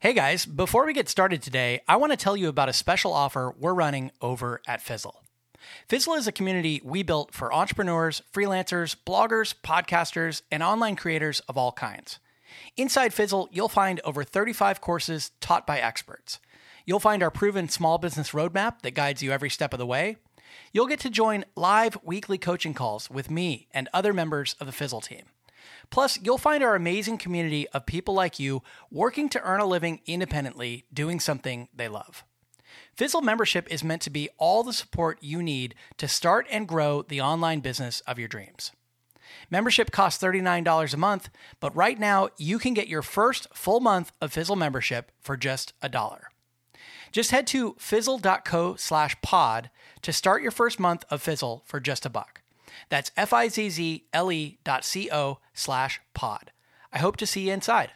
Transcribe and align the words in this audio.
Hey 0.00 0.12
guys, 0.12 0.46
before 0.46 0.86
we 0.86 0.92
get 0.92 1.08
started 1.08 1.42
today, 1.42 1.80
I 1.88 1.96
want 1.96 2.12
to 2.12 2.16
tell 2.16 2.36
you 2.36 2.48
about 2.48 2.68
a 2.68 2.72
special 2.72 3.12
offer 3.12 3.52
we're 3.58 3.74
running 3.74 4.12
over 4.20 4.62
at 4.64 4.80
Fizzle. 4.80 5.24
Fizzle 5.88 6.14
is 6.14 6.28
a 6.28 6.32
community 6.32 6.80
we 6.84 7.02
built 7.02 7.34
for 7.34 7.52
entrepreneurs, 7.52 8.22
freelancers, 8.32 8.94
bloggers, 8.94 9.56
podcasters, 9.60 10.42
and 10.52 10.62
online 10.62 10.94
creators 10.94 11.40
of 11.48 11.58
all 11.58 11.72
kinds. 11.72 12.20
Inside 12.76 13.12
Fizzle, 13.12 13.48
you'll 13.50 13.68
find 13.68 14.00
over 14.04 14.22
35 14.22 14.80
courses 14.80 15.32
taught 15.40 15.66
by 15.66 15.80
experts. 15.80 16.38
You'll 16.86 17.00
find 17.00 17.20
our 17.20 17.32
proven 17.32 17.68
small 17.68 17.98
business 17.98 18.30
roadmap 18.30 18.82
that 18.82 18.94
guides 18.94 19.20
you 19.20 19.32
every 19.32 19.50
step 19.50 19.72
of 19.72 19.80
the 19.80 19.86
way. 19.86 20.18
You'll 20.72 20.86
get 20.86 21.00
to 21.00 21.10
join 21.10 21.44
live 21.56 21.98
weekly 22.04 22.38
coaching 22.38 22.72
calls 22.72 23.10
with 23.10 23.32
me 23.32 23.66
and 23.72 23.88
other 23.92 24.12
members 24.14 24.54
of 24.60 24.68
the 24.68 24.72
Fizzle 24.72 25.00
team. 25.00 25.24
Plus, 25.90 26.18
you'll 26.22 26.38
find 26.38 26.62
our 26.62 26.74
amazing 26.74 27.18
community 27.18 27.68
of 27.68 27.86
people 27.86 28.14
like 28.14 28.38
you 28.38 28.62
working 28.90 29.28
to 29.30 29.42
earn 29.42 29.60
a 29.60 29.66
living 29.66 30.00
independently 30.06 30.84
doing 30.92 31.18
something 31.18 31.68
they 31.74 31.88
love. 31.88 32.24
Fizzle 32.94 33.22
membership 33.22 33.66
is 33.70 33.84
meant 33.84 34.02
to 34.02 34.10
be 34.10 34.28
all 34.38 34.62
the 34.62 34.72
support 34.72 35.18
you 35.22 35.42
need 35.42 35.74
to 35.96 36.08
start 36.08 36.46
and 36.50 36.68
grow 36.68 37.02
the 37.02 37.20
online 37.20 37.60
business 37.60 38.00
of 38.00 38.18
your 38.18 38.28
dreams. 38.28 38.72
Membership 39.50 39.90
costs 39.90 40.22
$39 40.22 40.94
a 40.94 40.96
month, 40.96 41.30
but 41.60 41.74
right 41.76 41.98
now 41.98 42.28
you 42.36 42.58
can 42.58 42.74
get 42.74 42.88
your 42.88 43.02
first 43.02 43.46
full 43.54 43.80
month 43.80 44.12
of 44.20 44.32
Fizzle 44.32 44.56
membership 44.56 45.12
for 45.20 45.36
just 45.36 45.72
a 45.80 45.88
dollar. 45.88 46.28
Just 47.12 47.30
head 47.30 47.46
to 47.48 47.74
fizzle.co 47.78 48.76
slash 48.76 49.16
pod 49.22 49.70
to 50.02 50.12
start 50.12 50.42
your 50.42 50.50
first 50.50 50.78
month 50.78 51.04
of 51.10 51.22
Fizzle 51.22 51.62
for 51.66 51.80
just 51.80 52.04
a 52.04 52.10
buck. 52.10 52.42
That's 52.88 53.10
F-I-Z-Z-L-E 53.16 54.58
dot 54.64 54.84
C-O 54.84 55.38
slash 55.54 56.00
pod. 56.14 56.52
I 56.92 56.98
hope 56.98 57.16
to 57.16 57.26
see 57.26 57.48
you 57.48 57.52
inside. 57.52 57.92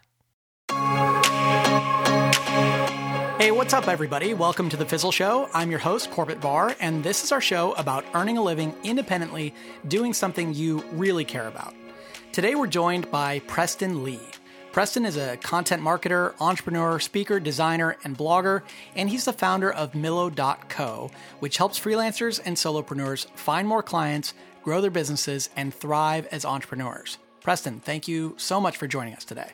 Hey, 3.38 3.50
what's 3.50 3.74
up, 3.74 3.88
everybody? 3.88 4.34
Welcome 4.34 4.68
to 4.68 4.76
the 4.76 4.86
Fizzle 4.86 5.10
Show. 5.10 5.48
I'm 5.52 5.70
your 5.70 5.80
host, 5.80 6.12
Corbett 6.12 6.40
Barr, 6.40 6.76
and 6.78 7.02
this 7.02 7.24
is 7.24 7.32
our 7.32 7.40
show 7.40 7.72
about 7.72 8.04
earning 8.14 8.38
a 8.38 8.42
living 8.42 8.72
independently, 8.84 9.52
doing 9.88 10.14
something 10.14 10.54
you 10.54 10.84
really 10.92 11.24
care 11.24 11.48
about. 11.48 11.74
Today, 12.30 12.54
we're 12.54 12.68
joined 12.68 13.10
by 13.10 13.40
Preston 13.40 14.04
Lee. 14.04 14.20
Preston 14.70 15.04
is 15.04 15.16
a 15.16 15.36
content 15.38 15.82
marketer, 15.82 16.34
entrepreneur, 16.40 17.00
speaker, 17.00 17.40
designer, 17.40 17.96
and 18.04 18.16
blogger, 18.16 18.62
and 18.94 19.10
he's 19.10 19.24
the 19.24 19.32
founder 19.32 19.72
of 19.72 19.92
Millo.co, 19.92 21.10
which 21.40 21.56
helps 21.56 21.80
freelancers 21.80 22.40
and 22.44 22.56
solopreneurs 22.56 23.28
find 23.34 23.66
more 23.66 23.82
clients, 23.82 24.34
grow 24.62 24.80
their 24.80 24.90
businesses, 24.90 25.50
and 25.56 25.74
thrive 25.74 26.26
as 26.32 26.44
entrepreneurs. 26.44 27.18
Preston, 27.40 27.80
thank 27.80 28.06
you 28.06 28.34
so 28.36 28.60
much 28.60 28.76
for 28.76 28.86
joining 28.86 29.14
us 29.14 29.24
today. 29.24 29.50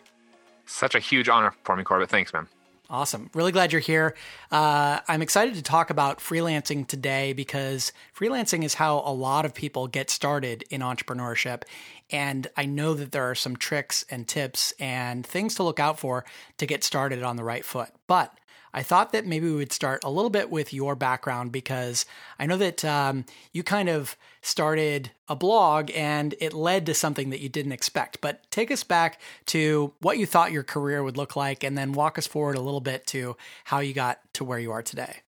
Such 0.67 0.95
a 0.95 0.99
huge 0.99 1.29
honor 1.29 1.55
for 1.65 1.75
me, 1.77 1.85
Corbett. 1.85 2.11
Thanks, 2.11 2.33
man. 2.33 2.47
Awesome. 2.91 3.29
Really 3.35 3.53
glad 3.53 3.71
you're 3.71 3.83
here. 3.83 4.17
Uh, 4.51 5.01
I'm 5.07 5.21
excited 5.21 5.55
to 5.57 5.63
talk 5.63 5.91
about 5.91 6.21
freelancing 6.21 6.87
today 6.87 7.35
because 7.35 7.93
freelancing 8.19 8.65
is 8.65 8.73
how 8.75 9.03
a 9.05 9.13
lot 9.13 9.45
of 9.45 9.53
people 9.53 9.89
get 9.89 10.09
started 10.09 10.65
in 10.71 10.81
entrepreneurship. 10.81 11.65
And 12.11 12.47
I 12.57 12.65
know 12.65 12.95
that 12.95 13.13
there 13.13 13.29
are 13.29 13.35
some 13.35 13.57
tricks 13.57 14.07
and 14.11 14.27
tips 14.27 14.73
and 14.81 15.27
things 15.27 15.55
to 15.57 15.65
look 15.65 15.79
out 15.79 15.99
for 15.99 16.25
to 16.57 16.67
get 16.67 16.83
started 16.83 17.23
on 17.23 17.37
the 17.37 17.45
right 17.45 17.65
foot. 17.65 17.91
But 18.07 18.33
I 18.73 18.83
thought 18.83 19.13
that 19.13 19.27
maybe 19.27 19.47
we 19.47 19.57
would 19.57 19.73
start 19.73 20.05
a 20.05 20.11
little 20.11 20.31
bit 20.31 20.51
with 20.51 20.73
your 20.73 20.95
background 20.95 21.53
because 21.53 22.05
I 22.39 22.47
know 22.47 22.57
that 22.57 22.85
um, 22.85 23.25
you 23.53 23.63
kind 23.63 23.89
of 23.89 24.17
started 24.43 25.11
a 25.29 25.37
blog 25.37 25.91
and 25.95 26.35
it 26.41 26.53
led 26.53 26.87
to 26.87 26.95
something 26.95 27.31
that 27.31 27.41
you 27.41 27.49
didn't 27.49 27.73
expect. 27.73 28.21
But 28.21 28.51
take 28.51 28.71
us 28.71 28.85
back 28.85 29.21
to 29.47 29.93
what 30.01 30.19
you 30.19 30.27
thought 30.27 30.53
your 30.53 30.63
career 30.63 31.03
would 31.03 31.17
look 31.17 31.37
like 31.37 31.65
and 31.65 31.77
then 31.77 31.93
walk 31.93 32.19
us 32.19 32.27
forward 32.27 32.57
a 32.57 32.61
little 32.61 32.81
bit 32.81 33.07
to 33.09 33.37
how 33.65 33.81
you 33.81 33.95
got 33.95 34.21
to 34.35 34.45
where 34.45 34.59
you 34.59 34.73
are 34.73 34.83
today. 34.83 35.23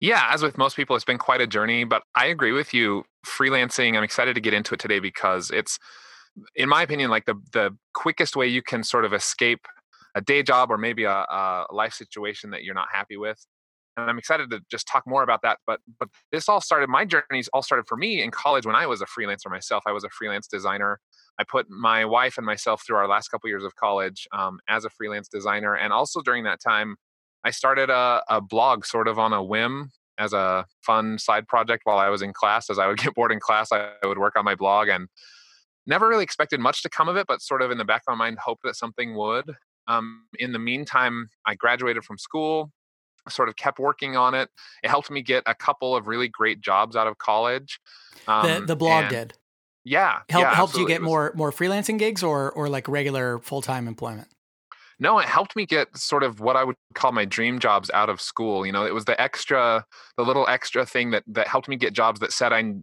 Yeah, 0.00 0.28
as 0.30 0.42
with 0.42 0.56
most 0.56 0.76
people, 0.76 0.96
it's 0.96 1.04
been 1.04 1.18
quite 1.18 1.42
a 1.42 1.46
journey, 1.46 1.84
but 1.84 2.02
I 2.14 2.26
agree 2.26 2.52
with 2.52 2.72
you. 2.72 3.04
Freelancing, 3.26 3.96
I'm 3.96 4.02
excited 4.02 4.34
to 4.34 4.40
get 4.40 4.54
into 4.54 4.72
it 4.74 4.80
today 4.80 4.98
because 4.98 5.50
it's, 5.50 5.78
in 6.54 6.70
my 6.70 6.82
opinion, 6.82 7.10
like 7.10 7.26
the 7.26 7.34
the 7.52 7.76
quickest 7.92 8.34
way 8.34 8.46
you 8.46 8.62
can 8.62 8.82
sort 8.82 9.04
of 9.04 9.12
escape 9.12 9.66
a 10.14 10.20
day 10.20 10.42
job 10.42 10.70
or 10.70 10.78
maybe 10.78 11.04
a, 11.04 11.12
a 11.12 11.66
life 11.70 11.92
situation 11.92 12.50
that 12.50 12.64
you're 12.64 12.74
not 12.74 12.88
happy 12.92 13.16
with 13.16 13.46
and 14.00 14.10
I'm 14.10 14.18
excited 14.18 14.50
to 14.50 14.60
just 14.70 14.86
talk 14.86 15.04
more 15.06 15.22
about 15.22 15.42
that. 15.42 15.58
But 15.66 15.80
but 15.98 16.08
this 16.32 16.48
all 16.48 16.60
started. 16.60 16.88
My 16.88 17.04
journeys 17.04 17.48
all 17.52 17.62
started 17.62 17.86
for 17.86 17.96
me 17.96 18.22
in 18.22 18.30
college 18.30 18.66
when 18.66 18.74
I 18.74 18.86
was 18.86 19.02
a 19.02 19.06
freelancer 19.06 19.50
myself. 19.50 19.82
I 19.86 19.92
was 19.92 20.04
a 20.04 20.10
freelance 20.10 20.46
designer. 20.46 21.00
I 21.38 21.44
put 21.44 21.70
my 21.70 22.04
wife 22.04 22.36
and 22.36 22.46
myself 22.46 22.82
through 22.86 22.96
our 22.96 23.08
last 23.08 23.28
couple 23.28 23.48
years 23.48 23.64
of 23.64 23.74
college 23.76 24.28
um, 24.32 24.58
as 24.68 24.84
a 24.84 24.90
freelance 24.90 25.28
designer, 25.28 25.74
and 25.74 25.92
also 25.92 26.20
during 26.20 26.44
that 26.44 26.60
time, 26.60 26.96
I 27.44 27.50
started 27.50 27.90
a, 27.90 28.22
a 28.28 28.40
blog 28.40 28.84
sort 28.84 29.08
of 29.08 29.18
on 29.18 29.32
a 29.32 29.42
whim 29.42 29.90
as 30.18 30.32
a 30.32 30.66
fun 30.82 31.18
side 31.18 31.48
project 31.48 31.82
while 31.84 31.98
I 31.98 32.08
was 32.08 32.22
in 32.22 32.32
class. 32.32 32.68
As 32.70 32.78
I 32.78 32.86
would 32.86 32.98
get 33.02 33.14
bored 33.14 33.32
in 33.32 33.40
class, 33.40 33.72
I, 33.72 33.90
I 34.02 34.06
would 34.06 34.18
work 34.18 34.36
on 34.36 34.44
my 34.44 34.54
blog 34.54 34.88
and 34.88 35.08
never 35.86 36.08
really 36.08 36.24
expected 36.24 36.60
much 36.60 36.82
to 36.82 36.90
come 36.90 37.08
of 37.08 37.16
it, 37.16 37.26
but 37.26 37.40
sort 37.40 37.62
of 37.62 37.70
in 37.70 37.78
the 37.78 37.84
back 37.84 38.02
of 38.06 38.16
my 38.16 38.26
mind, 38.26 38.38
hoped 38.38 38.62
that 38.64 38.76
something 38.76 39.14
would. 39.14 39.56
Um, 39.90 40.24
in 40.38 40.52
the 40.52 40.58
meantime, 40.58 41.30
I 41.44 41.54
graduated 41.54 42.04
from 42.04 42.18
school, 42.18 42.72
sort 43.28 43.48
of 43.48 43.56
kept 43.56 43.78
working 43.78 44.16
on 44.16 44.34
it. 44.34 44.48
It 44.82 44.88
helped 44.88 45.10
me 45.10 45.22
get 45.22 45.42
a 45.46 45.54
couple 45.54 45.96
of 45.96 46.06
really 46.06 46.28
great 46.28 46.60
jobs 46.60 46.96
out 46.96 47.06
of 47.06 47.18
college. 47.18 47.80
Um, 48.28 48.46
the, 48.46 48.66
the 48.66 48.76
blog 48.76 49.08
did. 49.08 49.34
Yeah, 49.84 50.20
Help, 50.28 50.42
yeah, 50.42 50.54
helped 50.54 50.76
you 50.76 50.86
get 50.86 51.00
was, 51.00 51.06
more 51.06 51.32
more 51.34 51.50
freelancing 51.50 51.98
gigs 51.98 52.22
or 52.22 52.52
or 52.52 52.68
like 52.68 52.86
regular 52.86 53.38
full 53.38 53.62
time 53.62 53.88
employment. 53.88 54.28
No, 55.02 55.18
it 55.18 55.26
helped 55.26 55.56
me 55.56 55.64
get 55.64 55.96
sort 55.96 56.22
of 56.22 56.40
what 56.40 56.56
I 56.56 56.62
would 56.64 56.76
call 56.94 57.10
my 57.12 57.24
dream 57.24 57.58
jobs 57.58 57.90
out 57.94 58.10
of 58.10 58.20
school. 58.20 58.66
You 58.66 58.72
know, 58.72 58.84
it 58.84 58.92
was 58.92 59.06
the 59.06 59.18
extra, 59.18 59.82
the 60.18 60.22
little 60.22 60.46
extra 60.46 60.84
thing 60.84 61.10
that 61.12 61.24
that 61.26 61.48
helped 61.48 61.68
me 61.68 61.76
get 61.76 61.94
jobs 61.94 62.20
that 62.20 62.32
said 62.32 62.52
I 62.52 62.74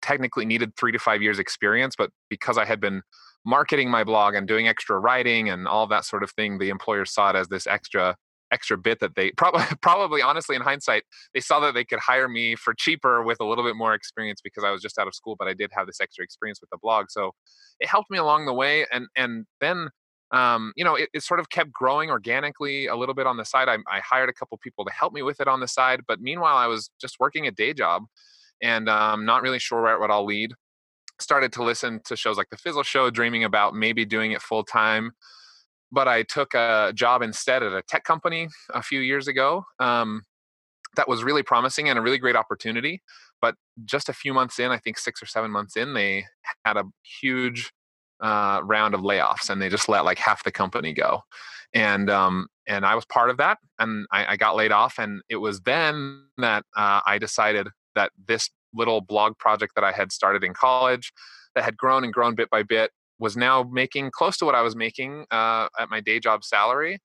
technically 0.00 0.46
needed 0.46 0.74
three 0.76 0.90
to 0.92 0.98
five 0.98 1.20
years 1.20 1.38
experience, 1.38 1.94
but 1.96 2.10
because 2.30 2.56
I 2.56 2.64
had 2.64 2.80
been 2.80 3.02
marketing 3.44 3.90
my 3.90 4.04
blog 4.04 4.34
and 4.34 4.48
doing 4.48 4.66
extra 4.66 4.98
writing 4.98 5.50
and 5.50 5.68
all 5.68 5.86
that 5.88 6.06
sort 6.06 6.22
of 6.22 6.30
thing, 6.32 6.58
the 6.58 6.70
employers 6.70 7.12
saw 7.12 7.30
it 7.30 7.36
as 7.36 7.48
this 7.48 7.66
extra 7.66 8.16
extra 8.52 8.78
bit 8.78 9.00
that 9.00 9.14
they 9.14 9.30
probably 9.36 9.64
probably 9.82 10.22
honestly 10.22 10.56
in 10.56 10.62
hindsight 10.62 11.02
they 11.34 11.40
saw 11.40 11.58
that 11.58 11.74
they 11.74 11.84
could 11.84 11.98
hire 11.98 12.28
me 12.28 12.54
for 12.54 12.74
cheaper 12.74 13.22
with 13.24 13.38
a 13.40 13.44
little 13.44 13.64
bit 13.64 13.74
more 13.74 13.92
experience 13.92 14.40
because 14.40 14.62
I 14.62 14.70
was 14.70 14.80
just 14.80 14.98
out 14.98 15.08
of 15.08 15.16
school 15.16 15.34
but 15.36 15.48
I 15.48 15.52
did 15.52 15.70
have 15.74 15.88
this 15.88 16.00
extra 16.00 16.22
experience 16.22 16.60
with 16.60 16.70
the 16.70 16.78
blog 16.80 17.06
so 17.08 17.32
it 17.80 17.88
helped 17.88 18.08
me 18.08 18.18
along 18.18 18.46
the 18.46 18.54
way 18.54 18.86
and 18.92 19.08
and 19.16 19.46
then 19.60 19.88
um, 20.32 20.72
you 20.76 20.84
know 20.84 20.94
it, 20.94 21.08
it, 21.14 21.22
sort 21.22 21.40
of 21.40 21.50
kept 21.50 21.72
growing 21.72 22.10
organically 22.10 22.86
a 22.86 22.96
little 22.96 23.14
bit 23.14 23.26
on 23.26 23.36
the 23.36 23.44
side 23.44 23.68
I, 23.68 23.76
I, 23.88 24.00
hired 24.00 24.28
a 24.28 24.32
couple 24.32 24.58
people 24.58 24.84
to 24.84 24.92
help 24.92 25.12
me 25.12 25.22
with 25.22 25.40
it 25.40 25.46
on 25.46 25.60
the 25.60 25.68
side 25.68 26.00
but 26.08 26.20
meanwhile 26.20 26.56
I 26.56 26.66
was 26.66 26.90
just 27.00 27.20
working 27.20 27.46
a 27.46 27.52
day 27.52 27.72
job 27.72 28.02
and 28.62 28.88
um, 28.88 29.24
not 29.24 29.42
really 29.42 29.58
sure 29.58 29.82
where 29.82 29.98
what 30.00 30.10
I'll 30.10 30.24
lead 30.24 30.52
started 31.18 31.52
to 31.54 31.62
listen 31.62 32.00
to 32.04 32.16
shows 32.16 32.36
like 32.36 32.50
the 32.50 32.56
Fizzle 32.56 32.82
Show, 32.82 33.10
dreaming 33.10 33.44
about 33.44 33.74
maybe 33.74 34.04
doing 34.04 34.32
it 34.32 34.42
full 34.42 34.64
time. 34.64 35.12
But 35.92 36.08
I 36.08 36.22
took 36.24 36.54
a 36.54 36.92
job 36.94 37.22
instead 37.22 37.62
at 37.62 37.72
a 37.72 37.82
tech 37.82 38.04
company 38.04 38.48
a 38.74 38.82
few 38.82 39.00
years 39.00 39.28
ago. 39.28 39.64
Um, 39.78 40.22
that 40.96 41.08
was 41.08 41.22
really 41.22 41.42
promising 41.42 41.88
and 41.88 41.98
a 41.98 42.02
really 42.02 42.18
great 42.18 42.36
opportunity. 42.36 43.02
But 43.40 43.54
just 43.84 44.08
a 44.08 44.14
few 44.14 44.32
months 44.32 44.58
in, 44.58 44.70
I 44.70 44.78
think 44.78 44.98
six 44.98 45.22
or 45.22 45.26
seven 45.26 45.50
months 45.50 45.76
in, 45.76 45.94
they 45.94 46.24
had 46.64 46.76
a 46.76 46.84
huge 47.20 47.70
uh, 48.20 48.60
round 48.62 48.94
of 48.94 49.00
layoffs 49.00 49.50
and 49.50 49.60
they 49.60 49.68
just 49.68 49.88
let 49.88 50.04
like 50.04 50.18
half 50.18 50.44
the 50.44 50.52
company 50.52 50.92
go. 50.92 51.22
And 51.74 52.08
um, 52.08 52.46
and 52.66 52.86
I 52.86 52.94
was 52.94 53.04
part 53.04 53.30
of 53.30 53.36
that, 53.36 53.58
and 53.78 54.06
I, 54.10 54.32
I 54.32 54.36
got 54.36 54.56
laid 54.56 54.72
off. 54.72 54.98
And 54.98 55.22
it 55.28 55.36
was 55.36 55.60
then 55.60 56.24
that 56.38 56.64
uh, 56.76 57.00
I 57.06 57.18
decided 57.18 57.68
that 57.94 58.12
this 58.26 58.50
little 58.72 59.00
blog 59.00 59.36
project 59.38 59.74
that 59.74 59.84
I 59.84 59.92
had 59.92 60.12
started 60.12 60.44
in 60.44 60.54
college 60.54 61.12
that 61.54 61.64
had 61.64 61.76
grown 61.76 62.04
and 62.04 62.12
grown 62.12 62.34
bit 62.34 62.50
by 62.50 62.62
bit 62.62 62.90
was 63.18 63.36
now 63.36 63.62
making 63.62 64.10
close 64.10 64.36
to 64.38 64.44
what 64.44 64.54
I 64.54 64.62
was 64.62 64.76
making 64.76 65.24
uh, 65.30 65.68
at 65.78 65.88
my 65.90 66.00
day 66.00 66.20
job 66.20 66.44
salary. 66.44 66.98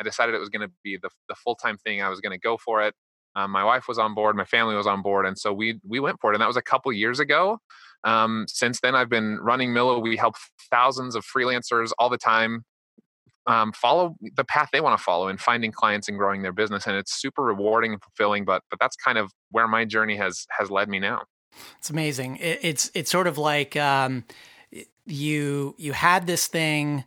I 0.00 0.02
decided 0.02 0.34
it 0.34 0.38
was 0.38 0.48
going 0.48 0.66
to 0.66 0.72
be 0.82 0.96
the, 0.96 1.10
the 1.28 1.34
full 1.34 1.54
time 1.56 1.76
thing. 1.78 2.02
I 2.02 2.08
was 2.08 2.20
going 2.20 2.32
to 2.32 2.38
go 2.38 2.56
for 2.56 2.82
it. 2.82 2.94
Um, 3.38 3.50
my 3.50 3.64
wife 3.64 3.86
was 3.86 3.98
on 3.98 4.14
board, 4.14 4.36
my 4.36 4.44
family 4.44 4.74
was 4.74 4.86
on 4.86 5.02
board, 5.02 5.26
and 5.26 5.38
so 5.38 5.52
we 5.52 5.80
we 5.86 6.00
went 6.00 6.20
for 6.20 6.32
it. 6.32 6.34
And 6.34 6.42
that 6.42 6.46
was 6.46 6.56
a 6.56 6.62
couple 6.62 6.92
years 6.92 7.20
ago. 7.20 7.58
Um, 8.04 8.46
since 8.48 8.80
then, 8.80 8.94
I've 8.94 9.08
been 9.08 9.38
running 9.38 9.70
Millo. 9.70 10.02
We 10.02 10.16
help 10.16 10.34
thousands 10.70 11.14
of 11.14 11.24
freelancers 11.24 11.90
all 11.98 12.08
the 12.08 12.18
time 12.18 12.64
um, 13.48 13.72
follow 13.72 14.14
the 14.36 14.44
path 14.44 14.68
they 14.72 14.80
want 14.80 14.96
to 14.96 15.02
follow 15.02 15.28
in 15.28 15.38
finding 15.38 15.72
clients 15.72 16.06
and 16.08 16.18
growing 16.18 16.42
their 16.42 16.52
business 16.52 16.86
and 16.86 16.94
it's 16.96 17.18
super 17.18 17.42
rewarding 17.42 17.92
and 17.94 18.02
fulfilling 18.02 18.44
but 18.44 18.62
but 18.70 18.78
that's 18.78 18.94
kind 18.94 19.16
of 19.16 19.32
where 19.50 19.66
my 19.66 19.84
journey 19.86 20.16
has 20.16 20.46
has 20.50 20.70
led 20.70 20.88
me 20.88 20.98
now 20.98 21.22
it's 21.78 21.88
amazing 21.88 22.36
it, 22.36 22.58
it's 22.62 22.90
it's 22.94 23.10
sort 23.10 23.26
of 23.26 23.38
like 23.38 23.74
um, 23.76 24.24
you 25.06 25.74
you 25.78 25.92
had 25.92 26.26
this 26.26 26.46
thing 26.46 27.04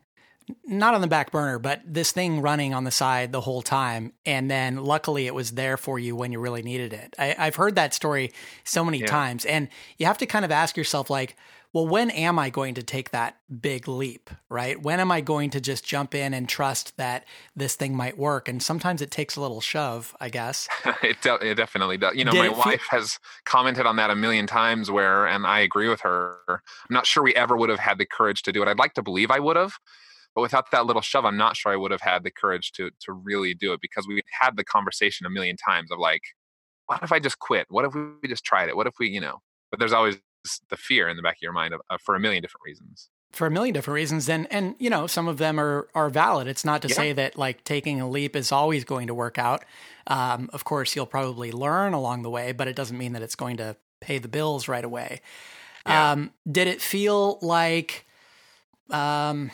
not 0.65 0.93
on 0.93 1.01
the 1.01 1.07
back 1.07 1.31
burner 1.31 1.59
but 1.59 1.81
this 1.85 2.11
thing 2.11 2.41
running 2.41 2.73
on 2.73 2.83
the 2.83 2.91
side 2.91 3.31
the 3.31 3.41
whole 3.41 3.61
time 3.61 4.11
and 4.25 4.49
then 4.49 4.77
luckily 4.77 5.27
it 5.27 5.35
was 5.35 5.51
there 5.51 5.77
for 5.77 5.99
you 5.99 6.15
when 6.15 6.31
you 6.31 6.39
really 6.39 6.61
needed 6.61 6.93
it 6.93 7.15
I, 7.17 7.35
have 7.37 7.55
heard 7.55 7.75
that 7.75 7.93
story 7.93 8.31
so 8.63 8.83
many 8.83 8.99
yeah. 8.99 9.07
times 9.07 9.45
and 9.45 9.69
you 9.97 10.05
have 10.05 10.17
to 10.19 10.25
kind 10.25 10.45
of 10.45 10.51
ask 10.51 10.75
yourself 10.75 11.09
like 11.09 11.35
well, 11.73 11.87
when 11.87 12.09
am 12.09 12.37
I 12.37 12.49
going 12.49 12.73
to 12.73 12.83
take 12.83 13.11
that 13.11 13.37
big 13.61 13.87
leap, 13.87 14.29
right? 14.49 14.81
When 14.81 14.99
am 14.99 15.09
I 15.09 15.21
going 15.21 15.51
to 15.51 15.61
just 15.61 15.85
jump 15.85 16.13
in 16.13 16.33
and 16.33 16.47
trust 16.49 16.97
that 16.97 17.25
this 17.55 17.75
thing 17.75 17.95
might 17.95 18.17
work? 18.17 18.49
And 18.49 18.61
sometimes 18.61 19.01
it 19.01 19.09
takes 19.09 19.37
a 19.37 19.41
little 19.41 19.61
shove, 19.61 20.15
I 20.19 20.27
guess. 20.27 20.67
it, 21.01 21.21
de- 21.21 21.51
it 21.51 21.55
definitely 21.55 21.97
does. 21.97 22.15
You 22.15 22.25
know, 22.25 22.31
Did 22.31 22.51
my 22.51 22.57
wife 22.57 22.85
has 22.89 23.19
commented 23.45 23.85
on 23.85 23.95
that 23.95 24.09
a 24.09 24.15
million 24.15 24.47
times 24.47 24.91
where, 24.91 25.25
and 25.25 25.47
I 25.47 25.59
agree 25.59 25.87
with 25.87 26.01
her. 26.01 26.39
I'm 26.49 26.59
not 26.89 27.05
sure 27.05 27.23
we 27.23 27.35
ever 27.35 27.55
would 27.55 27.69
have 27.69 27.79
had 27.79 27.97
the 27.97 28.05
courage 28.05 28.41
to 28.43 28.51
do 28.51 28.61
it. 28.61 28.67
I'd 28.67 28.79
like 28.79 28.95
to 28.95 29.01
believe 29.01 29.31
I 29.31 29.39
would 29.39 29.55
have, 29.55 29.73
but 30.35 30.41
without 30.41 30.71
that 30.71 30.85
little 30.85 31.01
shove, 31.01 31.25
I'm 31.25 31.37
not 31.37 31.57
sure 31.57 31.71
I 31.71 31.75
would 31.75 31.91
have 31.91 32.01
had 32.01 32.23
the 32.23 32.31
courage 32.31 32.71
to 32.73 32.91
to 33.01 33.11
really 33.11 33.53
do 33.53 33.73
it 33.73 33.81
because 33.81 34.07
we 34.07 34.21
had 34.39 34.57
the 34.57 34.63
conversation 34.63 35.25
a 35.25 35.29
million 35.29 35.57
times 35.57 35.91
of 35.91 35.99
like, 35.99 36.21
what 36.87 37.03
if 37.03 37.11
I 37.11 37.19
just 37.19 37.39
quit? 37.39 37.67
What 37.69 37.85
if 37.85 37.93
we 37.93 38.27
just 38.27 38.43
tried 38.43 38.69
it? 38.69 38.75
What 38.75 38.87
if 38.87 38.93
we, 38.99 39.09
you 39.09 39.21
know? 39.21 39.39
But 39.69 39.79
there's 39.79 39.93
always 39.93 40.17
the 40.69 40.77
fear 40.77 41.07
in 41.07 41.17
the 41.17 41.23
back 41.23 41.35
of 41.35 41.41
your 41.41 41.53
mind 41.53 41.73
of, 41.73 41.81
uh, 41.89 41.97
for 42.03 42.15
a 42.15 42.19
million 42.19 42.41
different 42.41 42.63
reasons 42.65 43.09
for 43.31 43.47
a 43.47 43.51
million 43.51 43.73
different 43.73 43.95
reasons 43.95 44.27
and 44.27 44.47
and 44.51 44.75
you 44.79 44.89
know 44.89 45.07
some 45.07 45.27
of 45.27 45.37
them 45.37 45.59
are 45.59 45.87
are 45.95 46.09
valid 46.09 46.47
it's 46.47 46.65
not 46.65 46.81
to 46.81 46.87
yeah. 46.87 46.95
say 46.95 47.13
that 47.13 47.37
like 47.37 47.63
taking 47.63 48.01
a 48.01 48.09
leap 48.09 48.35
is 48.35 48.51
always 48.51 48.83
going 48.83 49.07
to 49.07 49.13
work 49.13 49.37
out 49.37 49.63
um, 50.07 50.49
of 50.53 50.63
course 50.63 50.95
you'll 50.95 51.05
probably 51.05 51.51
learn 51.51 51.93
along 51.93 52.23
the 52.23 52.29
way 52.29 52.51
but 52.51 52.67
it 52.67 52.75
doesn't 52.75 52.97
mean 52.97 53.13
that 53.13 53.21
it's 53.21 53.35
going 53.35 53.57
to 53.57 53.75
pay 53.99 54.17
the 54.17 54.27
bills 54.27 54.67
right 54.67 54.83
away 54.83 55.21
yeah. 55.85 56.11
um, 56.11 56.31
did 56.49 56.67
it 56.67 56.81
feel 56.81 57.39
like 57.41 58.05
um, 58.89 59.51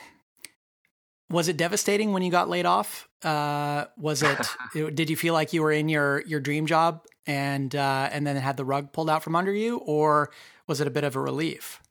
was 1.30 1.48
it 1.48 1.58
devastating 1.58 2.14
when 2.14 2.24
you 2.24 2.32
got 2.32 2.50
laid 2.50 2.66
off 2.66 3.08
uh, 3.24 3.86
was 3.98 4.24
it 4.76 4.96
did 4.96 5.10
you 5.10 5.16
feel 5.16 5.34
like 5.34 5.54
you 5.54 5.62
were 5.62 5.72
in 5.72 5.90
your 5.90 6.22
your 6.26 6.40
dream 6.40 6.66
job 6.66 7.04
and 7.26 7.76
uh, 7.76 8.10
and 8.12 8.26
then 8.26 8.36
had 8.36 8.58
the 8.58 8.66
rug 8.66 8.92
pulled 8.94 9.10
out 9.10 9.24
from 9.24 9.36
under 9.36 9.54
you 9.54 9.78
or 9.78 10.32
was 10.68 10.82
it 10.82 10.88
a 10.88 10.92
bit 10.92 11.04
of 11.04 11.16
a 11.16 11.20
relief? 11.20 11.82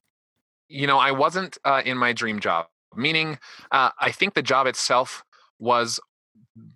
You 0.69 0.87
know, 0.87 0.99
I 0.99 1.13
wasn't 1.13 1.59
uh, 1.65 1.83
in 1.85 1.97
my 1.97 2.13
dream 2.13 2.41
job, 2.41 2.67
meaning 2.95 3.39
uh, 3.71 3.91
I 4.01 4.11
think 4.11 4.35
the 4.35 4.43
job 4.43 4.67
itself 4.67 5.25
was 5.59 6.01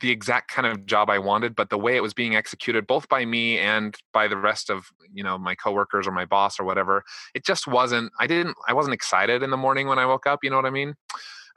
the 0.00 0.10
exact 0.10 0.50
kind 0.50 0.66
of 0.66 0.84
job 0.84 1.08
I 1.08 1.18
wanted, 1.18 1.56
but 1.56 1.70
the 1.70 1.78
way 1.78 1.96
it 1.96 2.02
was 2.02 2.12
being 2.12 2.36
executed, 2.36 2.86
both 2.86 3.08
by 3.08 3.24
me 3.24 3.58
and 3.58 3.96
by 4.12 4.28
the 4.28 4.36
rest 4.36 4.70
of 4.70 4.86
you 5.12 5.24
know 5.24 5.38
my 5.38 5.54
coworkers 5.54 6.06
or 6.06 6.12
my 6.12 6.24
boss 6.24 6.60
or 6.60 6.64
whatever, 6.64 7.02
it 7.34 7.44
just 7.44 7.66
wasn't. 7.66 8.12
I 8.20 8.26
didn't. 8.26 8.56
I 8.68 8.74
wasn't 8.74 8.94
excited 8.94 9.42
in 9.42 9.50
the 9.50 9.56
morning 9.56 9.88
when 9.88 9.98
I 9.98 10.06
woke 10.06 10.26
up. 10.26 10.40
You 10.42 10.50
know 10.50 10.56
what 10.56 10.66
I 10.66 10.70
mean? 10.70 10.94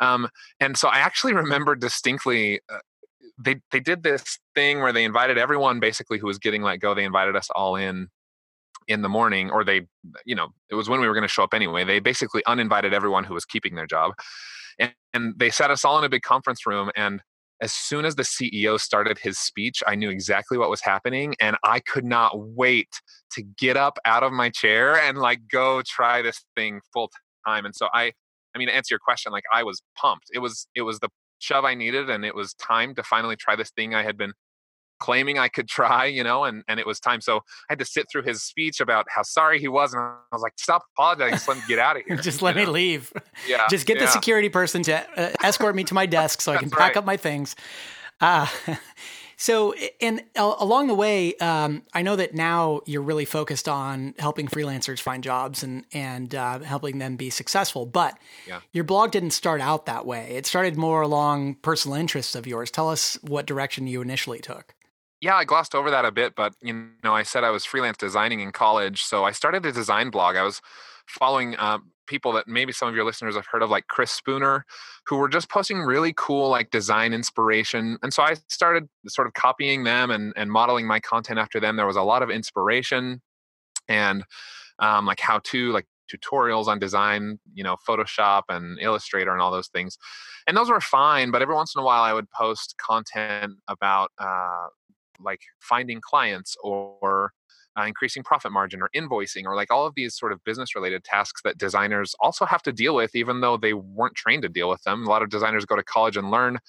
Um, 0.03 0.27
and 0.59 0.77
so 0.77 0.87
I 0.87 0.97
actually 0.97 1.33
remember 1.33 1.75
distinctly. 1.75 2.59
Uh, 2.71 2.79
they 3.43 3.55
they 3.71 3.79
did 3.79 4.03
this 4.03 4.37
thing 4.53 4.79
where 4.81 4.93
they 4.93 5.03
invited 5.03 5.37
everyone 5.37 5.79
basically 5.79 6.19
who 6.19 6.27
was 6.27 6.37
getting 6.37 6.61
let 6.61 6.79
go. 6.79 6.93
They 6.93 7.03
invited 7.03 7.35
us 7.35 7.49
all 7.55 7.75
in 7.75 8.09
in 8.87 9.01
the 9.01 9.09
morning, 9.09 9.49
or 9.49 9.63
they, 9.63 9.87
you 10.25 10.35
know, 10.35 10.49
it 10.69 10.75
was 10.75 10.89
when 10.89 10.99
we 10.99 11.07
were 11.07 11.13
going 11.13 11.23
to 11.23 11.27
show 11.27 11.43
up 11.43 11.53
anyway. 11.53 11.83
They 11.83 11.99
basically 11.99 12.43
uninvited 12.45 12.93
everyone 12.93 13.23
who 13.23 13.33
was 13.33 13.45
keeping 13.45 13.75
their 13.75 13.87
job. 13.87 14.13
And, 14.77 14.93
and 15.13 15.33
they 15.37 15.49
sat 15.49 15.71
us 15.71 15.85
all 15.85 15.97
in 15.97 16.03
a 16.03 16.09
big 16.09 16.21
conference 16.21 16.65
room. 16.65 16.91
And 16.95 17.21
as 17.61 17.71
soon 17.71 18.03
as 18.03 18.15
the 18.15 18.23
CEO 18.23 18.79
started 18.79 19.17
his 19.17 19.37
speech, 19.39 19.81
I 19.87 19.95
knew 19.95 20.09
exactly 20.09 20.57
what 20.57 20.69
was 20.69 20.81
happening. 20.81 21.35
And 21.39 21.55
I 21.63 21.79
could 21.79 22.03
not 22.03 22.31
wait 22.35 22.89
to 23.33 23.43
get 23.57 23.77
up 23.77 23.97
out 24.05 24.23
of 24.23 24.33
my 24.33 24.49
chair 24.49 24.97
and 24.97 25.17
like 25.17 25.47
go 25.49 25.81
try 25.85 26.21
this 26.21 26.43
thing 26.55 26.81
full 26.91 27.09
time. 27.47 27.65
And 27.65 27.75
so 27.75 27.87
I, 27.93 28.13
I 28.55 28.59
mean, 28.59 28.67
to 28.67 28.75
answer 28.75 28.93
your 28.93 28.99
question, 28.99 29.31
like 29.31 29.43
I 29.53 29.63
was 29.63 29.81
pumped. 29.95 30.27
It 30.33 30.39
was, 30.39 30.67
it 30.75 30.81
was 30.83 30.99
the 30.99 31.09
shove 31.39 31.65
I 31.65 31.75
needed. 31.75 32.09
And 32.09 32.25
it 32.25 32.35
was 32.35 32.53
time 32.55 32.95
to 32.95 33.03
finally 33.03 33.35
try 33.35 33.55
this 33.55 33.71
thing 33.71 33.93
I 33.93 34.03
had 34.03 34.17
been 34.17 34.33
claiming 34.99 35.37
I 35.37 35.49
could 35.49 35.67
try, 35.79 36.05
you 36.05 36.23
know, 36.23 36.45
and, 36.45 36.63
and 36.67 36.79
it 36.79 36.87
was 36.87 36.99
time. 36.99 37.21
So 37.21 37.37
I 37.37 37.41
had 37.69 37.79
to 37.79 37.85
sit 37.85 38.07
through 38.11 38.23
his 38.23 38.41
speech 38.43 38.79
about 38.79 39.05
how 39.09 39.23
sorry 39.23 39.59
he 39.59 39.67
was. 39.67 39.93
And 39.93 40.01
I 40.01 40.15
was 40.31 40.41
like, 40.41 40.53
stop 40.57 40.83
apologizing. 40.97 41.35
Just 41.35 41.47
let 41.47 41.57
me 41.57 41.63
get 41.67 41.79
out 41.79 41.97
of 41.97 42.03
here. 42.07 42.17
just 42.17 42.41
let 42.41 42.55
me 42.55 42.65
know? 42.65 42.71
leave. 42.71 43.11
Yeah. 43.47 43.67
Just 43.69 43.85
get 43.85 43.97
yeah. 43.97 44.05
the 44.05 44.11
security 44.11 44.49
person 44.49 44.81
to 44.83 45.19
uh, 45.19 45.31
escort 45.43 45.75
me 45.75 45.83
to 45.85 45.93
my 45.93 46.05
desk 46.05 46.41
so 46.41 46.53
I 46.53 46.57
can 46.59 46.69
pack 46.69 46.79
right. 46.79 46.97
up 46.97 47.05
my 47.05 47.17
things. 47.17 47.55
Uh, 48.21 48.47
so, 49.43 49.73
and 49.99 50.23
uh, 50.37 50.55
along 50.57 50.87
the 50.87 50.93
way, 50.93 51.35
um, 51.35 51.83
I 51.93 52.01
know 52.01 52.15
that 52.15 52.33
now 52.33 52.79
you're 52.85 53.01
really 53.01 53.25
focused 53.25 53.67
on 53.67 54.15
helping 54.17 54.47
freelancers 54.47 55.01
find 55.01 55.21
jobs 55.21 55.63
and 55.63 55.83
and 55.91 56.33
uh, 56.33 56.59
helping 56.59 56.99
them 56.99 57.17
be 57.17 57.29
successful. 57.29 57.85
But 57.85 58.17
yeah. 58.47 58.61
your 58.71 58.85
blog 58.85 59.11
didn't 59.11 59.31
start 59.31 59.59
out 59.59 59.85
that 59.85 60.05
way. 60.05 60.35
It 60.37 60.45
started 60.45 60.77
more 60.77 61.01
along 61.01 61.55
personal 61.55 61.97
interests 61.97 62.35
of 62.35 62.47
yours. 62.47 62.71
Tell 62.71 62.89
us 62.89 63.17
what 63.21 63.45
direction 63.45 63.85
you 63.85 64.01
initially 64.01 64.39
took 64.39 64.75
yeah, 65.19 65.35
I 65.35 65.45
glossed 65.45 65.73
over 65.73 65.89
that 65.89 66.03
a 66.03 66.11
bit, 66.11 66.35
but 66.35 66.53
you 66.61 66.89
know, 67.01 67.13
I 67.13 67.23
said 67.23 67.45
I 67.45 67.49
was 67.49 67.63
freelance 67.63 67.95
designing 67.95 68.41
in 68.41 68.51
college, 68.51 69.03
so 69.03 69.23
I 69.23 69.31
started 69.31 69.65
a 69.65 69.71
design 69.71 70.09
blog. 70.09 70.35
I 70.35 70.43
was 70.43 70.61
following 71.07 71.55
uh, 71.57 71.79
people 72.07 72.33
that 72.33 72.47
maybe 72.47 72.71
some 72.71 72.87
of 72.87 72.95
your 72.95 73.05
listeners 73.05 73.35
have 73.35 73.45
heard 73.45 73.61
of, 73.61 73.69
like 73.69 73.87
Chris 73.87 74.11
Spooner, 74.11 74.65
who 75.07 75.17
were 75.17 75.29
just 75.29 75.49
posting 75.49 75.79
really 75.79 76.13
cool 76.15 76.49
like 76.49 76.71
design 76.71 77.13
inspiration. 77.13 77.97
And 78.03 78.13
so 78.13 78.23
I 78.23 78.35
started 78.49 78.87
sort 79.07 79.27
of 79.27 79.33
copying 79.33 79.83
them 79.83 80.11
and 80.11 80.33
and 80.35 80.51
modeling 80.51 80.87
my 80.87 80.99
content 80.99 81.39
after 81.39 81.59
them. 81.59 81.75
There 81.75 81.87
was 81.87 81.95
a 81.95 82.03
lot 82.03 82.23
of 82.23 82.29
inspiration 82.29 83.21
and 83.87 84.23
um, 84.79 85.05
like 85.05 85.19
how 85.19 85.39
to 85.45 85.71
like 85.71 85.85
tutorials 86.13 86.67
on 86.67 86.79
design, 86.79 87.39
you 87.53 87.63
know, 87.63 87.77
Photoshop 87.87 88.43
and 88.49 88.77
Illustrator 88.79 89.31
and 89.31 89.41
all 89.41 89.51
those 89.51 89.69
things. 89.69 89.97
And 90.47 90.57
those 90.57 90.69
were 90.69 90.81
fine, 90.81 91.31
but 91.31 91.41
every 91.41 91.55
once 91.55 91.73
in 91.75 91.81
a 91.81 91.85
while 91.85 92.03
I 92.03 92.13
would 92.13 92.29
post 92.31 92.75
content 92.77 93.53
about 93.67 94.11
uh, 94.19 94.67
like 95.19 95.41
finding 95.59 96.01
clients 96.01 96.55
or 96.61 97.31
uh, 97.77 97.83
increasing 97.83 98.23
profit 98.23 98.51
margin 98.51 98.81
or 98.81 98.89
invoicing 98.95 99.45
or 99.45 99.55
like 99.55 99.71
all 99.71 99.85
of 99.85 99.93
these 99.95 100.15
sort 100.15 100.31
of 100.31 100.43
business 100.43 100.75
related 100.75 101.03
tasks 101.03 101.41
that 101.43 101.57
designers 101.57 102.15
also 102.19 102.45
have 102.45 102.61
to 102.61 102.71
deal 102.71 102.95
with 102.95 103.15
even 103.15 103.41
though 103.41 103.57
they 103.57 103.73
weren't 103.73 104.15
trained 104.15 104.43
to 104.43 104.49
deal 104.49 104.69
with 104.69 104.81
them. 104.83 105.03
A 105.03 105.09
lot 105.09 105.23
of 105.23 105.29
designers 105.29 105.65
go 105.65 105.75
to 105.75 105.83
college 105.83 106.17
and 106.17 106.31
learn 106.31 106.59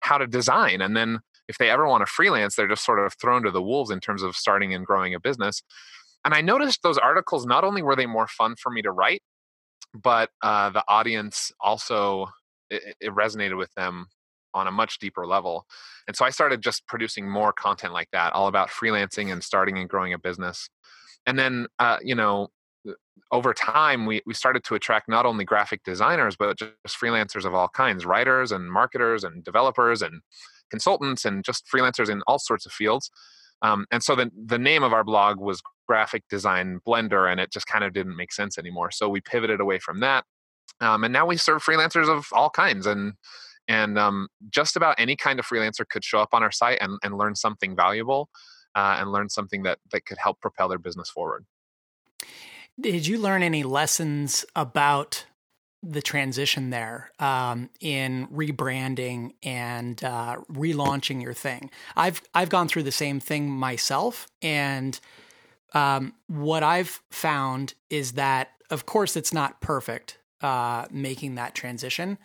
how 0.00 0.18
to 0.18 0.26
design 0.26 0.80
and 0.80 0.96
then 0.96 1.20
if 1.48 1.58
they 1.58 1.70
ever 1.70 1.86
want 1.86 2.02
to 2.02 2.06
freelance 2.06 2.54
they're 2.54 2.68
just 2.68 2.84
sort 2.84 2.98
of 2.98 3.14
thrown 3.14 3.42
to 3.42 3.50
the 3.50 3.62
wolves 3.62 3.90
in 3.90 4.00
terms 4.00 4.22
of 4.22 4.36
starting 4.36 4.72
and 4.72 4.86
growing 4.86 5.14
a 5.14 5.20
business. 5.20 5.62
And 6.24 6.34
i 6.34 6.40
noticed 6.40 6.82
those 6.82 6.98
articles 6.98 7.46
not 7.46 7.64
only 7.64 7.82
were 7.82 7.96
they 7.96 8.06
more 8.06 8.28
fun 8.28 8.54
for 8.60 8.70
me 8.70 8.82
to 8.82 8.92
write 8.92 9.22
but 9.94 10.30
uh, 10.42 10.70
the 10.70 10.84
audience 10.88 11.50
also 11.60 12.26
it, 12.70 12.96
it 13.00 13.14
resonated 13.14 13.56
with 13.56 13.72
them 13.74 14.06
on 14.54 14.66
a 14.66 14.72
much 14.72 14.98
deeper 14.98 15.26
level. 15.26 15.66
And 16.06 16.16
so 16.16 16.24
I 16.24 16.30
started 16.30 16.62
just 16.62 16.86
producing 16.86 17.28
more 17.28 17.52
content 17.52 17.92
like 17.92 18.08
that, 18.12 18.32
all 18.32 18.48
about 18.48 18.70
freelancing 18.70 19.32
and 19.32 19.42
starting 19.42 19.78
and 19.78 19.88
growing 19.88 20.12
a 20.12 20.18
business. 20.18 20.68
And 21.26 21.38
then, 21.38 21.66
uh, 21.78 21.98
you 22.02 22.14
know, 22.14 22.48
uh, 22.88 22.92
over 23.30 23.52
time, 23.52 24.06
we, 24.06 24.22
we 24.26 24.34
started 24.34 24.64
to 24.64 24.74
attract 24.74 25.08
not 25.08 25.26
only 25.26 25.44
graphic 25.44 25.82
designers, 25.84 26.36
but 26.36 26.58
just 26.58 26.98
freelancers 27.00 27.44
of 27.44 27.54
all 27.54 27.68
kinds 27.68 28.06
writers 28.06 28.52
and 28.52 28.72
marketers 28.72 29.24
and 29.24 29.44
developers 29.44 30.02
and 30.02 30.22
consultants 30.70 31.24
and 31.24 31.44
just 31.44 31.66
freelancers 31.72 32.08
in 32.08 32.22
all 32.26 32.38
sorts 32.38 32.66
of 32.66 32.72
fields. 32.72 33.10
Um, 33.62 33.86
and 33.90 34.02
so 34.02 34.14
the, 34.14 34.30
the 34.46 34.58
name 34.58 34.82
of 34.82 34.92
our 34.92 35.04
blog 35.04 35.40
was 35.40 35.60
Graphic 35.86 36.22
Design 36.30 36.80
Blender, 36.86 37.30
and 37.30 37.40
it 37.40 37.50
just 37.50 37.66
kind 37.66 37.84
of 37.84 37.92
didn't 37.92 38.16
make 38.16 38.32
sense 38.32 38.58
anymore. 38.58 38.90
So 38.90 39.08
we 39.08 39.20
pivoted 39.20 39.60
away 39.60 39.78
from 39.78 40.00
that. 40.00 40.24
Um, 40.80 41.02
and 41.02 41.12
now 41.12 41.26
we 41.26 41.36
serve 41.36 41.64
freelancers 41.64 42.08
of 42.08 42.28
all 42.32 42.50
kinds. 42.50 42.86
And 42.86 43.14
and 43.68 43.98
um, 43.98 44.28
just 44.50 44.76
about 44.76 44.96
any 44.98 45.14
kind 45.14 45.38
of 45.38 45.46
freelancer 45.46 45.88
could 45.88 46.02
show 46.02 46.18
up 46.18 46.30
on 46.32 46.42
our 46.42 46.50
site 46.50 46.78
and, 46.80 46.98
and 47.02 47.16
learn 47.16 47.34
something 47.34 47.76
valuable 47.76 48.28
uh, 48.74 48.96
and 48.98 49.12
learn 49.12 49.28
something 49.28 49.62
that, 49.62 49.78
that 49.92 50.06
could 50.06 50.18
help 50.18 50.40
propel 50.40 50.68
their 50.68 50.78
business 50.78 51.10
forward. 51.10 51.44
Did 52.80 53.06
you 53.06 53.18
learn 53.18 53.42
any 53.42 53.62
lessons 53.62 54.44
about 54.56 55.26
the 55.82 56.02
transition 56.02 56.70
there 56.70 57.10
um, 57.18 57.70
in 57.80 58.26
rebranding 58.28 59.32
and 59.42 60.02
uh, 60.02 60.36
relaunching 60.52 61.22
your 61.22 61.34
thing? 61.34 61.70
I've 61.96 62.22
I've 62.34 62.48
gone 62.48 62.68
through 62.68 62.84
the 62.84 62.92
same 62.92 63.20
thing 63.20 63.50
myself, 63.50 64.28
and 64.42 64.98
um, 65.74 66.14
what 66.28 66.62
I've 66.62 67.02
found 67.10 67.74
is 67.90 68.12
that, 68.12 68.50
of 68.70 68.86
course, 68.86 69.16
it's 69.16 69.32
not 69.32 69.60
perfect 69.60 70.18
uh, 70.40 70.86
making 70.90 71.34
that 71.34 71.54
transition, 71.54 72.18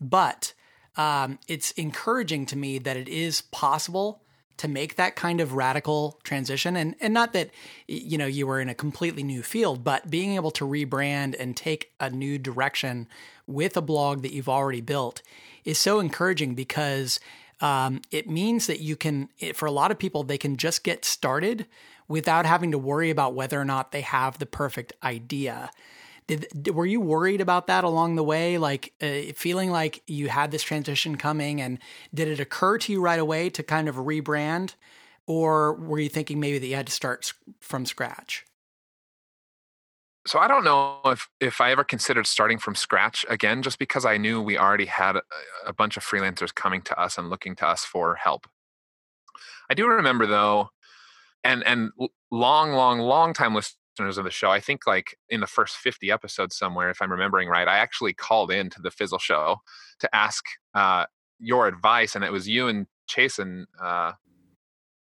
but 0.00 0.54
um, 1.00 1.38
it's 1.48 1.70
encouraging 1.72 2.44
to 2.44 2.58
me 2.58 2.78
that 2.78 2.94
it 2.94 3.08
is 3.08 3.40
possible 3.40 4.20
to 4.58 4.68
make 4.68 4.96
that 4.96 5.16
kind 5.16 5.40
of 5.40 5.54
radical 5.54 6.20
transition. 6.24 6.76
And 6.76 6.94
and 7.00 7.14
not 7.14 7.32
that 7.32 7.48
you 7.88 8.18
know 8.18 8.26
you 8.26 8.46
were 8.46 8.60
in 8.60 8.68
a 8.68 8.74
completely 8.74 9.22
new 9.22 9.42
field 9.42 9.82
but 9.82 10.10
being 10.10 10.34
able 10.34 10.50
to 10.50 10.66
rebrand 10.66 11.34
and 11.40 11.56
take 11.56 11.92
a 11.98 12.10
new 12.10 12.36
direction 12.36 13.08
with 13.46 13.78
a 13.78 13.80
blog 13.80 14.20
that 14.20 14.34
you've 14.34 14.48
already 14.48 14.82
built 14.82 15.22
is 15.64 15.78
so 15.78 16.00
encouraging 16.00 16.54
because 16.54 17.18
um, 17.62 18.02
it 18.10 18.28
means 18.28 18.66
that 18.66 18.80
you 18.80 18.94
can 18.94 19.30
for 19.54 19.64
a 19.64 19.72
lot 19.72 19.90
of 19.90 19.98
people 19.98 20.22
they 20.22 20.36
can 20.36 20.58
just 20.58 20.84
get 20.84 21.06
started 21.06 21.64
without 22.08 22.44
having 22.44 22.72
to 22.72 22.78
worry 22.78 23.08
about 23.08 23.32
whether 23.32 23.58
or 23.58 23.64
not 23.64 23.92
they 23.92 24.02
have 24.02 24.38
the 24.38 24.44
perfect 24.44 24.92
idea 25.02 25.70
did, 26.36 26.74
were 26.74 26.86
you 26.86 27.00
worried 27.00 27.40
about 27.40 27.66
that 27.66 27.84
along 27.84 28.16
the 28.16 28.24
way, 28.24 28.58
like 28.58 28.92
uh, 29.02 29.32
feeling 29.34 29.70
like 29.70 30.02
you 30.06 30.28
had 30.28 30.50
this 30.50 30.62
transition 30.62 31.16
coming, 31.16 31.60
and 31.60 31.78
did 32.14 32.28
it 32.28 32.40
occur 32.40 32.78
to 32.78 32.92
you 32.92 33.00
right 33.00 33.18
away 33.18 33.50
to 33.50 33.62
kind 33.62 33.88
of 33.88 33.96
rebrand, 33.96 34.74
or 35.26 35.74
were 35.74 35.98
you 35.98 36.08
thinking 36.08 36.38
maybe 36.38 36.58
that 36.58 36.66
you 36.66 36.76
had 36.76 36.86
to 36.86 36.92
start 36.92 37.32
from 37.60 37.84
scratch? 37.84 38.44
so 40.26 40.38
I 40.38 40.48
don't 40.48 40.64
know 40.64 41.00
if 41.06 41.28
if 41.40 41.60
I 41.60 41.72
ever 41.72 41.82
considered 41.82 42.26
starting 42.26 42.58
from 42.58 42.74
scratch 42.74 43.24
again, 43.28 43.62
just 43.62 43.78
because 43.78 44.04
I 44.04 44.18
knew 44.18 44.40
we 44.42 44.58
already 44.58 44.84
had 44.84 45.16
a, 45.66 45.72
bunch 45.72 45.96
of 45.96 46.04
freelancers 46.04 46.54
coming 46.54 46.82
to 46.82 47.00
us 47.00 47.16
and 47.16 47.30
looking 47.30 47.56
to 47.56 47.66
us 47.66 47.84
for 47.84 48.16
help. 48.16 48.46
I 49.70 49.74
do 49.74 49.86
remember 49.88 50.26
though, 50.26 50.68
and 51.42 51.64
and 51.64 51.90
long, 52.30 52.72
long, 52.72 53.00
long 53.00 53.32
time 53.32 53.54
listeners 53.54 53.79
of 53.98 54.24
the 54.24 54.30
show, 54.30 54.50
I 54.50 54.60
think 54.60 54.86
like 54.86 55.16
in 55.28 55.40
the 55.40 55.46
first 55.46 55.76
50 55.76 56.10
episodes 56.10 56.56
somewhere, 56.56 56.90
if 56.90 57.02
I'm 57.02 57.10
remembering 57.10 57.48
right, 57.48 57.68
I 57.68 57.78
actually 57.78 58.14
called 58.14 58.50
in 58.50 58.70
to 58.70 58.80
the 58.80 58.90
Fizzle 58.90 59.18
show 59.18 59.58
to 59.98 60.14
ask 60.14 60.44
uh, 60.74 61.06
your 61.38 61.66
advice, 61.66 62.14
and 62.14 62.24
it 62.24 62.32
was 62.32 62.48
you 62.48 62.68
and 62.68 62.86
Chase 63.08 63.38
and 63.38 63.66
uh, 63.82 64.12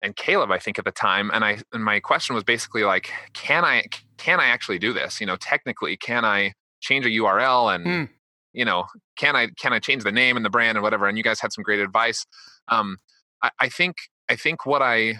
and 0.01 0.15
Caleb, 0.15 0.51
I 0.51 0.59
think 0.59 0.77
at 0.77 0.85
the 0.85 0.91
time, 0.91 1.31
and 1.33 1.43
I 1.43 1.59
and 1.73 1.83
my 1.83 1.99
question 1.99 2.35
was 2.35 2.43
basically 2.43 2.83
like, 2.83 3.11
can 3.33 3.65
I 3.65 3.85
can 4.17 4.39
I 4.39 4.45
actually 4.45 4.79
do 4.79 4.93
this? 4.93 5.19
You 5.19 5.27
know, 5.27 5.35
technically, 5.35 5.97
can 5.97 6.23
I 6.23 6.53
change 6.79 7.05
a 7.05 7.09
URL 7.09 7.73
and 7.73 7.85
mm. 7.85 8.09
you 8.53 8.65
know, 8.65 8.85
can 9.17 9.35
I 9.35 9.47
can 9.59 9.73
I 9.73 9.79
change 9.79 10.03
the 10.03 10.11
name 10.11 10.37
and 10.37 10.45
the 10.45 10.49
brand 10.49 10.77
and 10.77 10.83
whatever? 10.83 11.07
And 11.07 11.17
you 11.17 11.23
guys 11.23 11.39
had 11.39 11.51
some 11.51 11.63
great 11.63 11.79
advice. 11.79 12.25
Um, 12.67 12.97
I, 13.41 13.49
I 13.59 13.69
think 13.69 13.95
I 14.29 14.35
think 14.35 14.65
what 14.65 14.81
I 14.81 15.19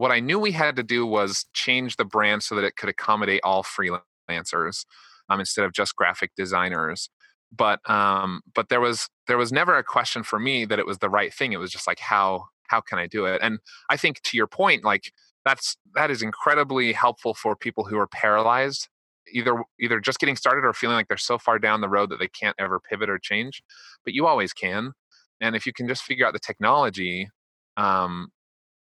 what 0.00 0.10
I 0.10 0.18
knew 0.18 0.38
we 0.38 0.52
had 0.52 0.76
to 0.76 0.82
do 0.82 1.04
was 1.04 1.44
change 1.52 1.96
the 1.96 2.06
brand 2.06 2.42
so 2.42 2.54
that 2.54 2.64
it 2.64 2.76
could 2.76 2.88
accommodate 2.88 3.42
all 3.44 3.62
freelancers 3.62 4.86
um, 5.28 5.40
instead 5.40 5.66
of 5.66 5.74
just 5.74 5.94
graphic 5.94 6.30
designers. 6.38 7.10
But 7.54 7.80
um, 7.88 8.40
but 8.54 8.70
there 8.70 8.80
was 8.80 9.10
there 9.28 9.36
was 9.36 9.52
never 9.52 9.76
a 9.76 9.84
question 9.84 10.22
for 10.22 10.38
me 10.38 10.64
that 10.64 10.78
it 10.78 10.86
was 10.86 10.98
the 10.98 11.10
right 11.10 11.34
thing. 11.34 11.52
It 11.52 11.58
was 11.58 11.70
just 11.70 11.86
like 11.86 11.98
how 11.98 12.46
how 12.68 12.80
can 12.80 12.98
I 12.98 13.08
do 13.08 13.26
it? 13.26 13.40
And 13.42 13.58
I 13.90 13.98
think 13.98 14.22
to 14.22 14.38
your 14.38 14.46
point, 14.46 14.84
like 14.84 15.12
that's 15.44 15.76
that 15.94 16.10
is 16.10 16.22
incredibly 16.22 16.94
helpful 16.94 17.34
for 17.34 17.54
people 17.54 17.84
who 17.84 17.98
are 17.98 18.06
paralyzed 18.06 18.88
either 19.34 19.62
either 19.78 20.00
just 20.00 20.18
getting 20.18 20.34
started 20.34 20.64
or 20.64 20.72
feeling 20.72 20.96
like 20.96 21.08
they're 21.08 21.18
so 21.18 21.36
far 21.36 21.58
down 21.58 21.82
the 21.82 21.90
road 21.90 22.08
that 22.08 22.18
they 22.18 22.28
can't 22.28 22.56
ever 22.58 22.80
pivot 22.80 23.08
or 23.10 23.18
change 23.18 23.62
but 24.04 24.12
you 24.12 24.26
always 24.26 24.52
can 24.52 24.92
and 25.40 25.54
if 25.54 25.66
you 25.66 25.72
can 25.72 25.86
just 25.86 26.02
figure 26.02 26.26
out 26.26 26.32
the 26.32 26.38
technology 26.40 27.28
um, 27.76 28.28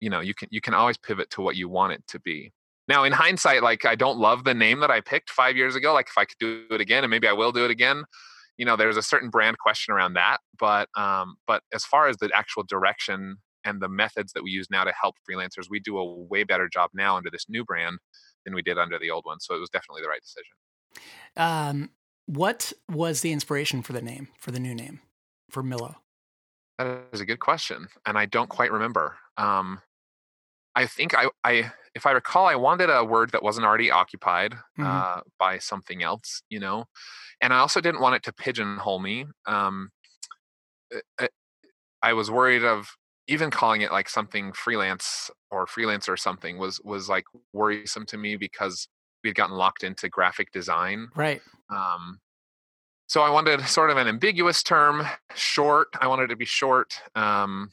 you 0.00 0.10
know 0.10 0.20
you 0.20 0.34
can 0.34 0.48
you 0.50 0.60
can 0.60 0.74
always 0.74 0.96
pivot 0.96 1.30
to 1.30 1.40
what 1.40 1.56
you 1.56 1.68
want 1.68 1.92
it 1.92 2.02
to 2.08 2.20
be. 2.20 2.52
Now 2.88 3.04
in 3.04 3.12
hindsight 3.12 3.62
like 3.62 3.84
i 3.84 3.94
don't 3.94 4.18
love 4.18 4.44
the 4.44 4.54
name 4.54 4.80
that 4.80 4.90
i 4.90 5.02
picked 5.02 5.28
five 5.28 5.58
years 5.58 5.76
ago 5.76 5.92
like 5.92 6.08
if 6.08 6.16
i 6.16 6.24
could 6.24 6.38
do 6.40 6.64
it 6.70 6.80
again 6.80 7.04
and 7.04 7.10
maybe 7.10 7.28
i 7.28 7.34
will 7.34 7.52
do 7.52 7.66
it 7.66 7.70
again 7.70 8.02
you 8.58 8.66
know 8.66 8.76
there's 8.76 8.96
a 8.96 9.02
certain 9.02 9.30
brand 9.30 9.56
question 9.58 9.94
around 9.94 10.14
that 10.14 10.38
but 10.58 10.88
um 10.96 11.36
but 11.46 11.62
as 11.72 11.84
far 11.84 12.08
as 12.08 12.16
the 12.18 12.28
actual 12.34 12.64
direction 12.64 13.36
and 13.64 13.80
the 13.80 13.88
methods 13.88 14.32
that 14.32 14.42
we 14.42 14.50
use 14.50 14.68
now 14.70 14.84
to 14.84 14.92
help 15.00 15.14
freelancers 15.28 15.66
we 15.70 15.80
do 15.80 15.96
a 15.96 16.04
way 16.04 16.44
better 16.44 16.68
job 16.68 16.90
now 16.92 17.16
under 17.16 17.30
this 17.30 17.46
new 17.48 17.64
brand 17.64 17.98
than 18.44 18.54
we 18.54 18.62
did 18.62 18.78
under 18.78 18.98
the 18.98 19.10
old 19.10 19.24
one 19.24 19.40
so 19.40 19.54
it 19.54 19.60
was 19.60 19.70
definitely 19.70 20.02
the 20.02 20.08
right 20.08 20.22
decision. 20.22 20.52
Um 21.36 21.90
what 22.26 22.72
was 22.90 23.22
the 23.22 23.32
inspiration 23.32 23.80
for 23.80 23.94
the 23.94 24.02
name 24.02 24.28
for 24.38 24.50
the 24.50 24.60
new 24.60 24.74
name 24.74 25.00
for 25.50 25.62
millo 25.62 25.94
that 26.78 27.04
is 27.12 27.20
a 27.20 27.26
good 27.26 27.40
question 27.40 27.88
and 28.06 28.18
i 28.18 28.26
don't 28.26 28.50
quite 28.50 28.72
remember. 28.72 29.16
Um 29.36 29.80
I 30.78 30.86
think 30.86 31.12
I, 31.12 31.26
I, 31.42 31.72
if 31.96 32.06
I 32.06 32.12
recall, 32.12 32.46
I 32.46 32.54
wanted 32.54 32.88
a 32.88 33.02
word 33.04 33.32
that 33.32 33.42
wasn't 33.42 33.66
already 33.66 33.90
occupied 33.90 34.52
mm-hmm. 34.52 34.84
uh, 34.86 35.22
by 35.36 35.58
something 35.58 36.04
else, 36.04 36.42
you 36.48 36.60
know, 36.60 36.84
and 37.40 37.52
I 37.52 37.58
also 37.58 37.80
didn't 37.80 38.00
want 38.00 38.14
it 38.14 38.22
to 38.22 38.32
pigeonhole 38.32 39.00
me. 39.00 39.26
Um, 39.44 39.90
eh, 40.92 41.00
eh, 41.18 41.26
I 42.00 42.12
was 42.12 42.30
worried 42.30 42.62
of 42.62 42.96
even 43.26 43.50
calling 43.50 43.80
it 43.80 43.90
like 43.90 44.08
something 44.08 44.52
freelance 44.52 45.32
or 45.50 45.66
freelancer 45.66 46.10
or 46.10 46.16
something 46.16 46.58
was 46.58 46.80
was 46.84 47.08
like 47.08 47.24
worrisome 47.52 48.06
to 48.06 48.16
me 48.16 48.36
because 48.36 48.86
we 49.24 49.30
had 49.30 49.36
gotten 49.36 49.56
locked 49.56 49.82
into 49.82 50.08
graphic 50.08 50.52
design. 50.52 51.08
Right. 51.16 51.42
Um, 51.70 52.20
so 53.08 53.22
I 53.22 53.30
wanted 53.30 53.66
sort 53.66 53.90
of 53.90 53.96
an 53.96 54.06
ambiguous 54.06 54.62
term, 54.62 55.04
short. 55.34 55.88
I 56.00 56.06
wanted 56.06 56.28
to 56.28 56.36
be 56.36 56.44
short. 56.44 56.94
Um, 57.16 57.72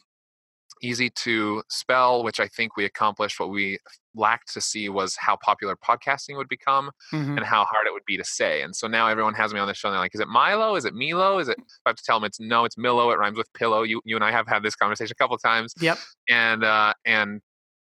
easy 0.81 1.09
to 1.09 1.63
spell, 1.69 2.23
which 2.23 2.39
I 2.39 2.47
think 2.47 2.75
we 2.75 2.85
accomplished. 2.85 3.39
What 3.39 3.49
we 3.49 3.79
lacked 4.13 4.53
to 4.53 4.61
see 4.61 4.89
was 4.89 5.15
how 5.15 5.37
popular 5.37 5.75
podcasting 5.75 6.37
would 6.37 6.47
become 6.47 6.91
mm-hmm. 7.13 7.37
and 7.37 7.45
how 7.45 7.65
hard 7.65 7.87
it 7.87 7.93
would 7.93 8.05
be 8.05 8.17
to 8.17 8.23
say. 8.23 8.61
And 8.61 8.75
so 8.75 8.87
now 8.87 9.07
everyone 9.07 9.33
has 9.33 9.53
me 9.53 9.59
on 9.59 9.67
the 9.67 9.73
show 9.73 9.89
and 9.89 9.93
they're 9.93 10.01
like, 10.01 10.15
is 10.15 10.21
it 10.21 10.27
Milo? 10.27 10.75
Is 10.75 10.85
it 10.85 10.93
Milo? 10.93 11.39
Is 11.39 11.49
it, 11.49 11.57
I 11.85 11.89
have 11.89 11.95
to 11.97 12.03
tell 12.03 12.19
them 12.19 12.25
it's 12.25 12.39
no, 12.39 12.65
it's 12.65 12.75
Millo. 12.75 13.13
It 13.13 13.17
rhymes 13.17 13.37
with 13.37 13.51
pillow. 13.53 13.83
You, 13.83 14.01
you 14.05 14.15
and 14.15 14.23
I 14.23 14.31
have 14.31 14.47
had 14.47 14.63
this 14.63 14.75
conversation 14.75 15.11
a 15.11 15.21
couple 15.21 15.37
times. 15.37 15.73
Yep. 15.79 15.97
And, 16.29 16.63
uh, 16.63 16.93
and 17.05 17.41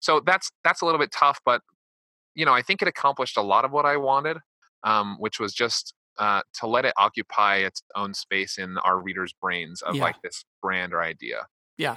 so 0.01 0.21
that's, 0.25 0.51
that's 0.63 0.81
a 0.83 0.85
little 0.87 1.01
bit 1.01 1.11
tough, 1.13 1.39
but 1.45 1.61
you 2.35 2.45
know, 2.45 2.53
I 2.53 2.63
think 2.63 2.83
it 2.83 2.89
accomplished 2.89 3.37
a 3.37 3.43
lot 3.43 3.65
of 3.65 3.71
what 3.71 3.87
I 3.87 3.97
wanted, 3.97 4.39
um, 4.83 5.17
which 5.19 5.39
was 5.39 5.55
just 5.55 5.95
uh, 6.19 6.43
to 6.61 6.67
let 6.67 6.85
it 6.85 6.93
occupy 6.97 7.57
its 7.57 7.83
own 7.95 8.15
space 8.15 8.59
in 8.59 8.79
our 8.79 9.01
readers' 9.01 9.33
brains 9.41 9.83
of 9.83 9.95
yeah. 9.95 10.03
like 10.03 10.17
this 10.23 10.45
brand 10.63 10.93
or 10.93 11.03
idea. 11.03 11.47
Yeah, 11.77 11.97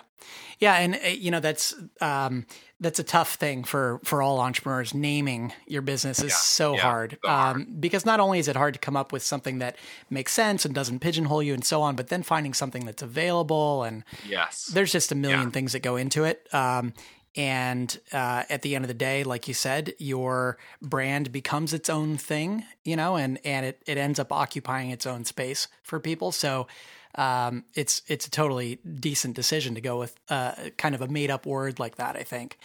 yeah, 0.60 0.76
and 0.76 0.96
uh, 0.96 1.08
you 1.10 1.30
know 1.30 1.40
that's 1.40 1.76
um, 2.02 2.46
that's 2.80 3.00
a 3.00 3.04
tough 3.04 3.36
thing 3.36 3.64
for 3.64 4.00
for 4.04 4.22
all 4.22 4.40
entrepreneurs. 4.40 4.94
Naming 4.94 5.54
your 5.68 5.84
business 5.84 6.20
is 6.20 6.32
yeah, 6.32 6.36
so 6.36 6.74
yeah, 6.74 6.82
hard, 6.82 7.18
so 7.24 7.30
hard. 7.30 7.58
Um, 7.58 7.68
because 7.80 8.06
not 8.06 8.20
only 8.20 8.40
is 8.40 8.48
it 8.48 8.56
hard 8.56 8.74
to 8.74 8.80
come 8.80 8.98
up 8.98 9.12
with 9.12 9.22
something 9.22 9.60
that 9.60 9.76
makes 10.10 10.34
sense 10.34 10.66
and 10.66 10.74
doesn't 10.74 11.00
pigeonhole 11.00 11.44
you 11.44 11.54
and 11.54 11.64
so 11.64 11.82
on, 11.82 11.96
but 11.96 12.08
then 12.08 12.24
finding 12.24 12.54
something 12.54 12.86
that's 12.86 13.04
available 13.04 13.84
and 13.84 14.04
yes, 14.28 14.66
there's 14.66 14.92
just 14.92 15.12
a 15.12 15.16
million 15.16 15.44
yeah. 15.44 15.50
things 15.50 15.74
that 15.74 15.82
go 15.82 15.96
into 15.96 16.24
it. 16.24 16.48
Um, 16.54 16.94
and 17.36 18.00
uh, 18.12 18.44
at 18.50 18.64
the 18.64 18.76
end 18.76 18.84
of 18.84 18.88
the 18.88 18.96
day, 18.96 19.24
like 19.24 19.48
you 19.48 19.54
said, 19.54 19.94
your 20.00 20.58
brand 20.82 21.32
becomes 21.32 21.72
its 21.72 21.88
own 21.88 22.18
thing, 22.18 22.66
you 22.84 22.96
know, 22.96 23.16
and 23.16 23.40
and 23.46 23.64
it 23.64 23.84
it 23.86 24.00
ends 24.00 24.18
up 24.18 24.32
occupying 24.32 24.90
its 24.90 25.06
own 25.06 25.24
space 25.24 25.68
for 25.84 26.00
people. 26.00 26.32
So 26.32 26.68
um, 27.18 27.66
it's 27.74 28.04
it's 28.08 28.28
a 28.28 28.32
totally 28.32 28.76
decent 29.00 29.36
decision 29.36 29.76
to 29.76 29.82
go 29.82 30.00
with 30.00 30.16
uh, 30.30 30.54
kind 30.78 30.96
of 30.96 31.02
a 31.02 31.08
made 31.08 31.32
up 31.32 31.46
word 31.46 31.80
like 31.80 31.96
that. 31.96 32.16
I 32.16 32.24
think, 32.24 32.58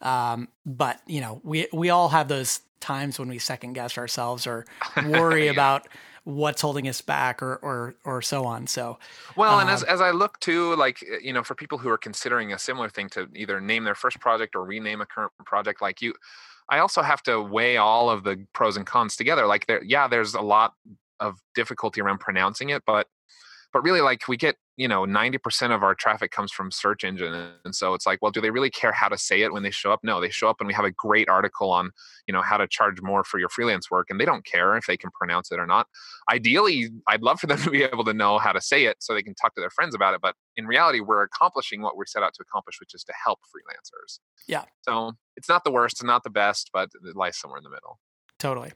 um, 0.00 0.48
but 0.64 1.00
you 1.06 1.20
know, 1.20 1.40
we 1.44 1.68
we 1.72 1.90
all 1.90 2.08
have 2.08 2.28
those 2.28 2.60
times 2.80 3.18
when 3.18 3.28
we 3.28 3.38
second 3.38 3.74
guess 3.74 3.98
ourselves 3.98 4.46
or 4.46 4.64
worry 5.06 5.46
yeah. 5.46 5.52
about 5.52 5.88
what's 6.24 6.60
holding 6.60 6.86
us 6.88 7.00
back 7.00 7.42
or 7.42 7.56
or 7.56 7.94
or 8.04 8.20
so 8.20 8.44
on 8.44 8.66
so 8.66 8.98
well 9.34 9.60
and 9.60 9.70
as, 9.70 9.82
um 9.82 9.88
as 9.88 10.02
i 10.02 10.10
look 10.10 10.38
to 10.40 10.76
like 10.76 11.02
eh, 11.10 11.16
you 11.22 11.32
know 11.32 11.42
for 11.42 11.54
people 11.54 11.78
who 11.78 11.88
are 11.88 11.96
considering 11.96 12.52
a 12.52 12.58
similar 12.58 12.90
thing 12.90 13.08
to 13.08 13.26
either 13.34 13.62
name 13.62 13.82
their 13.82 13.94
first 13.94 14.20
project 14.20 14.54
or 14.54 14.62
rename 14.62 15.00
a 15.00 15.06
current 15.06 15.32
project 15.46 15.80
like 15.80 16.02
you 16.02 16.12
i 16.68 16.80
also 16.80 17.00
have 17.00 17.22
to 17.22 17.40
weigh 17.40 17.78
all 17.78 18.10
of 18.10 18.24
the 18.24 18.44
pros 18.52 18.76
and 18.76 18.84
cons 18.84 19.16
together 19.16 19.46
like 19.46 19.66
there 19.68 19.82
yeah 19.82 20.06
there's 20.06 20.34
a 20.34 20.40
lot 20.40 20.74
of 21.18 21.40
difficulty 21.54 22.02
around 22.02 22.18
pronouncing 22.18 22.68
it 22.68 22.82
but 22.86 23.06
but 23.72 23.82
really 23.82 24.00
like 24.00 24.26
we 24.28 24.36
get 24.36 24.56
you 24.76 24.86
know 24.86 25.04
90% 25.04 25.74
of 25.74 25.82
our 25.82 25.94
traffic 25.94 26.30
comes 26.30 26.52
from 26.52 26.70
search 26.70 27.04
engine 27.04 27.34
and 27.64 27.74
so 27.74 27.94
it's 27.94 28.06
like 28.06 28.20
well 28.22 28.30
do 28.30 28.40
they 28.40 28.50
really 28.50 28.70
care 28.70 28.92
how 28.92 29.08
to 29.08 29.18
say 29.18 29.42
it 29.42 29.52
when 29.52 29.62
they 29.62 29.70
show 29.70 29.92
up? 29.92 30.00
No 30.02 30.20
they 30.20 30.30
show 30.30 30.48
up 30.48 30.56
and 30.60 30.66
we 30.66 30.74
have 30.74 30.84
a 30.84 30.90
great 30.90 31.28
article 31.28 31.70
on 31.70 31.90
you 32.26 32.32
know 32.32 32.42
how 32.42 32.56
to 32.56 32.66
charge 32.66 33.02
more 33.02 33.24
for 33.24 33.38
your 33.38 33.48
freelance 33.48 33.90
work 33.90 34.08
and 34.10 34.20
they 34.20 34.24
don't 34.24 34.44
care 34.44 34.76
if 34.76 34.86
they 34.86 34.96
can 34.96 35.10
pronounce 35.10 35.50
it 35.50 35.58
or 35.58 35.66
not. 35.66 35.86
Ideally 36.30 36.90
i'd 37.08 37.22
love 37.22 37.40
for 37.40 37.46
them 37.46 37.58
to 37.62 37.70
be 37.70 37.82
able 37.82 38.04
to 38.04 38.14
know 38.14 38.38
how 38.38 38.52
to 38.52 38.60
say 38.60 38.84
it 38.84 38.96
so 39.00 39.14
they 39.14 39.22
can 39.22 39.34
talk 39.34 39.54
to 39.54 39.60
their 39.60 39.70
friends 39.70 39.94
about 39.94 40.14
it 40.14 40.20
but 40.20 40.34
in 40.56 40.66
reality 40.66 41.00
we're 41.00 41.22
accomplishing 41.22 41.82
what 41.82 41.96
we're 41.96 42.06
set 42.06 42.22
out 42.22 42.34
to 42.34 42.42
accomplish 42.42 42.80
which 42.80 42.94
is 42.94 43.04
to 43.04 43.12
help 43.24 43.40
freelancers. 43.40 44.20
Yeah. 44.46 44.64
So 44.82 45.12
it's 45.36 45.48
not 45.48 45.64
the 45.64 45.70
worst 45.70 45.94
it's 45.94 46.04
not 46.04 46.24
the 46.24 46.30
best 46.30 46.70
but 46.72 46.90
it 47.04 47.16
lies 47.16 47.36
somewhere 47.36 47.58
in 47.58 47.64
the 47.64 47.70
middle. 47.70 47.98
Totally. 48.38 48.72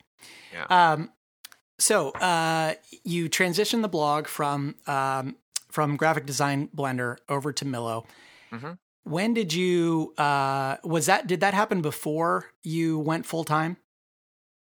Yeah. 0.53 0.65
Um 0.65 1.13
so 1.79 2.11
uh, 2.11 2.75
you 3.05 3.29
transitioned 3.29 3.83
the 3.83 3.89
blog 3.89 4.27
from 4.27 4.77
um, 4.87 5.37
from 5.71 5.97
Graphic 5.97 6.27
Design 6.27 6.69
Blender 6.75 7.17
over 7.29 7.53
to 7.53 7.65
Millo. 7.65 8.05
Mm-hmm. 8.53 8.73
When 9.05 9.35
did 9.35 9.53
you? 9.53 10.15
Uh, 10.17 10.77
was 10.85 11.07
that 11.07 11.27
did 11.27 11.41
that 11.41 11.55
happen 11.55 11.83
before 11.83 12.47
you 12.63 12.99
went 12.99 13.27
full 13.27 13.45
time? 13.45 13.79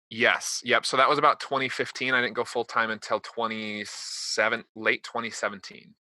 Yes. 0.09 0.61
Yep. 0.64 0.85
So 0.85 0.99
that 0.99 1.09
was 1.09 1.18
about 1.18 1.40
2015. 1.40 2.12
I 2.12 2.21
didn't 2.21 2.35
go 2.35 2.44
full 2.44 2.64
time 2.64 2.90
until 2.90 3.18
27 3.21 4.64
late 4.76 5.02
2017. 5.04 5.94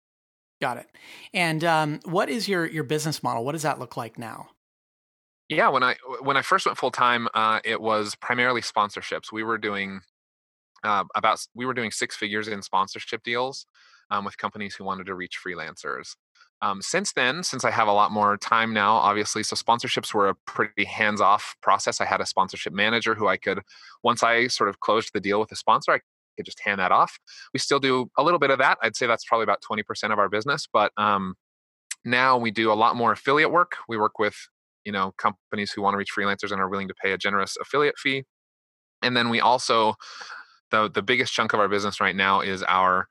Got 0.59 0.77
it. 0.77 0.87
And 1.31 1.63
um, 1.63 1.99
what 2.05 2.27
is 2.29 2.47
your 2.47 2.65
your 2.65 2.83
business 2.83 3.23
model? 3.23 3.45
What 3.45 3.53
does 3.53 3.61
that 3.61 3.79
look 3.79 3.95
like 3.95 4.17
now? 4.17 4.49
Yeah, 5.47 5.69
when 5.69 5.83
I 5.83 5.95
when 6.21 6.37
I 6.37 6.41
first 6.41 6.65
went 6.65 6.77
full 6.77 6.91
time, 6.91 7.27
uh, 7.33 7.59
it 7.63 7.81
was 7.81 8.15
primarily 8.15 8.61
sponsorships. 8.61 9.31
We 9.31 9.43
were 9.43 9.57
doing 9.57 10.01
uh, 10.83 11.03
about 11.15 11.39
we 11.55 11.65
were 11.65 11.73
doing 11.73 11.91
six 11.91 12.15
figures 12.15 12.47
in 12.47 12.61
sponsorship 12.61 13.23
deals 13.23 13.65
um, 14.11 14.25
with 14.25 14.37
companies 14.37 14.75
who 14.75 14.83
wanted 14.83 15.05
to 15.07 15.15
reach 15.15 15.37
freelancers. 15.45 16.15
Um, 16.61 16.81
since 16.81 17.13
then, 17.13 17.43
since 17.43 17.63
I 17.63 17.71
have 17.71 17.87
a 17.87 17.93
lot 17.93 18.11
more 18.11 18.35
time 18.37 18.73
now, 18.73 18.95
obviously, 18.95 19.43
so 19.43 19.55
sponsorships 19.55 20.13
were 20.13 20.29
a 20.29 20.35
pretty 20.45 20.83
hands 20.83 21.21
off 21.21 21.55
process. 21.61 22.01
I 22.01 22.05
had 22.05 22.19
a 22.19 22.25
sponsorship 22.25 22.73
manager 22.73 23.15
who 23.15 23.27
I 23.27 23.37
could, 23.37 23.61
once 24.03 24.23
I 24.23 24.47
sort 24.47 24.69
of 24.69 24.81
closed 24.81 25.11
the 25.13 25.21
deal 25.21 25.39
with 25.39 25.51
a 25.53 25.55
sponsor, 25.55 25.91
I 25.93 25.99
could 26.35 26.45
just 26.45 26.59
hand 26.59 26.79
that 26.81 26.91
off. 26.91 27.17
We 27.53 27.59
still 27.59 27.79
do 27.79 28.09
a 28.17 28.23
little 28.23 28.39
bit 28.39 28.51
of 28.51 28.59
that. 28.59 28.77
I'd 28.83 28.97
say 28.97 29.07
that's 29.07 29.23
probably 29.25 29.43
about 29.43 29.61
20% 29.69 30.11
of 30.11 30.19
our 30.19 30.27
business, 30.27 30.67
but 30.71 30.91
um, 30.97 31.35
now 32.03 32.37
we 32.37 32.51
do 32.51 32.71
a 32.71 32.75
lot 32.75 32.95
more 32.97 33.13
affiliate 33.13 33.51
work. 33.51 33.77
We 33.87 33.97
work 33.97 34.19
with 34.19 34.35
you 34.85 34.91
know 34.91 35.13
companies 35.17 35.71
who 35.71 35.81
want 35.81 35.93
to 35.93 35.97
reach 35.97 36.11
freelancers 36.17 36.51
and 36.51 36.61
are 36.61 36.69
willing 36.69 36.87
to 36.87 36.95
pay 36.95 37.11
a 37.11 37.17
generous 37.17 37.57
affiliate 37.61 37.97
fee 37.97 38.23
And 39.01 39.15
then 39.15 39.29
we 39.29 39.39
also 39.39 39.95
the 40.71 40.89
the 40.89 41.01
biggest 41.01 41.33
chunk 41.33 41.53
of 41.53 41.59
our 41.59 41.69
business 41.69 41.99
right 41.99 42.15
now 42.15 42.41
is 42.41 42.63
our 42.63 43.07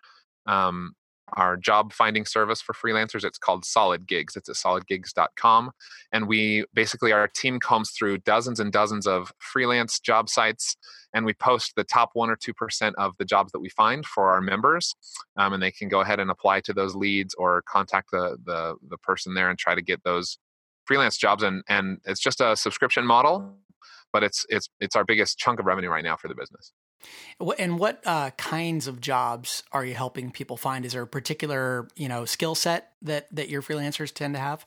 um, 0.47 0.95
our 1.35 1.57
job 1.57 1.93
finding 1.93 2.25
service 2.25 2.61
for 2.61 2.73
freelancers. 2.73 3.25
It's 3.25 3.38
called 3.38 3.65
Solid 3.65 4.07
Gigs. 4.07 4.37
It's 4.37 4.49
at 4.49 4.57
solidgigs.com. 4.57 5.71
And 6.12 6.29
we 6.29 6.65
basically, 6.75 7.12
our 7.12 7.29
team 7.29 7.61
combs 7.61 7.91
through 7.91 8.19
dozens 8.19 8.61
and 8.61 8.73
dozens 8.73 9.07
of 9.07 9.33
freelance 9.38 10.00
job 10.00 10.29
sites 10.29 10.77
and 11.15 11.25
we 11.25 11.35
post 11.35 11.73
the 11.75 11.85
top 11.85 12.11
one 12.12 12.31
or 12.31 12.37
2% 12.37 12.93
of 12.99 13.15
the 13.19 13.25
jobs 13.25 13.53
that 13.53 13.61
we 13.61 13.69
find 13.71 14.05
for 14.05 14.31
our 14.31 14.41
members. 14.41 14.95
Um, 15.37 15.55
and 15.55 15.62
they 15.62 15.71
can 15.71 15.88
go 15.88 16.00
ahead 16.00 16.21
and 16.21 16.31
apply 16.31 16.61
to 16.61 16.73
those 16.73 16.95
leads 16.95 17.35
or 17.35 17.62
contact 17.62 18.11
the, 18.12 18.37
the, 18.45 18.77
the 18.88 18.99
person 18.99 19.35
there 19.35 19.50
and 19.50 19.59
try 19.59 19.75
to 19.75 19.83
get 19.83 20.03
those 20.05 20.38
freelance 20.85 21.17
jobs. 21.17 21.43
And, 21.43 21.62
and 21.69 21.99
it's 22.05 22.21
just 22.21 22.41
a 22.41 22.57
subscription 22.57 23.07
model, 23.07 23.55
but 24.12 24.23
it's, 24.23 24.45
it's, 24.49 24.69
it's 24.81 24.97
our 24.97 25.05
biggest 25.05 25.38
chunk 25.38 25.61
of 25.61 25.67
revenue 25.67 25.88
right 25.88 26.05
now 26.05 26.17
for 26.17 26.29
the 26.29 26.35
business. 26.35 26.73
And 27.59 27.78
what 27.78 28.00
uh, 28.05 28.31
kinds 28.33 28.87
of 28.87 29.00
jobs 29.00 29.62
are 29.73 29.85
you 29.85 29.95
helping 29.95 30.31
people 30.31 30.57
find? 30.57 30.85
Is 30.85 30.93
there 30.93 31.02
a 31.02 31.07
particular 31.07 31.88
you 31.97 32.09
know 32.09 32.25
skill 32.25 32.55
set 32.55 32.93
that 33.02 33.28
that 33.33 33.49
your 33.49 33.62
freelancers 33.62 34.12
tend 34.12 34.35
to 34.35 34.40
have? 34.40 34.64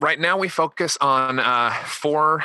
Right 0.00 0.20
now, 0.20 0.36
we 0.36 0.48
focus 0.48 0.98
on 1.00 1.38
uh, 1.38 1.70
four 1.84 2.44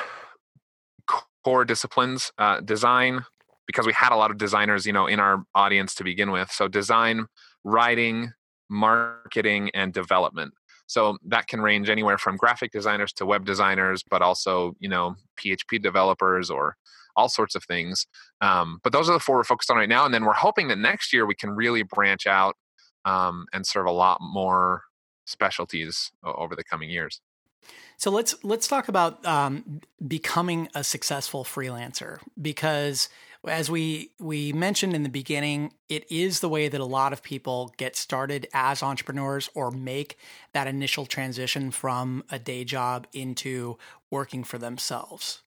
core 1.44 1.66
disciplines: 1.66 2.32
uh, 2.38 2.62
design, 2.62 3.26
because 3.68 3.86
we 3.86 3.94
had 3.94 4.12
a 4.12 4.16
lot 4.16 4.32
of 4.32 4.38
designers, 4.38 4.86
you 4.86 4.94
know, 4.94 5.08
in 5.08 5.20
our 5.20 5.44
audience 5.54 5.96
to 5.96 6.04
begin 6.04 6.32
with. 6.32 6.52
So 6.52 6.68
design, 6.68 7.28
writing, 7.64 8.32
marketing, 8.70 9.72
and 9.74 9.94
development. 9.94 10.54
So 10.88 11.18
that 11.26 11.48
can 11.48 11.62
range 11.62 11.90
anywhere 11.90 12.18
from 12.18 12.36
graphic 12.36 12.72
designers 12.72 13.14
to 13.14 13.26
web 13.26 13.46
designers, 13.46 14.04
but 14.10 14.22
also 14.22 14.76
you 14.80 14.90
know 14.90 15.16
PHP 15.40 15.82
developers 15.82 16.50
or 16.50 16.78
all 17.16 17.30
sorts 17.30 17.56
of 17.56 17.64
things. 17.64 18.08
Um, 18.42 18.80
but 18.84 18.94
those 18.94 19.10
are 19.10 19.14
the 19.14 19.20
four 19.20 19.38
we're 19.38 19.44
focused 19.44 19.72
on 19.72 19.78
right 19.78 19.90
now. 19.90 20.06
And 20.06 20.14
then 20.14 20.26
we're 20.26 20.34
hoping 20.34 20.68
that 20.70 20.78
next 20.78 21.14
year 21.14 21.26
we 21.26 21.36
can 21.36 21.52
really 21.52 21.84
branch 21.84 22.28
out 22.28 22.56
um, 23.06 23.46
and 23.54 23.66
serve 23.66 23.86
a 23.86 23.92
lot 23.92 24.20
more 24.22 24.84
specialties 25.26 26.12
over 26.24 26.56
the 26.56 26.64
coming 26.64 26.90
years. 26.90 27.22
So 27.98 28.10
let's 28.10 28.34
let's 28.44 28.68
talk 28.68 28.88
about 28.88 29.24
um, 29.26 29.82
becoming 30.06 30.70
a 30.74 30.84
successful 30.84 31.44
freelancer 31.44 32.18
because 32.42 33.10
as 33.48 33.70
we 33.70 34.12
we 34.20 34.54
mentioned 34.54 34.96
in 34.96 35.04
the 35.04 35.10
beginning, 35.10 35.74
it 35.90 36.12
is 36.12 36.40
the 36.40 36.50
way 36.50 36.68
that 36.68 36.82
a 36.82 36.86
lot 36.86 37.14
of 37.14 37.24
people 37.24 37.74
get 37.78 37.96
started 37.96 38.48
as 38.54 38.84
entrepreneurs 38.84 39.50
or 39.54 39.72
make 39.72 40.18
that 40.54 40.68
initial 40.68 41.06
transition 41.06 41.72
from 41.72 42.24
a 42.30 42.40
day 42.40 42.64
job 42.64 43.08
into 43.14 43.78
working 44.10 44.44
for 44.44 44.58
themselves. 44.58 45.42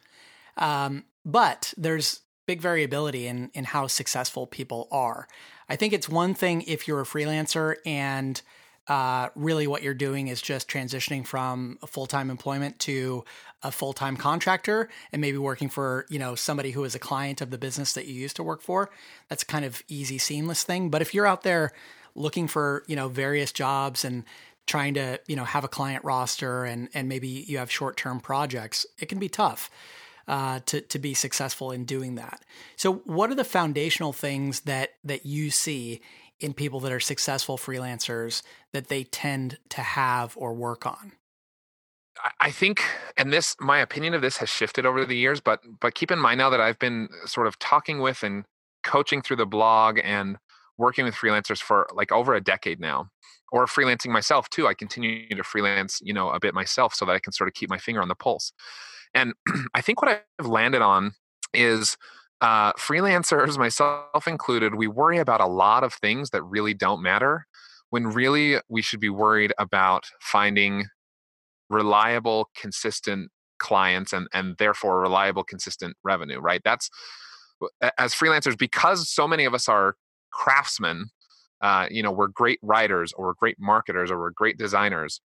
Um, 0.56 1.04
but 1.25 1.73
there's 1.76 2.21
big 2.47 2.61
variability 2.61 3.26
in 3.26 3.50
in 3.54 3.64
how 3.64 3.87
successful 3.87 4.47
people 4.47 4.88
are. 4.90 5.26
I 5.69 5.76
think 5.76 5.93
it's 5.93 6.09
one 6.09 6.35
thing 6.35 6.62
if 6.62 6.87
you're 6.87 7.00
a 7.00 7.04
freelancer 7.04 7.76
and 7.87 8.40
uh, 8.87 9.31
really 9.35 9.66
what 9.66 9.83
you're 9.83 9.95
doing 9.95 10.28
is 10.28 10.43
just 10.43 10.69
transitioning 10.69 11.26
from 11.26 11.78
full-time 11.87 12.31
employment 12.31 12.78
to 12.78 13.25
a 13.62 13.73
full-time 13.73 14.14
contractor 14.14 14.90
and 15.11 15.23
maybe 15.23 15.38
working 15.38 15.71
for 15.71 16.04
you 16.11 16.19
know 16.19 16.35
somebody 16.35 16.71
who 16.71 16.85
is 16.85 16.95
a 16.95 16.99
client 16.99 17.40
of 17.40 17.50
the 17.50 17.59
business 17.59 17.95
that 17.95 18.07
you 18.07 18.14
used 18.14 18.37
to 18.37 18.43
work 18.43 18.61
for. 18.61 18.90
That's 19.28 19.43
kind 19.45 19.64
of 19.64 19.83
easy 19.88 20.19
seamless 20.19 20.64
thing. 20.64 20.90
But 20.90 21.00
if 21.00 21.14
you're 21.14 21.26
out 21.26 21.43
there 21.43 21.73
looking 22.14 22.47
for 22.47 22.85
you 22.87 22.97
know 22.97 23.09
various 23.09 23.52
jobs 23.52 24.04
and 24.04 24.25
trying 24.66 24.95
to 24.95 25.19
you 25.26 25.37
know 25.37 25.45
have 25.45 25.64
a 25.64 25.69
client 25.69 26.04
roster 26.04 26.64
and 26.64 26.88
and 26.95 27.09
maybe 27.09 27.28
you 27.28 27.59
have 27.59 27.71
short-term 27.71 28.21
projects 28.21 28.87
it 28.99 29.07
can 29.07 29.19
be 29.19 29.28
tough 29.28 29.71
uh, 30.28 30.61
to 30.66 30.81
to 30.81 30.99
be 30.99 31.14
successful 31.14 31.71
in 31.71 31.85
doing 31.85 32.14
that. 32.16 32.45
So, 32.76 32.95
what 33.04 33.31
are 33.31 33.35
the 33.35 33.45
foundational 33.45 34.12
things 34.12 34.61
that 34.61 34.90
that 35.04 35.26
you 35.26 35.50
see 35.50 36.00
in 36.40 36.52
people 36.52 36.81
that 36.81 36.93
are 36.93 37.00
successful 37.00 37.57
freelancers 37.57 38.43
that 38.73 38.88
they 38.88 39.04
tend 39.04 39.59
to 39.71 39.81
have 39.81 40.37
or 40.37 40.52
work 40.52 40.87
on? 40.87 41.12
I 42.40 42.50
think, 42.50 42.83
and 43.16 43.33
this, 43.33 43.57
my 43.59 43.78
opinion 43.78 44.14
of 44.14 44.23
this 44.23 44.37
has 44.37 44.49
shifted 44.49 44.87
over 44.87 45.04
the 45.04 45.16
years, 45.16 45.40
but 45.40 45.61
but 45.81 45.95
keep 45.95 46.10
in 46.10 46.19
mind 46.19 46.39
now 46.39 46.50
that 46.50 46.60
I've 46.60 46.78
been 46.78 47.08
sort 47.26 47.47
of 47.47 47.58
talking 47.58 48.00
with 48.00 48.23
and 48.23 48.45
coaching 48.84 49.23
through 49.23 49.37
the 49.37 49.47
blog 49.47 49.99
and 50.02 50.37
working 50.78 51.04
with 51.04 51.15
freelancers 51.15 51.60
for 51.60 51.89
like 51.95 52.13
over 52.13 52.34
a 52.34 52.41
decade 52.41 52.80
now 52.80 53.08
or 53.52 53.67
freelancing 53.67 54.10
myself 54.10 54.49
too 54.50 54.67
i 54.67 54.75
continue 54.75 55.28
to 55.28 55.43
freelance 55.43 56.00
you 56.02 56.13
know 56.13 56.30
a 56.30 56.41
bit 56.41 56.54
myself 56.54 56.95
so 56.95 57.04
that 57.04 57.13
i 57.13 57.19
can 57.19 57.32
sort 57.32 57.49
of 57.49 57.54
keep 57.54 57.71
my 57.71 57.78
finger 57.78 58.02
on 58.02 58.08
the 58.08 58.15
pulse 58.15 58.52
and 59.14 59.34
I 59.74 59.80
think 59.80 60.02
what 60.02 60.22
I've 60.38 60.46
landed 60.46 60.82
on 60.82 61.12
is 61.52 61.96
uh, 62.40 62.72
freelancers, 62.74 63.56
myself 63.58 64.26
included, 64.26 64.74
we 64.74 64.86
worry 64.86 65.18
about 65.18 65.40
a 65.40 65.46
lot 65.46 65.84
of 65.84 65.94
things 65.94 66.30
that 66.30 66.42
really 66.42 66.74
don't 66.74 67.02
matter 67.02 67.46
when 67.90 68.08
really 68.08 68.56
we 68.68 68.82
should 68.82 69.00
be 69.00 69.08
worried 69.08 69.52
about 69.58 70.06
finding 70.20 70.86
reliable, 71.70 72.50
consistent 72.60 73.30
clients 73.58 74.12
and, 74.12 74.26
and 74.34 74.56
therefore 74.58 75.00
reliable, 75.00 75.44
consistent 75.44 75.96
revenue, 76.02 76.40
right? 76.40 76.60
That's 76.64 76.90
as 77.98 78.14
freelancers, 78.14 78.58
because 78.58 79.08
so 79.08 79.28
many 79.28 79.44
of 79.44 79.54
us 79.54 79.68
are 79.68 79.94
craftsmen, 80.32 81.06
uh, 81.60 81.86
you 81.90 82.02
know, 82.02 82.10
we're 82.10 82.26
great 82.26 82.58
writers 82.62 83.12
or 83.16 83.26
we're 83.26 83.34
great 83.34 83.56
marketers 83.60 84.10
or 84.10 84.18
we're 84.18 84.30
great 84.30 84.58
designers 84.58 85.20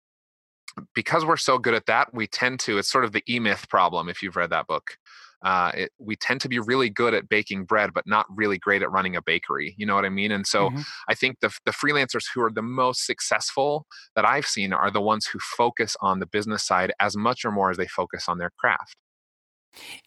because 0.95 1.25
we're 1.25 1.37
so 1.37 1.59
good 1.59 1.75
at 1.75 1.87
that, 1.87 2.13
we 2.13 2.27
tend 2.27 2.61
to, 2.61 2.79
it's 2.79 2.91
sort 2.91 3.05
of 3.05 3.13
the 3.13 3.23
E 3.29 3.39
Myth 3.39 3.69
problem, 3.69 4.09
if 4.09 4.23
you've 4.23 4.37
read 4.37 4.51
that 4.51 4.67
book. 4.67 4.97
Uh, 5.41 5.71
it, 5.75 5.93
we 5.99 6.17
tend 6.17 6.41
to 6.41 6.49
be 6.49 6.59
really 6.59 6.91
good 6.91 7.15
at 7.15 7.29
baking 7.29 7.65
bread, 7.65 7.91
but 7.95 8.05
not 8.07 8.27
really 8.29 8.59
great 8.59 8.83
at 8.83 8.91
running 8.91 9.15
a 9.15 9.23
bakery. 9.23 9.73
You 9.79 9.87
know 9.87 9.95
what 9.95 10.05
I 10.05 10.09
mean? 10.09 10.33
And 10.33 10.45
so 10.45 10.69
mm-hmm. 10.69 10.81
I 11.09 11.15
think 11.15 11.39
the, 11.41 11.57
the 11.65 11.71
freelancers 11.71 12.25
who 12.35 12.43
are 12.43 12.51
the 12.51 12.61
most 12.61 13.07
successful 13.07 13.87
that 14.17 14.25
I've 14.25 14.47
seen 14.47 14.73
are 14.73 14.91
the 14.91 15.01
ones 15.01 15.27
who 15.27 15.39
focus 15.39 15.97
on 16.01 16.19
the 16.19 16.27
business 16.27 16.65
side 16.65 16.93
as 16.99 17.17
much 17.17 17.45
or 17.45 17.53
more 17.53 17.71
as 17.71 17.77
they 17.77 17.87
focus 17.87 18.25
on 18.29 18.39
their 18.39 18.51
craft. 18.59 18.97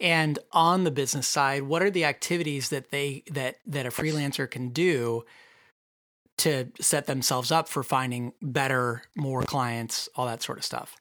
And 0.01 0.37
on 0.51 0.83
the 0.83 0.91
business 0.91 1.27
side, 1.27 1.63
what 1.63 1.81
are 1.81 1.91
the 1.91 2.03
activities 2.03 2.67
that 2.69 2.91
they 2.91 3.23
that 3.31 3.55
that 3.67 3.85
a 3.85 3.89
freelancer 3.89 4.49
can 4.49 4.69
do 4.69 5.23
to 6.41 6.67
set 6.79 7.05
themselves 7.05 7.51
up 7.51 7.67
for 7.67 7.83
finding 7.83 8.33
better, 8.41 9.03
more 9.15 9.43
clients, 9.43 10.09
all 10.15 10.25
that 10.25 10.41
sort 10.41 10.57
of 10.57 10.63
stuff. 10.63 10.95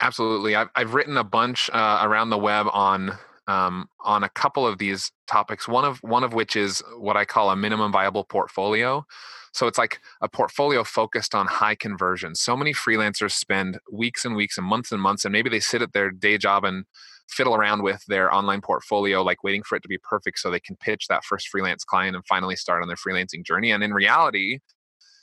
Absolutely, 0.00 0.54
I've 0.54 0.68
I've 0.74 0.94
written 0.94 1.16
a 1.16 1.24
bunch 1.24 1.68
uh, 1.72 2.00
around 2.02 2.30
the 2.30 2.38
web 2.38 2.66
on 2.72 3.18
um, 3.46 3.88
on 4.00 4.24
a 4.24 4.30
couple 4.30 4.66
of 4.66 4.78
these 4.78 5.12
topics. 5.26 5.68
One 5.68 5.84
of 5.84 5.98
one 6.02 6.24
of 6.24 6.32
which 6.32 6.56
is 6.56 6.82
what 6.96 7.16
I 7.16 7.24
call 7.26 7.50
a 7.50 7.56
minimum 7.56 7.92
viable 7.92 8.24
portfolio. 8.24 9.04
So 9.52 9.66
it's 9.66 9.78
like 9.78 10.00
a 10.22 10.28
portfolio 10.28 10.84
focused 10.84 11.34
on 11.34 11.46
high 11.46 11.74
conversion. 11.74 12.34
So 12.34 12.56
many 12.56 12.72
freelancers 12.72 13.32
spend 13.32 13.78
weeks 13.92 14.24
and 14.24 14.36
weeks 14.36 14.56
and 14.56 14.66
months 14.66 14.92
and 14.92 15.02
months, 15.02 15.24
and 15.24 15.32
maybe 15.32 15.50
they 15.50 15.60
sit 15.60 15.82
at 15.82 15.92
their 15.92 16.10
day 16.10 16.38
job 16.38 16.64
and 16.64 16.84
fiddle 17.30 17.54
around 17.54 17.82
with 17.82 18.04
their 18.08 18.32
online 18.34 18.60
portfolio, 18.60 19.22
like 19.22 19.44
waiting 19.44 19.62
for 19.62 19.76
it 19.76 19.82
to 19.82 19.88
be 19.88 19.98
perfect 19.98 20.38
so 20.38 20.50
they 20.50 20.60
can 20.60 20.76
pitch 20.76 21.06
that 21.08 21.24
first 21.24 21.48
freelance 21.48 21.84
client 21.84 22.16
and 22.16 22.26
finally 22.26 22.56
start 22.56 22.82
on 22.82 22.88
their 22.88 22.96
freelancing 22.96 23.44
journey. 23.44 23.70
And 23.70 23.82
in 23.84 23.94
reality, 23.94 24.58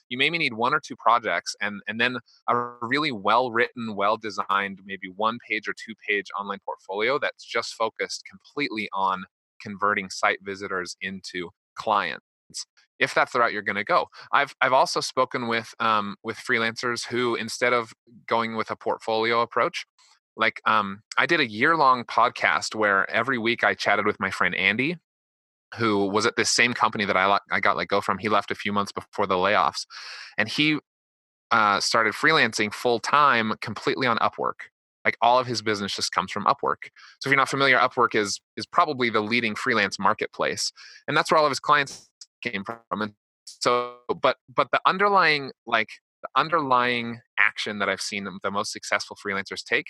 you 0.09 0.17
maybe 0.17 0.37
need 0.37 0.53
one 0.53 0.73
or 0.73 0.79
two 0.79 0.95
projects 0.95 1.55
and 1.61 1.81
and 1.87 1.99
then 1.99 2.17
a 2.49 2.55
really 2.81 3.11
well 3.11 3.51
written 3.51 3.95
well 3.95 4.17
designed 4.17 4.79
maybe 4.85 5.09
one 5.15 5.37
page 5.47 5.67
or 5.67 5.73
two 5.73 5.93
page 6.07 6.27
online 6.39 6.59
portfolio 6.63 7.19
that's 7.19 7.43
just 7.43 7.73
focused 7.73 8.23
completely 8.29 8.89
on 8.93 9.25
converting 9.61 10.09
site 10.09 10.39
visitors 10.43 10.95
into 11.01 11.49
clients 11.75 12.23
if 12.99 13.13
that's 13.13 13.33
the 13.33 13.39
route 13.39 13.51
you're 13.51 13.61
going 13.61 13.75
to 13.75 13.83
go 13.83 14.05
i've 14.31 14.55
i've 14.61 14.73
also 14.73 15.01
spoken 15.01 15.47
with 15.47 15.73
um, 15.79 16.15
with 16.23 16.37
freelancers 16.37 17.05
who 17.05 17.35
instead 17.35 17.73
of 17.73 17.93
going 18.27 18.55
with 18.55 18.71
a 18.71 18.75
portfolio 18.75 19.41
approach 19.41 19.85
like 20.37 20.61
um, 20.65 21.01
i 21.17 21.25
did 21.25 21.39
a 21.39 21.49
year 21.49 21.75
long 21.75 22.03
podcast 22.03 22.75
where 22.75 23.09
every 23.09 23.37
week 23.37 23.63
i 23.63 23.73
chatted 23.73 24.05
with 24.05 24.19
my 24.19 24.31
friend 24.31 24.55
andy 24.55 24.97
who 25.75 26.05
was 26.05 26.25
at 26.25 26.35
this 26.35 26.49
same 26.49 26.73
company 26.73 27.05
that 27.05 27.17
i, 27.17 27.39
I 27.51 27.59
got 27.59 27.77
let 27.77 27.87
go 27.87 28.01
from. 28.01 28.17
He 28.17 28.29
left 28.29 28.51
a 28.51 28.55
few 28.55 28.71
months 28.71 28.91
before 28.91 29.27
the 29.27 29.35
layoffs 29.35 29.85
and 30.37 30.47
he 30.47 30.79
uh, 31.51 31.79
started 31.79 32.13
freelancing 32.13 32.73
full 32.73 32.99
time 32.99 33.53
completely 33.61 34.07
on 34.07 34.17
upwork. 34.17 34.69
Like 35.05 35.17
all 35.21 35.39
of 35.39 35.47
his 35.47 35.61
business 35.61 35.95
just 35.95 36.11
comes 36.11 36.31
from 36.31 36.45
upwork. 36.45 36.89
So 37.19 37.27
if 37.27 37.31
you're 37.31 37.37
not 37.37 37.49
familiar 37.49 37.77
upwork 37.77 38.15
is 38.15 38.39
is 38.57 38.65
probably 38.65 39.09
the 39.09 39.21
leading 39.21 39.55
freelance 39.55 39.97
marketplace 39.99 40.71
and 41.07 41.15
that's 41.15 41.31
where 41.31 41.37
all 41.37 41.45
of 41.45 41.51
his 41.51 41.59
clients 41.59 42.09
came 42.41 42.63
from 42.63 43.01
and 43.01 43.13
so 43.45 43.95
but 44.21 44.37
but 44.53 44.69
the 44.71 44.81
underlying 44.85 45.51
like 45.65 45.89
the 46.35 46.39
underlying 46.39 47.19
action 47.39 47.79
that 47.79 47.89
I've 47.89 48.01
seen 48.01 48.27
the 48.43 48.51
most 48.51 48.71
successful 48.71 49.17
freelancers 49.23 49.63
take 49.63 49.87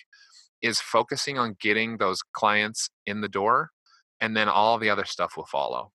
is 0.62 0.80
focusing 0.80 1.38
on 1.38 1.56
getting 1.60 1.98
those 1.98 2.22
clients 2.34 2.90
in 3.06 3.22
the 3.22 3.28
door 3.28 3.72
and 4.20 4.36
then 4.36 4.50
all 4.50 4.78
the 4.78 4.90
other 4.90 5.06
stuff 5.06 5.38
will 5.38 5.46
follow. 5.46 5.92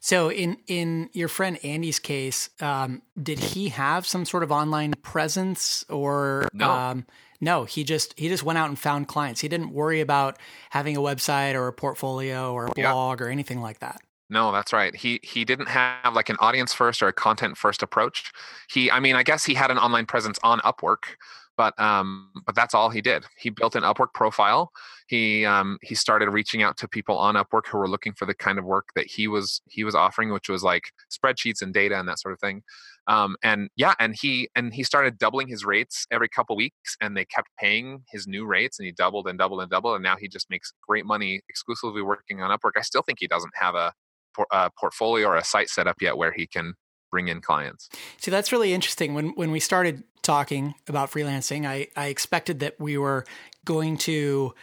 So 0.00 0.30
in 0.30 0.58
in 0.66 1.10
your 1.12 1.28
friend 1.28 1.58
Andy's 1.64 1.98
case, 1.98 2.50
um, 2.60 3.02
did 3.20 3.38
he 3.38 3.70
have 3.70 4.06
some 4.06 4.24
sort 4.24 4.42
of 4.42 4.52
online 4.52 4.92
presence 5.02 5.84
or 5.88 6.48
no. 6.52 6.70
um, 6.70 7.06
no, 7.40 7.64
he 7.64 7.82
just 7.82 8.16
he 8.18 8.28
just 8.28 8.44
went 8.44 8.58
out 8.58 8.68
and 8.68 8.78
found 8.78 9.08
clients. 9.08 9.40
He 9.40 9.48
didn't 9.48 9.72
worry 9.72 10.00
about 10.00 10.38
having 10.70 10.96
a 10.96 11.00
website 11.00 11.54
or 11.54 11.66
a 11.66 11.72
portfolio 11.72 12.52
or 12.52 12.66
a 12.66 12.70
blog 12.70 13.20
yeah. 13.20 13.26
or 13.26 13.28
anything 13.28 13.60
like 13.60 13.80
that. 13.80 14.00
No, 14.28 14.50
that's 14.52 14.72
right. 14.72 14.94
He 14.94 15.20
he 15.22 15.44
didn't 15.44 15.68
have 15.68 16.14
like 16.14 16.28
an 16.28 16.36
audience 16.40 16.72
first 16.72 17.02
or 17.02 17.08
a 17.08 17.12
content 17.12 17.56
first 17.56 17.82
approach. 17.82 18.32
He 18.68 18.90
I 18.90 18.98
mean, 18.98 19.14
I 19.14 19.22
guess 19.22 19.44
he 19.44 19.54
had 19.54 19.70
an 19.70 19.78
online 19.78 20.06
presence 20.06 20.36
on 20.42 20.58
Upwork, 20.60 21.14
but 21.56 21.78
um 21.80 22.32
but 22.44 22.56
that's 22.56 22.74
all 22.74 22.90
he 22.90 23.00
did. 23.00 23.24
He 23.38 23.50
built 23.50 23.76
an 23.76 23.84
Upwork 23.84 24.12
profile. 24.14 24.72
He 25.06 25.44
um 25.44 25.78
he 25.82 25.94
started 25.94 26.30
reaching 26.30 26.62
out 26.64 26.76
to 26.78 26.88
people 26.88 27.16
on 27.16 27.36
Upwork 27.36 27.68
who 27.68 27.78
were 27.78 27.88
looking 27.88 28.14
for 28.14 28.26
the 28.26 28.34
kind 28.34 28.58
of 28.58 28.64
work 28.64 28.88
that 28.96 29.06
he 29.06 29.28
was 29.28 29.60
he 29.68 29.84
was 29.84 29.94
offering, 29.94 30.32
which 30.32 30.48
was 30.48 30.64
like 30.64 30.90
spreadsheets 31.08 31.62
and 31.62 31.72
data 31.72 31.96
and 31.98 32.08
that 32.08 32.18
sort 32.18 32.32
of 32.34 32.40
thing. 32.40 32.62
Um 33.06 33.36
and 33.44 33.68
yeah, 33.76 33.94
and 34.00 34.16
he 34.20 34.48
and 34.56 34.74
he 34.74 34.82
started 34.82 35.18
doubling 35.18 35.46
his 35.46 35.64
rates 35.64 36.04
every 36.10 36.28
couple 36.28 36.56
weeks 36.56 36.96
and 37.00 37.16
they 37.16 37.24
kept 37.26 37.48
paying 37.60 38.02
his 38.10 38.26
new 38.26 38.44
rates 38.44 38.80
and 38.80 38.86
he 38.86 38.92
doubled 38.92 39.28
and 39.28 39.38
doubled 39.38 39.60
and 39.60 39.70
doubled 39.70 39.94
and 39.94 40.02
now 40.02 40.16
he 40.18 40.26
just 40.26 40.50
makes 40.50 40.72
great 40.88 41.06
money 41.06 41.42
exclusively 41.48 42.02
working 42.02 42.42
on 42.42 42.50
Upwork. 42.56 42.72
I 42.76 42.80
still 42.82 43.02
think 43.02 43.18
he 43.20 43.28
doesn't 43.28 43.52
have 43.60 43.76
a 43.76 43.92
por- 44.36 44.46
a 44.50 44.70
portfolio 44.78 45.28
or 45.28 45.36
a 45.36 45.44
site 45.44 45.70
set 45.70 45.86
up 45.86 46.02
yet 46.02 46.16
where 46.16 46.32
he 46.32 46.46
can 46.46 46.74
bring 47.10 47.28
in 47.28 47.40
clients. 47.40 47.88
See, 48.18 48.30
that's 48.30 48.52
really 48.52 48.72
interesting. 48.72 49.14
When 49.14 49.28
when 49.30 49.50
we 49.50 49.60
started 49.60 50.04
talking 50.22 50.74
about 50.88 51.10
freelancing, 51.10 51.66
I, 51.66 51.88
I 51.96 52.08
expected 52.08 52.60
that 52.60 52.78
we 52.78 52.98
were 52.98 53.24
going 53.64 53.96
to 53.98 54.54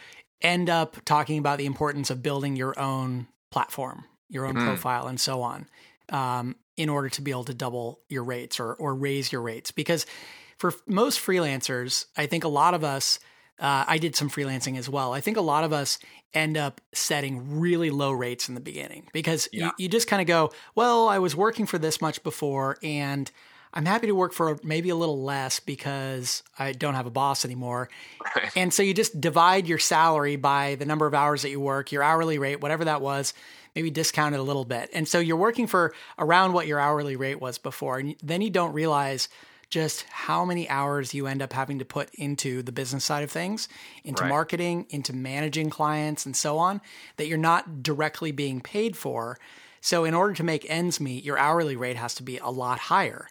end 0.42 0.68
up 0.68 0.96
talking 1.04 1.38
about 1.38 1.58
the 1.58 1.66
importance 1.66 2.10
of 2.10 2.22
building 2.22 2.54
your 2.54 2.78
own 2.78 3.26
platform, 3.50 4.04
your 4.28 4.46
own 4.46 4.54
mm. 4.54 4.64
profile, 4.64 5.06
and 5.06 5.18
so 5.18 5.42
on, 5.42 5.66
um, 6.10 6.56
in 6.76 6.88
order 6.88 7.08
to 7.08 7.22
be 7.22 7.30
able 7.30 7.44
to 7.44 7.54
double 7.54 8.00
your 8.08 8.24
rates 8.24 8.60
or 8.60 8.74
or 8.74 8.94
raise 8.94 9.32
your 9.32 9.40
rates. 9.40 9.70
Because 9.70 10.06
for 10.58 10.72
most 10.86 11.18
freelancers, 11.18 12.06
I 12.16 12.26
think 12.26 12.44
a 12.44 12.48
lot 12.48 12.74
of 12.74 12.84
us 12.84 13.18
uh, 13.58 13.84
I 13.86 13.98
did 13.98 14.16
some 14.16 14.28
freelancing 14.28 14.76
as 14.78 14.88
well. 14.88 15.12
I 15.12 15.20
think 15.20 15.36
a 15.36 15.42
lot 15.42 15.64
of 15.64 15.72
us 15.72 15.98
end 16.32 16.56
up 16.56 16.80
setting 16.92 17.60
really 17.60 17.90
low 17.90 18.10
rates 18.10 18.48
in 18.48 18.54
the 18.54 18.60
beginning 18.60 19.06
because 19.12 19.48
yeah. 19.52 19.66
you, 19.66 19.84
you 19.84 19.88
just 19.88 20.08
kind 20.08 20.20
of 20.20 20.26
go, 20.26 20.52
well, 20.74 21.08
I 21.08 21.18
was 21.18 21.36
working 21.36 21.66
for 21.66 21.78
this 21.78 22.00
much 22.00 22.22
before 22.24 22.76
and 22.82 23.30
I'm 23.72 23.84
happy 23.86 24.08
to 24.08 24.14
work 24.14 24.32
for 24.32 24.58
maybe 24.62 24.88
a 24.90 24.96
little 24.96 25.22
less 25.22 25.60
because 25.60 26.42
I 26.58 26.72
don't 26.72 26.94
have 26.94 27.06
a 27.06 27.10
boss 27.10 27.44
anymore. 27.44 27.88
Right. 28.36 28.50
And 28.56 28.74
so 28.74 28.82
you 28.82 28.94
just 28.94 29.20
divide 29.20 29.66
your 29.66 29.78
salary 29.78 30.36
by 30.36 30.74
the 30.76 30.86
number 30.86 31.06
of 31.06 31.14
hours 31.14 31.42
that 31.42 31.50
you 31.50 31.60
work, 31.60 31.92
your 31.92 32.02
hourly 32.02 32.38
rate, 32.38 32.60
whatever 32.60 32.84
that 32.84 33.00
was, 33.00 33.34
maybe 33.76 33.90
discount 33.90 34.34
it 34.34 34.38
a 34.38 34.44
little 34.44 34.64
bit. 34.64 34.90
And 34.92 35.06
so 35.06 35.18
you're 35.20 35.36
working 35.36 35.66
for 35.66 35.94
around 36.18 36.52
what 36.52 36.66
your 36.66 36.80
hourly 36.80 37.16
rate 37.16 37.40
was 37.40 37.58
before. 37.58 37.98
And 37.98 38.16
then 38.22 38.40
you 38.42 38.50
don't 38.50 38.72
realize– 38.72 39.28
just 39.74 40.04
how 40.08 40.44
many 40.44 40.68
hours 40.68 41.12
you 41.14 41.26
end 41.26 41.42
up 41.42 41.52
having 41.52 41.80
to 41.80 41.84
put 41.84 42.08
into 42.14 42.62
the 42.62 42.70
business 42.70 43.04
side 43.04 43.24
of 43.24 43.30
things, 43.30 43.68
into 44.04 44.22
right. 44.22 44.28
marketing, 44.28 44.86
into 44.90 45.12
managing 45.12 45.68
clients, 45.68 46.24
and 46.24 46.36
so 46.36 46.58
on, 46.58 46.80
that 47.16 47.26
you're 47.26 47.36
not 47.36 47.82
directly 47.82 48.30
being 48.30 48.60
paid 48.60 48.96
for. 48.96 49.36
So, 49.80 50.04
in 50.04 50.14
order 50.14 50.32
to 50.34 50.44
make 50.44 50.64
ends 50.70 51.00
meet, 51.00 51.24
your 51.24 51.36
hourly 51.36 51.74
rate 51.74 51.96
has 51.96 52.14
to 52.14 52.22
be 52.22 52.38
a 52.38 52.50
lot 52.50 52.78
higher. 52.78 53.26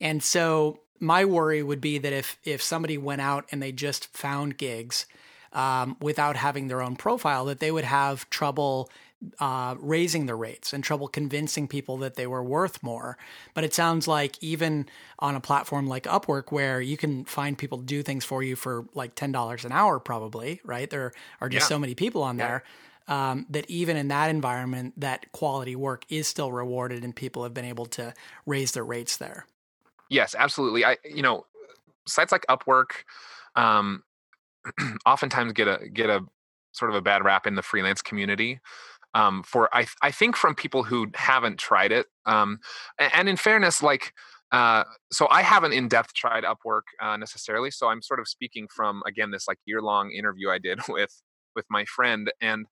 And 0.00 0.24
so, 0.24 0.80
my 0.98 1.24
worry 1.24 1.62
would 1.62 1.80
be 1.80 1.98
that 1.98 2.12
if 2.12 2.36
if 2.42 2.60
somebody 2.60 2.98
went 2.98 3.20
out 3.20 3.46
and 3.52 3.62
they 3.62 3.70
just 3.70 4.08
found 4.08 4.58
gigs 4.58 5.06
um, 5.52 5.96
without 6.00 6.34
having 6.34 6.66
their 6.66 6.82
own 6.82 6.96
profile, 6.96 7.44
that 7.44 7.60
they 7.60 7.70
would 7.70 7.84
have 7.84 8.28
trouble 8.28 8.90
uh, 9.38 9.74
raising 9.78 10.26
the 10.26 10.34
rates 10.34 10.72
and 10.72 10.84
trouble 10.84 11.08
convincing 11.08 11.66
people 11.66 11.96
that 11.98 12.14
they 12.14 12.26
were 12.26 12.42
worth 12.42 12.82
more. 12.82 13.16
But 13.54 13.64
it 13.64 13.74
sounds 13.74 14.06
like 14.06 14.42
even 14.42 14.86
on 15.18 15.34
a 15.34 15.40
platform 15.40 15.86
like 15.86 16.04
Upwork, 16.04 16.52
where 16.52 16.80
you 16.80 16.96
can 16.96 17.24
find 17.24 17.56
people 17.56 17.78
to 17.78 17.84
do 17.84 18.02
things 18.02 18.24
for 18.24 18.42
you 18.42 18.56
for 18.56 18.86
like 18.94 19.14
ten 19.14 19.32
dollars 19.32 19.64
an 19.64 19.72
hour, 19.72 19.98
probably 19.98 20.60
right. 20.64 20.88
There 20.88 21.12
are 21.40 21.48
just 21.48 21.64
yeah. 21.64 21.68
so 21.68 21.78
many 21.78 21.94
people 21.94 22.22
on 22.22 22.38
yeah. 22.38 22.46
there. 22.46 22.64
Um, 23.08 23.46
that 23.50 23.70
even 23.70 23.96
in 23.96 24.08
that 24.08 24.30
environment, 24.30 24.94
that 24.96 25.30
quality 25.30 25.76
work 25.76 26.04
is 26.08 26.26
still 26.26 26.50
rewarded, 26.50 27.04
and 27.04 27.14
people 27.14 27.44
have 27.44 27.54
been 27.54 27.64
able 27.64 27.86
to 27.86 28.12
raise 28.46 28.72
their 28.72 28.84
rates 28.84 29.16
there. 29.18 29.46
Yes, 30.10 30.34
absolutely. 30.36 30.84
I, 30.84 30.96
you 31.04 31.22
know, 31.22 31.46
sites 32.06 32.32
like 32.32 32.44
Upwork, 32.48 33.04
um, 33.54 34.02
oftentimes 35.06 35.52
get 35.52 35.68
a 35.68 35.88
get 35.88 36.10
a 36.10 36.24
sort 36.72 36.90
of 36.90 36.96
a 36.96 37.00
bad 37.00 37.24
rap 37.24 37.46
in 37.46 37.54
the 37.54 37.62
freelance 37.62 38.02
community 38.02 38.60
um, 39.16 39.42
for 39.42 39.74
I 39.74 39.86
I 40.02 40.10
think 40.10 40.36
from 40.36 40.54
people 40.54 40.84
who 40.84 41.06
haven't 41.14 41.58
tried 41.58 41.90
it. 41.90 42.06
Um, 42.26 42.58
and 42.98 43.28
in 43.28 43.36
fairness, 43.36 43.82
like 43.82 44.12
uh, 44.52 44.84
so 45.10 45.26
I 45.30 45.42
haven't 45.42 45.72
in 45.72 45.88
depth 45.88 46.12
tried 46.12 46.44
Upwork 46.44 46.82
uh, 47.00 47.16
necessarily. 47.16 47.70
So 47.70 47.88
I'm 47.88 48.02
sort 48.02 48.20
of 48.20 48.28
speaking 48.28 48.68
from 48.68 49.02
again 49.06 49.30
this 49.30 49.48
like 49.48 49.58
year 49.64 49.80
long 49.80 50.12
interview 50.12 50.50
I 50.50 50.58
did 50.58 50.80
with 50.88 51.22
with 51.56 51.64
my 51.70 51.86
friend, 51.86 52.30
and 52.42 52.66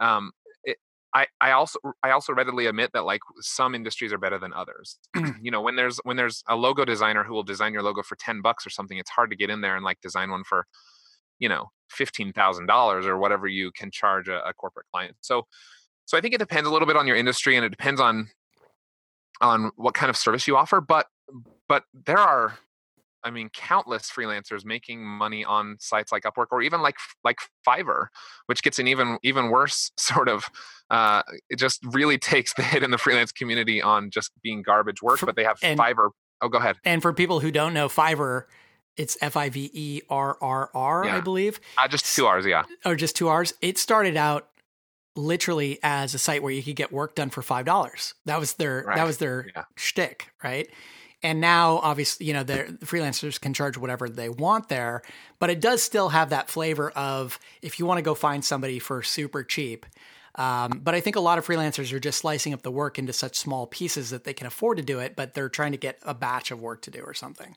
um, 0.00 0.32
it, 0.64 0.78
I 1.14 1.28
I 1.40 1.52
also 1.52 1.78
I 2.02 2.10
also 2.10 2.32
readily 2.32 2.66
admit 2.66 2.90
that 2.94 3.04
like 3.04 3.20
some 3.40 3.76
industries 3.76 4.12
are 4.12 4.18
better 4.18 4.38
than 4.38 4.52
others. 4.52 4.98
you 5.40 5.52
know, 5.52 5.62
when 5.62 5.76
there's 5.76 6.00
when 6.02 6.16
there's 6.16 6.42
a 6.48 6.56
logo 6.56 6.84
designer 6.84 7.22
who 7.22 7.34
will 7.34 7.44
design 7.44 7.72
your 7.72 7.84
logo 7.84 8.02
for 8.02 8.16
ten 8.16 8.42
bucks 8.42 8.66
or 8.66 8.70
something, 8.70 8.98
it's 8.98 9.10
hard 9.10 9.30
to 9.30 9.36
get 9.36 9.48
in 9.48 9.60
there 9.60 9.76
and 9.76 9.84
like 9.84 10.00
design 10.00 10.32
one 10.32 10.42
for 10.42 10.66
you 11.38 11.48
know 11.48 11.70
$15,000 11.96 13.04
or 13.06 13.18
whatever 13.18 13.46
you 13.46 13.70
can 13.72 13.90
charge 13.90 14.28
a, 14.28 14.46
a, 14.46 14.52
corporate 14.52 14.86
client. 14.92 15.16
So, 15.20 15.46
so 16.04 16.16
I 16.16 16.20
think 16.20 16.34
it 16.34 16.38
depends 16.38 16.68
a 16.68 16.72
little 16.72 16.86
bit 16.86 16.96
on 16.96 17.06
your 17.06 17.16
industry 17.16 17.56
and 17.56 17.64
it 17.64 17.70
depends 17.70 18.00
on, 18.00 18.28
on 19.40 19.70
what 19.76 19.94
kind 19.94 20.10
of 20.10 20.16
service 20.16 20.46
you 20.46 20.56
offer. 20.56 20.80
But, 20.80 21.06
but 21.68 21.84
there 22.06 22.18
are, 22.18 22.58
I 23.24 23.30
mean, 23.30 23.50
countless 23.52 24.10
freelancers 24.10 24.64
making 24.64 25.04
money 25.04 25.44
on 25.44 25.76
sites 25.80 26.12
like 26.12 26.22
Upwork 26.22 26.46
or 26.50 26.62
even 26.62 26.80
like, 26.80 26.96
like 27.24 27.38
Fiverr, 27.66 28.06
which 28.46 28.62
gets 28.62 28.78
an 28.78 28.88
even, 28.88 29.18
even 29.22 29.50
worse 29.50 29.90
sort 29.98 30.28
of, 30.28 30.44
uh, 30.90 31.22
it 31.50 31.58
just 31.58 31.84
really 31.84 32.18
takes 32.18 32.54
the 32.54 32.62
hit 32.62 32.82
in 32.82 32.90
the 32.90 32.98
freelance 32.98 33.32
community 33.32 33.82
on 33.82 34.10
just 34.10 34.30
being 34.42 34.62
garbage 34.62 35.02
work, 35.02 35.20
but 35.20 35.36
they 35.36 35.44
have 35.44 35.58
and, 35.62 35.78
Fiverr. 35.78 36.10
Oh, 36.40 36.48
go 36.48 36.58
ahead. 36.58 36.76
And 36.84 37.02
for 37.02 37.12
people 37.12 37.40
who 37.40 37.50
don't 37.50 37.74
know, 37.74 37.88
Fiverr 37.88 38.44
it's 38.98 39.16
F 39.20 39.36
I 39.36 39.48
V 39.48 39.70
E 39.72 40.02
R 40.10 40.36
R 40.40 40.70
R, 40.74 41.04
I 41.04 41.20
believe. 41.20 41.60
Uh, 41.78 41.88
just 41.88 42.14
two 42.14 42.26
R's, 42.26 42.44
yeah. 42.44 42.64
Or 42.84 42.96
just 42.96 43.16
two 43.16 43.28
R's. 43.28 43.54
It 43.62 43.78
started 43.78 44.16
out 44.16 44.48
literally 45.16 45.78
as 45.82 46.14
a 46.14 46.18
site 46.18 46.42
where 46.42 46.52
you 46.52 46.62
could 46.62 46.76
get 46.76 46.92
work 46.92 47.14
done 47.14 47.30
for 47.30 47.42
five 47.42 47.64
dollars. 47.64 48.14
That 48.26 48.38
was 48.38 48.54
their 48.54 48.84
right. 48.86 48.96
that 48.96 49.06
was 49.06 49.18
their 49.18 49.46
yeah. 49.54 49.64
shtick, 49.76 50.30
right? 50.42 50.68
And 51.22 51.40
now, 51.40 51.78
obviously, 51.78 52.26
you 52.26 52.32
know, 52.32 52.44
the 52.44 52.78
freelancers 52.84 53.40
can 53.40 53.52
charge 53.52 53.76
whatever 53.76 54.08
they 54.08 54.28
want 54.28 54.68
there, 54.68 55.02
but 55.40 55.50
it 55.50 55.60
does 55.60 55.82
still 55.82 56.10
have 56.10 56.30
that 56.30 56.48
flavor 56.48 56.90
of 56.90 57.40
if 57.60 57.80
you 57.80 57.86
want 57.86 57.98
to 57.98 58.02
go 58.02 58.14
find 58.14 58.44
somebody 58.44 58.78
for 58.78 59.02
super 59.02 59.42
cheap, 59.42 59.84
um, 60.38 60.80
but 60.84 60.94
I 60.94 61.00
think 61.00 61.16
a 61.16 61.20
lot 61.20 61.36
of 61.36 61.44
freelancers 61.44 61.92
are 61.92 61.98
just 61.98 62.18
slicing 62.18 62.54
up 62.54 62.62
the 62.62 62.70
work 62.70 62.96
into 62.96 63.12
such 63.12 63.36
small 63.36 63.66
pieces 63.66 64.10
that 64.10 64.22
they 64.22 64.32
can 64.32 64.46
afford 64.46 64.76
to 64.76 64.84
do 64.84 65.00
it, 65.00 65.16
but 65.16 65.34
they're 65.34 65.48
trying 65.48 65.72
to 65.72 65.78
get 65.78 65.98
a 66.04 66.14
batch 66.14 66.52
of 66.52 66.60
work 66.60 66.80
to 66.82 66.92
do 66.92 67.00
or 67.00 67.12
something. 67.12 67.56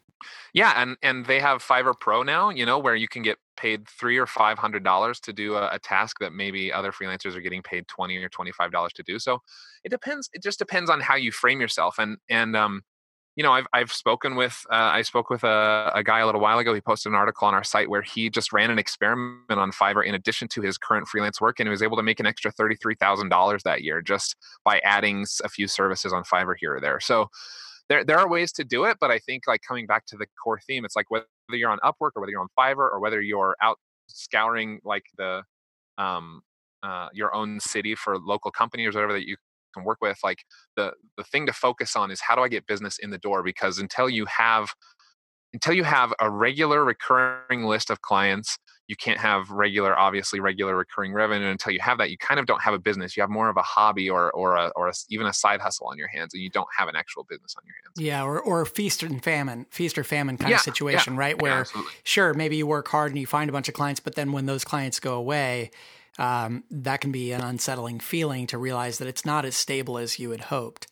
Yeah, 0.54 0.74
and 0.76 0.98
and 1.04 1.26
they 1.26 1.40
have 1.40 1.64
Fiverr 1.64 1.94
Pro 2.00 2.24
now, 2.24 2.50
you 2.50 2.66
know, 2.66 2.80
where 2.80 2.96
you 2.96 3.08
can 3.08 3.22
get 3.22 3.38
paid 3.56 3.88
three 3.88 4.18
or 4.18 4.26
five 4.26 4.58
hundred 4.58 4.84
dollars 4.84 5.20
to 5.22 5.34
do 5.34 5.56
a, 5.56 5.70
a, 5.74 5.80
task 5.80 6.18
that 6.20 6.34
maybe 6.34 6.74
other 6.74 6.92
freelancers 6.92 7.36
are 7.36 7.42
getting 7.42 7.62
paid 7.62 7.88
twenty 7.88 8.18
or 8.18 8.30
twenty 8.30 8.52
five 8.52 8.72
dollars 8.72 8.94
to 8.94 9.04
do. 9.04 9.20
So 9.20 9.40
it 9.84 9.90
depends. 9.90 10.30
It 10.34 10.42
just 10.42 10.58
depends 10.58 10.90
on 10.90 11.00
how 11.02 11.16
you 11.16 11.32
frame 11.32 11.62
yourself. 11.62 12.00
And 12.00 12.18
and 12.30 12.56
um, 12.56 12.82
you 13.36 13.44
know, 13.44 13.52
I've 13.54 13.68
I've 13.72 13.92
spoken 13.92 14.36
with 14.36 14.66
uh, 14.70 14.76
I 14.76 15.04
spoke 15.04 15.30
with 15.30 15.44
a, 15.44 15.92
a 15.96 16.04
guy 16.04 16.20
a 16.20 16.26
little 16.26 16.42
while 16.42 16.60
ago. 16.60 16.74
He 16.74 16.82
posted 16.82 17.12
an 17.12 17.16
article 17.16 17.48
on 17.48 17.54
our 17.54 17.64
site 17.64 17.90
where 17.90 18.02
he 18.02 18.30
just 18.30 18.52
ran 18.52 18.70
an 18.70 18.78
experiment 18.78 19.50
on 19.50 19.72
Fiverr 19.72 20.06
in 20.06 20.16
addition 20.16 20.48
to 20.50 20.62
his 20.62 20.78
current 20.78 21.08
freelance 21.08 21.40
work, 21.40 21.60
and 21.60 21.68
he 21.68 21.72
was 21.72 21.82
able 21.82 21.96
to 21.98 22.04
make 22.04 22.20
an 22.20 22.26
extra 22.26 22.52
thirty 22.52 22.76
three 22.76 22.96
thousand 22.96 23.30
dollars 23.30 23.64
that 23.64 23.84
year 23.84 24.02
just 24.02 24.36
by 24.66 24.80
adding 24.80 25.26
a 25.44 25.50
few 25.50 25.68
services 25.68 26.12
on 26.12 26.24
Fiverr 26.24 26.56
here 26.60 26.76
or 26.76 26.82
there. 26.82 27.00
So 27.00 27.30
there 27.88 28.04
there 28.04 28.20
are 28.20 28.30
ways 28.30 28.52
to 28.54 28.66
do 28.66 28.84
it, 28.84 28.98
but 29.00 29.12
I 29.12 29.20
think 29.20 29.44
like 29.48 29.62
coming 29.66 29.86
back 29.88 30.06
to 30.08 30.18
the 30.18 30.26
core 30.44 30.60
theme, 30.68 30.84
it's 30.84 30.96
like 30.96 31.10
whether 31.10 31.26
you're 31.50 31.72
on 31.72 31.80
Upwork 31.80 32.12
or 32.16 32.22
whether 32.22 32.32
you're 32.32 32.42
on 32.42 32.50
Fiverr 32.60 32.92
or 32.92 33.00
whether 33.00 33.22
you're 33.22 33.56
out 33.62 33.78
scouring 34.08 34.80
like 34.84 35.06
the 35.18 35.44
um, 35.98 36.42
uh, 36.84 37.10
your 37.14 37.34
own 37.34 37.60
city 37.60 37.96
for 37.96 38.18
local 38.18 38.52
companies 38.52 38.96
or 38.96 39.00
whatever 39.00 39.14
that 39.14 39.28
you 39.28 39.38
can 39.74 39.84
work 39.84 40.00
with 40.02 40.18
like 40.24 40.44
the 40.76 40.94
the 41.18 41.24
thing 41.24 41.46
to 41.46 41.54
focus 41.54 41.96
on 41.96 42.12
is 42.12 42.22
how 42.22 42.36
do 42.36 42.42
i 42.42 42.48
get 42.48 42.68
business 42.68 42.98
in 43.00 43.10
the 43.10 43.18
door? 43.18 43.44
Because 43.44 43.80
until 43.80 44.10
you 44.10 44.26
have 44.26 44.70
until 45.54 45.74
you 45.74 45.84
have 45.84 46.14
a 46.20 46.30
regular 46.30 46.84
recurring 46.84 47.66
list 47.66 47.90
of 47.90 48.02
clients 48.02 48.58
you 48.92 48.98
can't 48.98 49.20
have 49.20 49.50
regular 49.50 49.98
obviously 49.98 50.42
regular 50.42 50.76
recurring 50.76 51.14
revenue. 51.14 51.48
Until 51.48 51.72
you 51.72 51.80
have 51.80 51.98
that 52.00 52.12
you 52.12 52.18
kind 52.18 52.42
of 52.42 52.46
don't 52.46 52.62
have 52.62 52.74
a 52.74 52.80
business. 52.80 53.16
You 53.16 53.22
have 53.22 53.30
more 53.30 53.48
of 53.48 53.56
a 53.56 53.62
hobby 53.62 54.10
or 54.10 54.30
or 54.32 54.58
a, 54.58 54.68
or 54.76 54.90
a, 54.90 54.94
even 55.10 55.28
a 55.28 55.34
side 55.34 55.62
hustle 55.62 55.88
on 55.88 55.98
your 55.98 56.10
hands 56.10 56.34
and 56.34 56.44
you 56.44 56.50
don't 56.50 56.68
have 56.78 56.90
an 56.90 56.98
actual 56.98 57.24
business 57.24 57.56
on 57.58 57.64
your 57.66 57.74
hands. 57.82 58.06
Yeah 58.06 58.26
or, 58.26 58.42
or 58.42 58.66
feast 58.66 59.02
and 59.02 59.24
famine 59.24 59.66
feast 59.70 59.98
or 59.98 60.04
famine 60.04 60.38
kind 60.38 60.50
yeah, 60.50 60.58
of 60.58 60.62
situation 60.62 61.14
yeah, 61.14 61.20
right 61.20 61.42
where 61.42 61.66
yeah, 61.74 61.82
sure 62.04 62.34
maybe 62.34 62.58
you 62.58 62.68
work 62.68 62.90
hard 62.90 63.12
and 63.12 63.20
you 63.20 63.26
find 63.26 63.50
a 63.50 63.54
bunch 63.54 63.70
of 63.70 63.74
clients 63.74 64.02
but 64.02 64.16
then 64.16 64.34
when 64.34 64.46
those 64.46 64.66
clients 64.66 65.00
go 65.00 65.14
away 65.14 65.72
um, 66.18 66.64
that 66.70 67.02
can 67.02 67.12
be 67.12 67.32
an 67.32 67.42
unsettling 67.42 68.00
feeling 68.00 68.48
to 68.48 68.58
realize 68.58 68.98
that 68.98 69.08
it's 69.08 69.26
not 69.26 69.46
as 69.46 69.56
stable 69.56 69.98
as 69.98 70.20
you 70.20 70.32
had 70.32 70.42
hoped. 70.42 70.88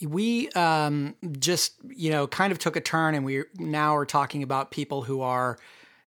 We 0.00 0.48
um, 0.50 1.14
just, 1.38 1.74
you 1.88 2.10
know, 2.10 2.26
kind 2.26 2.52
of 2.52 2.58
took 2.58 2.76
a 2.76 2.80
turn, 2.80 3.14
and 3.14 3.24
we 3.24 3.44
now 3.56 3.96
are 3.96 4.06
talking 4.06 4.42
about 4.42 4.70
people 4.70 5.02
who 5.02 5.20
are 5.20 5.58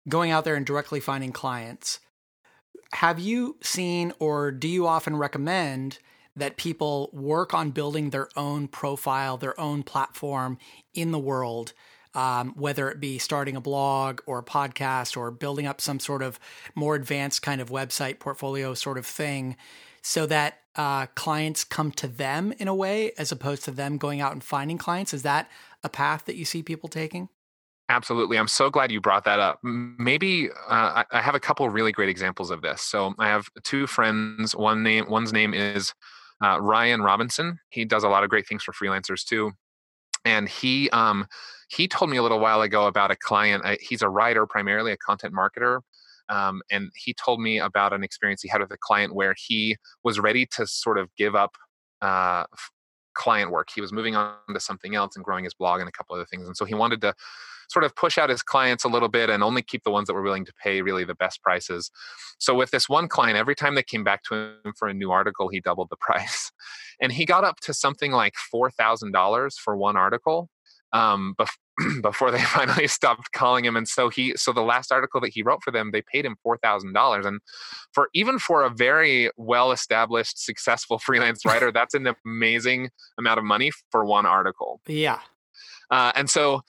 going 0.09 0.31
out 0.31 0.45
there 0.45 0.57
and 0.57 0.67
directly 0.67 1.01
finding 1.01 1.33
clients, 1.33 2.01
have 2.93 3.19
you 3.19 3.57
seen 3.63 4.13
or 4.19 4.51
do 4.53 4.69
you 4.69 4.87
often 4.87 5.17
recommend 5.17 5.99
that 6.37 6.57
people 6.57 7.11
work 7.13 7.55
on 7.55 7.71
building 7.71 8.11
their 8.11 8.29
own 8.37 8.69
profile, 8.69 9.37
their 9.37 9.59
own 9.59 9.83
platform 9.83 10.59
in 10.93 11.13
the 11.13 11.19
world? 11.19 11.73
Um, 12.15 12.55
whether 12.57 12.89
it 12.91 13.01
be 13.01 13.19
starting 13.19 13.57
a 13.57 13.61
blog 13.61 14.21
or 14.27 14.39
a 14.39 14.45
podcast 14.45 15.17
or 15.17 15.33
building 15.33 15.67
up 15.67 15.81
some 15.81 15.99
sort 15.99 16.23
of 16.23 16.39
more 16.77 16.95
advanced 16.95 17.43
kind 17.43 17.61
of 17.61 17.71
website 17.71 18.21
portfolio 18.21 18.75
sort 18.75 18.99
of 18.99 19.07
thing, 19.07 19.57
so 20.03 20.27
that 20.27 20.61
uh, 20.77 21.07
clients 21.15 21.65
come 21.65 21.91
to 21.93 22.07
them 22.07 22.53
in 22.59 22.69
a 22.69 22.75
way 22.75 23.13
as 23.19 23.33
opposed 23.33 23.65
to 23.65 23.71
them 23.71 23.97
going 23.97 24.21
out 24.21 24.33
and 24.33 24.45
finding 24.45 24.79
clients? 24.79 25.15
Is 25.15 25.23
that 25.23 25.51
a 25.83 25.89
path 25.89 26.25
that 26.27 26.37
you 26.37 26.45
see 26.45 26.63
people 26.63 26.89
taking? 26.89 27.29
Absolutely. 27.89 28.39
I'm 28.39 28.49
so 28.49 28.71
glad 28.71 28.91
you 28.91 29.01
brought 29.01 29.25
that 29.25 29.41
up. 29.41 29.59
Maybe 29.63 30.49
uh, 30.69 31.05
I 31.11 31.21
have 31.21 31.35
a 31.35 31.41
couple 31.41 31.69
really 31.69 31.93
great 31.93 32.09
examples 32.09 32.51
of 32.51 32.63
this. 32.63 32.81
So 32.81 33.15
I 33.19 33.29
have 33.29 33.49
two 33.63 33.87
friends. 33.87 34.57
One 34.57 34.83
name, 34.83 35.09
one's 35.09 35.33
name 35.33 35.53
is 35.53 35.93
uh, 36.43 36.61
Ryan 36.61 37.03
Robinson. 37.03 37.59
He 37.69 37.85
does 37.85 38.03
a 38.03 38.09
lot 38.09 38.25
of 38.25 38.31
great 38.31 38.49
things 38.49 38.63
for 38.63 38.73
freelancers 38.73 39.25
too. 39.25 39.53
And 40.25 40.49
he 40.49 40.91
um, 40.91 41.27
he 41.69 41.89
told 41.89 42.11
me 42.11 42.17
a 42.17 42.23
little 42.23 42.41
while 42.41 42.63
ago 42.63 42.87
about 42.87 43.11
a 43.11 43.17
client. 43.17 43.65
Uh, 43.65 43.77
he's 43.81 44.03
a 44.03 44.09
writer, 44.09 44.47
primarily 44.47 44.93
a 44.93 44.97
content 44.97 45.35
marketer. 45.35 45.81
Um, 46.29 46.63
and 46.71 46.91
he 46.95 47.15
told 47.15 47.41
me 47.41 47.59
about 47.59 47.93
an 47.93 48.03
experience 48.03 48.41
he 48.41 48.49
had 48.49 48.61
with 48.61 48.71
a 48.71 48.79
client 48.81 49.15
where 49.15 49.35
he 49.37 49.77
was 50.03 50.19
ready 50.19 50.47
to 50.53 50.67
sort 50.67 50.99
of 50.99 51.15
give 51.17 51.35
up 51.35 51.57
uh, 52.01 52.45
client 53.15 53.51
work. 53.51 53.69
He 53.75 53.81
was 53.81 53.93
moving 53.93 54.17
on 54.17 54.35
to 54.53 54.61
something 54.61 54.95
else 54.95 55.17
and 55.17 55.25
growing 55.25 55.45
his 55.45 55.55
blog 55.55 55.81
and 55.81 55.89
a 55.89 55.93
couple 55.93 56.15
other 56.15 56.27
things. 56.27 56.47
And 56.47 56.57
so 56.57 56.65
he 56.65 56.75
wanted 56.75 57.01
to 57.03 57.15
sort 57.69 57.85
of 57.85 57.95
push 57.97 58.19
out 58.19 58.29
his 58.31 58.43
clients 58.43 58.85
a 58.85 58.89
little 58.89 59.09
bit 59.09 59.31
and 59.31 59.43
only 59.43 59.63
keep 59.63 59.85
the 59.85 59.91
ones 59.91 60.07
that 60.07 60.15
were 60.15 60.23
willing 60.23 60.45
to 60.45 60.53
pay 60.63 60.83
really 60.83 61.05
the 61.05 61.15
best 61.15 61.43
prices. 61.43 61.91
So 62.39 62.55
with 62.55 62.71
this 62.71 62.89
one 62.89 63.09
client, 63.09 63.39
every 63.39 63.55
time 63.55 63.75
they 63.75 63.83
came 63.83 64.05
back 64.05 64.23
to 64.25 64.35
him 64.35 64.73
for 64.77 64.89
a 64.89 64.95
new 64.95 65.11
article, 65.11 65.49
he 65.49 65.61
doubled 65.61 65.89
the 65.91 65.97
price. 66.01 66.53
And 67.01 67.13
he 67.13 67.25
got 67.25 67.45
up 67.45 67.61
to 67.61 67.75
something 67.75 68.13
like 68.13 68.35
$4,000 68.55 69.55
for 69.55 69.77
one 69.77 69.97
article. 69.97 70.51
Um, 70.93 71.35
before 72.03 72.31
they 72.31 72.41
finally 72.43 72.87
stopped 72.87 73.33
calling 73.33 73.65
him 73.65 73.77
and 73.77 73.89
so 73.89 74.09
he 74.09 74.33
so 74.37 74.53
the 74.53 74.63
last 74.63 74.93
article 74.93 75.21
that 75.21 75.33
he 75.33 75.43
wrote 75.43 75.63
for 75.63 75.71
them 75.71 75.91
they 75.91 76.03
paid 76.03 76.25
him 76.25 76.37
$4000 76.47 77.27
and 77.27 77.41
for 77.93 78.09
even 78.15 78.39
for 78.39 78.63
a 78.63 78.71
very 78.71 79.31
well 79.37 79.73
established 79.73 80.45
successful 80.45 80.99
freelance 81.05 81.45
writer 81.45 81.73
that's 81.73 81.95
an 81.95 82.15
amazing 82.25 82.91
amount 83.19 83.39
of 83.39 83.45
money 83.45 83.71
for 83.91 84.05
one 84.05 84.27
article. 84.27 84.81
Yeah. 84.87 85.21
Uh, 85.91 86.13
and 86.15 86.29
so 86.31 86.63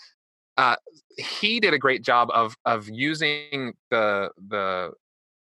uh, 0.58 0.76
he 1.18 1.60
did 1.60 1.74
a 1.74 1.80
great 1.80 2.04
job 2.04 2.30
of 2.34 2.56
of 2.66 2.88
using 2.90 3.74
the 3.90 4.30
the 4.50 4.92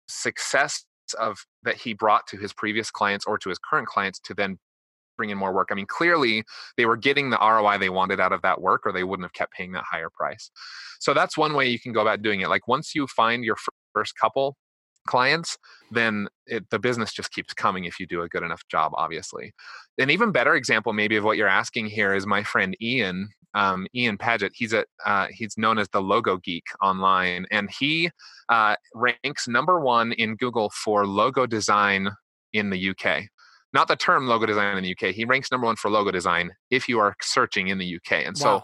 success 0.07 0.85
of 1.19 1.45
that 1.63 1.75
he 1.75 1.93
brought 1.93 2.27
to 2.27 2.37
his 2.37 2.53
previous 2.53 2.91
clients 2.91 3.25
or 3.25 3.37
to 3.37 3.49
his 3.49 3.57
current 3.57 3.87
clients 3.87 4.19
to 4.19 4.33
then 4.33 4.57
bring 5.17 5.29
in 5.29 5.37
more 5.37 5.53
work. 5.53 5.69
I 5.71 5.75
mean, 5.75 5.85
clearly 5.85 6.43
they 6.77 6.85
were 6.85 6.97
getting 6.97 7.29
the 7.29 7.37
ROI 7.37 7.77
they 7.77 7.89
wanted 7.89 8.19
out 8.19 8.33
of 8.33 8.41
that 8.41 8.61
work, 8.61 8.81
or 8.85 8.91
they 8.91 9.03
wouldn't 9.03 9.25
have 9.25 9.33
kept 9.33 9.53
paying 9.53 9.71
that 9.73 9.83
higher 9.89 10.09
price. 10.09 10.51
So 10.99 11.13
that's 11.13 11.37
one 11.37 11.53
way 11.53 11.67
you 11.69 11.79
can 11.79 11.93
go 11.93 12.01
about 12.01 12.21
doing 12.21 12.41
it. 12.41 12.49
Like 12.49 12.67
once 12.67 12.95
you 12.95 13.07
find 13.07 13.43
your 13.43 13.57
first 13.93 14.15
couple 14.17 14.55
clients, 15.07 15.57
then 15.91 16.27
it, 16.45 16.69
the 16.69 16.79
business 16.79 17.11
just 17.13 17.31
keeps 17.31 17.53
coming 17.53 17.85
if 17.85 17.99
you 17.99 18.05
do 18.05 18.21
a 18.21 18.29
good 18.29 18.43
enough 18.43 18.61
job, 18.69 18.91
obviously. 18.95 19.53
An 19.97 20.09
even 20.09 20.31
better 20.31 20.55
example, 20.55 20.93
maybe, 20.93 21.15
of 21.15 21.23
what 21.23 21.37
you're 21.37 21.47
asking 21.47 21.87
here 21.87 22.13
is 22.13 22.25
my 22.25 22.43
friend 22.43 22.75
Ian. 22.81 23.29
Um, 23.53 23.85
Ian 23.93 24.17
Paget. 24.17 24.53
He's 24.55 24.71
a 24.71 24.85
uh, 25.05 25.27
he's 25.29 25.57
known 25.57 25.77
as 25.77 25.89
the 25.89 26.01
logo 26.01 26.37
geek 26.37 26.63
online, 26.81 27.45
and 27.51 27.69
he 27.69 28.09
uh, 28.47 28.77
ranks 28.93 29.45
number 29.45 29.81
one 29.81 30.13
in 30.13 30.37
Google 30.37 30.69
for 30.69 31.05
logo 31.05 31.45
design 31.45 32.11
in 32.53 32.69
the 32.69 32.91
UK 32.91 33.25
not 33.73 33.87
the 33.87 33.95
term 33.95 34.27
logo 34.27 34.45
design 34.45 34.77
in 34.77 34.83
the 34.83 34.91
UK. 34.91 35.13
He 35.13 35.25
ranks 35.25 35.51
number 35.51 35.65
one 35.65 35.75
for 35.75 35.89
logo 35.89 36.11
design 36.11 36.51
if 36.69 36.89
you 36.89 36.99
are 36.99 37.15
searching 37.21 37.67
in 37.67 37.77
the 37.77 37.95
UK. 37.95 38.23
And 38.25 38.35
wow. 38.39 38.63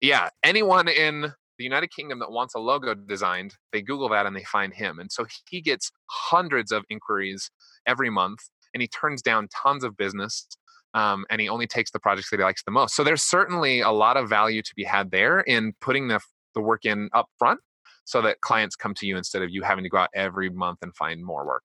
yeah, 0.00 0.28
anyone 0.42 0.88
in 0.88 1.32
the 1.58 1.64
United 1.64 1.88
Kingdom 1.88 2.18
that 2.20 2.30
wants 2.30 2.54
a 2.54 2.58
logo 2.58 2.94
designed, 2.94 3.54
they 3.72 3.82
Google 3.82 4.08
that 4.10 4.26
and 4.26 4.36
they 4.36 4.44
find 4.44 4.74
him. 4.74 4.98
And 4.98 5.10
so 5.10 5.26
he 5.48 5.60
gets 5.60 5.90
hundreds 6.10 6.72
of 6.72 6.84
inquiries 6.90 7.50
every 7.86 8.10
month 8.10 8.40
and 8.72 8.80
he 8.80 8.88
turns 8.88 9.22
down 9.22 9.48
tons 9.62 9.84
of 9.84 9.96
business. 9.96 10.46
Um, 10.94 11.24
and 11.28 11.40
he 11.40 11.48
only 11.48 11.66
takes 11.66 11.90
the 11.90 11.98
projects 11.98 12.30
that 12.30 12.38
he 12.38 12.44
likes 12.44 12.62
the 12.62 12.70
most. 12.70 12.94
So 12.94 13.02
there's 13.02 13.22
certainly 13.22 13.80
a 13.80 13.90
lot 13.90 14.16
of 14.16 14.28
value 14.28 14.62
to 14.62 14.72
be 14.76 14.84
had 14.84 15.10
there 15.10 15.40
in 15.40 15.72
putting 15.80 16.06
the, 16.06 16.20
the 16.54 16.60
work 16.60 16.84
in 16.84 17.08
up 17.12 17.26
front 17.36 17.58
so 18.04 18.22
that 18.22 18.40
clients 18.42 18.76
come 18.76 18.94
to 18.94 19.06
you 19.06 19.16
instead 19.16 19.42
of 19.42 19.50
you 19.50 19.62
having 19.62 19.82
to 19.82 19.90
go 19.90 19.98
out 19.98 20.10
every 20.14 20.50
month 20.50 20.78
and 20.82 20.94
find 20.94 21.24
more 21.24 21.44
work. 21.44 21.62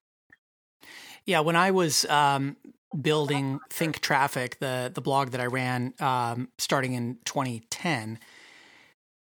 Yeah, 1.26 1.40
when 1.40 1.54
I 1.54 1.70
was 1.70 2.04
um, 2.06 2.56
building 2.98 3.60
Think 3.70 4.00
Traffic, 4.00 4.58
the 4.58 4.90
the 4.92 5.00
blog 5.00 5.30
that 5.30 5.40
I 5.40 5.46
ran 5.46 5.94
um, 6.00 6.48
starting 6.58 6.94
in 6.94 7.18
2010. 7.24 8.18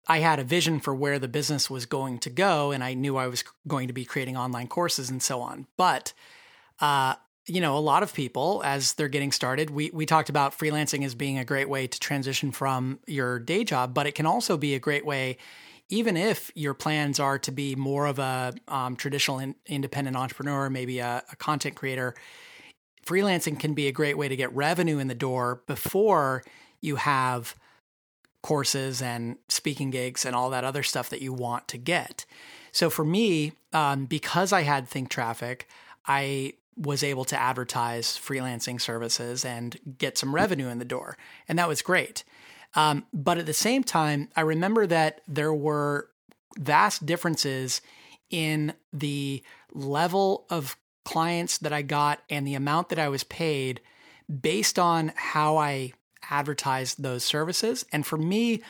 I 0.09 0.19
had 0.19 0.41
a 0.41 0.45
vision 0.45 0.81
for 0.81 0.95
where 0.95 1.19
the 1.19 1.29
business 1.29 1.71
was 1.71 1.87
going 1.87 2.19
to 2.21 2.31
go, 2.31 2.73
and 2.73 2.83
I 2.83 2.95
knew 2.95 3.17
I 3.17 3.29
was 3.29 3.45
going 3.69 3.87
to 3.89 3.93
be 3.93 4.05
creating 4.05 4.37
online 4.37 4.67
courses 4.67 5.11
and 5.11 5.23
so 5.23 5.41
on. 5.41 5.67
But 5.77 6.13
uh, 6.81 7.15
you 7.47 7.61
know, 7.61 7.77
a 7.77 7.81
lot 7.81 8.03
of 8.03 8.15
people, 8.15 8.63
as 8.65 8.95
they're 8.95 9.09
getting 9.09 9.33
started, 9.33 9.71
we 9.71 9.91
we 9.93 10.07
talked 10.07 10.29
about 10.29 10.57
freelancing 10.57 11.05
as 11.05 11.15
being 11.15 11.39
a 11.39 11.45
great 11.45 11.69
way 11.69 11.87
to 11.87 12.01
transition 12.01 12.53
from 12.53 13.01
your 13.07 13.39
day 13.39 13.65
job, 13.65 13.95
but 13.95 14.07
it 14.07 14.15
can 14.15 14.27
also 14.27 14.57
be 14.57 14.75
a 14.75 14.79
great 14.79 15.05
way, 15.05 15.37
even 15.89 16.17
if 16.17 16.51
your 16.55 16.75
plans 16.75 17.21
are 17.21 17.39
to 17.41 17.53
be 17.53 17.75
more 17.75 18.07
of 18.07 18.19
a 18.19 18.55
um, 18.69 18.97
traditional 18.97 19.39
in, 19.39 19.55
independent 19.67 20.17
entrepreneur, 20.17 20.71
maybe 20.71 20.99
a, 20.99 21.23
a 21.31 21.37
content 21.37 21.77
creator 21.77 22.15
freelancing 23.05 23.59
can 23.59 23.75
be 23.75 23.87
a 23.87 23.93
great 23.93 24.19
way 24.19 24.29
to 24.29 24.37
get 24.37 24.55
revenue 24.55 24.99
in 24.99 25.09
the 25.09 25.15
door 25.15 25.63
before 25.67 26.45
you 26.81 26.97
have 26.97 27.57
courses 28.43 29.03
and 29.03 29.37
speaking 29.49 29.91
gigs 29.91 30.25
and 30.25 30.35
all 30.35 30.51
that 30.51 30.65
other 30.65 30.83
stuff 30.83 31.11
that 31.11 31.23
you 31.23 31.33
want 31.33 31.69
to 31.69 31.79
get. 31.79 32.25
So 32.73 32.89
for 32.89 33.05
me, 33.05 33.53
um, 33.73 34.07
because 34.07 34.53
I 34.53 34.63
had 34.63 34.89
Think 34.89 35.11
Traffic, 35.11 35.69
I 36.07 36.55
was 36.77 37.03
able 37.03 37.25
to 37.27 37.39
advertise 37.39 38.19
freelancing 38.19 38.81
services 38.81 39.45
and 39.45 39.77
get 39.99 40.17
some 40.17 40.35
revenue 40.35 40.69
in 40.69 40.79
the 40.79 40.85
door. 40.85 41.19
And 41.49 41.59
that 41.59 41.69
was 41.69 41.83
great. 41.83 42.25
Um, 42.75 43.05
but 43.13 43.39
at 43.39 43.47
the 43.47 43.53
same 43.53 43.85
time, 43.85 44.29
I 44.37 44.43
remember 44.43 44.87
that 44.87 45.21
there 45.29 45.53
were 45.53 46.09
vast 46.59 47.05
differences 47.05 47.83
in 48.31 48.73
the 48.93 49.43
level 49.73 50.47
of 50.49 50.77
clients 51.05 51.59
that 51.59 51.73
I 51.73 51.83
got 51.83 52.23
and 52.29 52.47
the 52.47 52.55
amount 52.55 52.89
that 52.91 52.99
I 52.99 53.09
was 53.09 53.25
paid 53.25 53.81
based 54.29 54.79
on 54.79 55.13
how 55.17 55.57
I 55.57 55.93
advertised 56.31 57.03
those 57.03 57.25
services. 57.25 57.85
And 57.93 58.07
for 58.07 58.17
me, 58.17 58.63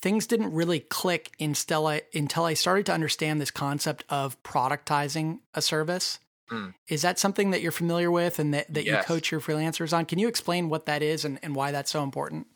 things 0.00 0.26
didn't 0.26 0.52
really 0.52 0.80
click 0.80 1.32
until 1.40 1.86
I, 1.86 2.02
until 2.14 2.44
I 2.44 2.54
started 2.54 2.86
to 2.86 2.92
understand 2.92 3.40
this 3.40 3.50
concept 3.50 4.04
of 4.08 4.40
productizing 4.42 5.40
a 5.54 5.62
service. 5.62 6.18
Mm. 6.50 6.74
Is 6.88 7.02
that 7.02 7.18
something 7.18 7.50
that 7.50 7.60
you're 7.60 7.72
familiar 7.72 8.10
with 8.10 8.38
and 8.38 8.52
that, 8.54 8.72
that 8.72 8.84
yes. 8.84 9.02
you 9.02 9.04
coach 9.04 9.30
your 9.30 9.40
freelancers 9.40 9.96
on? 9.96 10.04
Can 10.04 10.18
you 10.18 10.28
explain 10.28 10.68
what 10.68 10.86
that 10.86 11.02
is 11.02 11.24
and, 11.24 11.38
and 11.42 11.54
why 11.54 11.70
that's 11.70 11.90
so 11.90 12.02
important? 12.02 12.46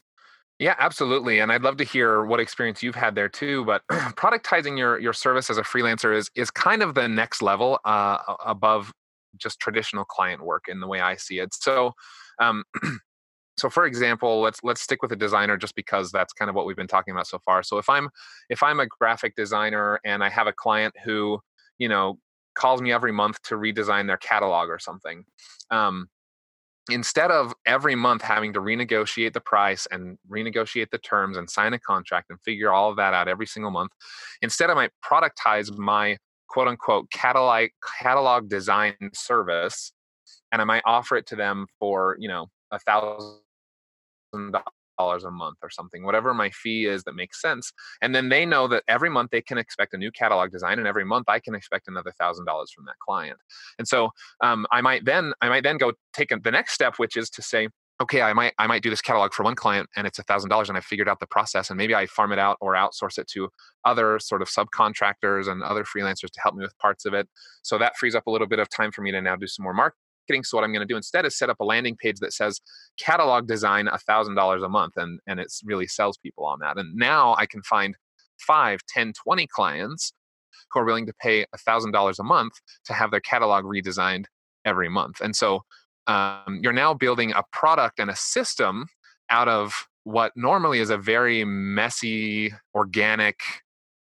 Yeah, 0.58 0.76
absolutely. 0.78 1.40
And 1.40 1.50
I'd 1.50 1.62
love 1.62 1.78
to 1.78 1.84
hear 1.84 2.24
what 2.24 2.38
experience 2.38 2.82
you've 2.82 2.94
had 2.94 3.14
there 3.14 3.28
too. 3.28 3.64
But 3.64 3.82
productizing 3.90 4.78
your 4.78 4.98
your 5.00 5.12
service 5.12 5.50
as 5.50 5.58
a 5.58 5.62
freelancer 5.62 6.16
is 6.16 6.30
is 6.37 6.50
kind 6.50 6.82
of 6.82 6.94
the 6.94 7.08
next 7.08 7.42
level 7.42 7.80
uh, 7.84 8.18
above 8.44 8.92
just 9.36 9.60
traditional 9.60 10.04
client 10.04 10.44
work 10.44 10.64
in 10.68 10.80
the 10.80 10.86
way 10.86 11.00
I 11.00 11.16
see 11.16 11.38
it. 11.38 11.54
So, 11.54 11.92
um, 12.40 12.64
so 13.58 13.70
for 13.70 13.86
example, 13.86 14.40
let's 14.40 14.60
let's 14.62 14.80
stick 14.80 15.02
with 15.02 15.12
a 15.12 15.16
designer 15.16 15.56
just 15.56 15.74
because 15.74 16.10
that's 16.10 16.32
kind 16.32 16.48
of 16.48 16.54
what 16.54 16.66
we've 16.66 16.76
been 16.76 16.86
talking 16.86 17.12
about 17.12 17.26
so 17.26 17.38
far. 17.44 17.62
So 17.62 17.78
if 17.78 17.88
I'm 17.88 18.08
if 18.48 18.62
I'm 18.62 18.80
a 18.80 18.86
graphic 18.86 19.34
designer 19.36 20.00
and 20.04 20.24
I 20.24 20.28
have 20.28 20.46
a 20.46 20.52
client 20.52 20.94
who 21.04 21.40
you 21.78 21.88
know 21.88 22.18
calls 22.54 22.80
me 22.80 22.92
every 22.92 23.12
month 23.12 23.40
to 23.42 23.56
redesign 23.56 24.06
their 24.06 24.16
catalog 24.16 24.68
or 24.68 24.78
something. 24.78 25.24
Um, 25.70 26.08
instead 26.90 27.30
of 27.30 27.54
every 27.66 27.94
month 27.94 28.22
having 28.22 28.52
to 28.52 28.60
renegotiate 28.60 29.32
the 29.32 29.40
price 29.40 29.86
and 29.90 30.18
renegotiate 30.30 30.90
the 30.90 30.98
terms 30.98 31.36
and 31.36 31.48
sign 31.48 31.72
a 31.72 31.78
contract 31.78 32.30
and 32.30 32.38
figure 32.42 32.72
all 32.72 32.90
of 32.90 32.96
that 32.96 33.14
out 33.14 33.28
every 33.28 33.46
single 33.46 33.70
month, 33.70 33.90
instead 34.42 34.70
I 34.70 34.74
might 34.74 34.90
productize 35.04 35.76
my 35.76 36.18
quote 36.54 36.68
unquote 36.68 37.10
catalog 37.10 37.68
catalog 38.00 38.48
design 38.48 38.94
service 39.12 39.92
and 40.52 40.62
I 40.62 40.64
might 40.64 40.84
offer 40.86 41.16
it 41.16 41.26
to 41.26 41.36
them 41.36 41.66
for, 41.80 42.16
you 42.20 42.28
know, 42.28 42.46
a 42.70 42.78
thousand 42.78 43.40
dollars 44.96 45.24
a 45.24 45.30
month 45.32 45.58
or 45.64 45.68
something, 45.68 46.04
whatever 46.04 46.32
my 46.32 46.50
fee 46.50 46.86
is 46.86 47.02
that 47.02 47.16
makes 47.16 47.42
sense. 47.42 47.72
And 48.00 48.14
then 48.14 48.28
they 48.28 48.46
know 48.46 48.68
that 48.68 48.84
every 48.86 49.10
month 49.10 49.30
they 49.32 49.42
can 49.42 49.58
expect 49.58 49.94
a 49.94 49.98
new 49.98 50.12
catalog 50.12 50.52
design, 50.52 50.78
and 50.78 50.86
every 50.86 51.04
month 51.04 51.24
I 51.26 51.40
can 51.40 51.56
expect 51.56 51.88
another 51.88 52.12
thousand 52.20 52.44
dollars 52.44 52.70
from 52.70 52.84
that 52.84 52.94
client. 53.04 53.38
And 53.80 53.88
so 53.88 54.10
um, 54.44 54.64
I 54.70 54.80
might 54.80 55.04
then 55.04 55.32
I 55.40 55.48
might 55.48 55.64
then 55.64 55.76
go 55.76 55.92
take 56.12 56.28
the 56.28 56.50
next 56.52 56.72
step, 56.72 56.94
which 56.98 57.16
is 57.16 57.30
to 57.30 57.42
say, 57.42 57.68
okay, 58.00 58.22
I 58.22 58.33
might 58.33 58.54
I 58.59 58.66
might 58.66 58.83
do 58.83 58.90
this 58.90 59.00
catalog 59.00 59.33
for 59.33 59.44
one 59.44 59.54
client 59.54 59.88
and 59.96 60.07
it's 60.07 60.18
a 60.18 60.22
thousand 60.22 60.50
dollars 60.50 60.68
and 60.68 60.76
I 60.76 60.80
figured 60.80 61.09
out 61.09 61.20
the 61.20 61.26
process 61.26 61.70
and 61.70 61.76
maybe 61.76 61.94
I 61.94 62.07
farm 62.07 62.33
it 62.33 62.38
out 62.38 62.57
or 62.61 62.74
outsource 62.74 63.18
it 63.18 63.28
to 63.28 63.48
other 63.85 64.18
sort 64.18 64.42
of 64.42 64.48
subcontractors 64.48 65.48
and 65.48 65.62
other 65.62 65.85
freelancers 65.85 66.30
to 66.30 66.40
help 66.42 66.54
me 66.57 66.62
with 66.64 66.76
parts 66.78 67.04
of 67.04 67.14
it. 67.14 67.28
So 67.62 67.78
that 67.78 67.96
frees 67.96 68.14
up 68.14 68.26
a 68.26 68.30
little 68.30 68.48
bit 68.48 68.59
of 68.59 68.68
time 68.68 68.90
for 68.90 69.02
me 69.02 69.12
to 69.12 69.20
now 69.20 69.37
do 69.37 69.46
some 69.46 69.62
more 69.62 69.74
marketing. 69.74 70.42
So 70.42 70.57
what 70.57 70.64
I'm 70.64 70.72
going 70.72 70.87
to 70.87 70.92
do 70.92 70.96
instead 70.96 71.24
is 71.24 71.37
set 71.37 71.50
up 71.50 71.61
a 71.61 71.64
landing 71.64 71.96
page 71.96 72.16
that 72.20 72.33
says 72.33 72.61
catalog 72.98 73.46
design 73.46 73.88
a 73.88 73.98
thousand 73.98 74.35
dollars 74.35 74.62
a 74.62 74.68
month 74.68 74.94
and 74.96 75.20
and 75.26 75.38
it 75.38 75.52
really 75.64 75.87
sells 75.87 76.18
people 76.18 76.44
on 76.44 76.59
that. 76.61 76.76
And 76.76 76.94
now 76.96 77.37
I 77.38 77.46
can 77.46 77.62
find 77.62 77.96
five, 78.38 78.80
ten, 78.88 79.12
twenty 79.12 79.46
clients 79.46 80.12
who 80.72 80.80
are 80.80 80.85
willing 80.85 81.07
to 81.07 81.14
pay 81.20 81.46
a 81.52 81.59
thousand 81.59 81.92
dollars 81.92 82.18
a 82.18 82.24
month 82.24 82.54
to 82.87 82.92
have 82.92 83.12
their 83.12 83.20
catalog 83.20 83.64
redesigned 83.64 84.24
every 84.64 84.88
month. 84.88 85.20
And 85.20 85.37
so 85.37 85.62
um, 86.06 86.60
you're 86.62 86.72
now 86.72 86.94
building 86.94 87.32
a 87.32 87.42
product 87.52 87.98
and 87.98 88.10
a 88.10 88.16
system 88.16 88.86
out 89.30 89.48
of 89.48 89.86
what 90.04 90.32
normally 90.36 90.80
is 90.80 90.90
a 90.90 90.98
very 90.98 91.44
messy, 91.44 92.52
organic 92.74 93.40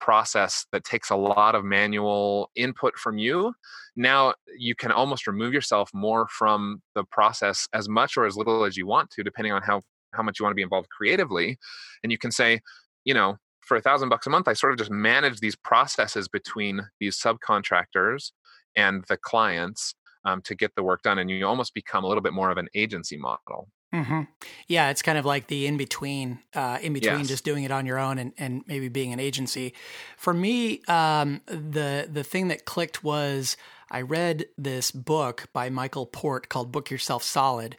process 0.01 0.65
that 0.73 0.85
takes 0.85 1.11
a 1.11 1.17
lot 1.17 1.55
of 1.55 1.65
manual 1.65 2.51
input 2.55 2.97
from 2.97 3.19
you. 3.19 3.53
Now 3.97 4.35
you 4.57 4.75
can 4.75 4.93
almost 4.93 5.27
remove 5.27 5.53
yourself 5.53 5.91
more 5.93 6.29
from 6.29 6.83
the 6.95 7.05
process 7.05 7.67
as 7.73 7.89
much 7.89 8.17
or 8.17 8.25
as 8.25 8.37
little 8.37 8.65
as 8.65 8.77
you 8.77 8.87
want 8.87 9.11
to, 9.11 9.25
depending 9.25 9.53
on 9.53 9.63
how 9.63 9.83
how 10.15 10.23
much 10.23 10.39
you 10.39 10.45
want 10.45 10.53
to 10.53 10.57
be 10.57 10.63
involved 10.63 10.89
creatively. 10.89 11.59
And 12.03 12.11
you 12.11 12.17
can 12.17 12.31
say, 12.31 12.61
you 13.05 13.13
know, 13.13 13.37
for 13.61 13.77
a 13.77 13.83
thousand 13.83 14.09
bucks 14.09 14.27
a 14.27 14.31
month, 14.31 14.49
I 14.49 14.55
sort 14.55 14.73
of 14.73 14.79
just 14.79 14.91
manage 14.91 15.41
these 15.41 15.57
processes 15.57 16.29
between 16.29 16.89
these 17.01 17.19
subcontractors 17.19 18.33
and 18.75 19.05
the 19.09 19.19
clients 19.19 19.95
um, 20.29 20.43
to 20.43 20.55
get 20.55 20.75
the 20.75 20.83
work 20.83 21.03
done. 21.03 21.19
And 21.19 21.31
you 21.31 21.47
almost 21.47 21.75
become 21.75 22.05
a 22.05 22.07
little 22.07 22.23
bit 22.23 22.33
more 22.33 22.51
of 22.51 22.59
an 22.59 22.69
agency 22.75 23.17
model. 23.17 23.69
Mm-hmm. 23.95 24.23
Yeah, 24.67 24.91
it's 24.91 25.01
kind 25.01 25.17
of 25.17 25.25
like 25.25 25.47
the 25.47 25.67
in 25.67 25.79
between, 25.79 26.41
uh, 26.55 26.79
in 26.83 26.93
between 26.93 27.21
yes. 27.21 27.29
just 27.29 27.45
doing 27.45 27.65
it 27.65 27.71
on 27.71 27.87
your 27.87 27.99
own 27.99 28.19
and, 28.19 28.33
and 28.37 28.63
maybe 28.67 28.89
being 28.89 29.15
an 29.15 29.21
agency. 29.21 29.73
For 30.19 30.35
me, 30.35 30.83
um, 30.89 31.41
the 31.47 32.07
the 32.11 32.23
thing 32.23 32.49
that 32.49 32.67
clicked 32.67 33.03
was 33.03 33.57
I 33.91 34.03
read 34.03 34.47
this 34.59 34.91
book 34.91 35.49
by 35.55 35.71
Michael 35.71 36.05
Port 36.05 36.51
called 36.51 36.71
"Book 36.71 36.91
Yourself 36.91 37.23
Solid." 37.23 37.77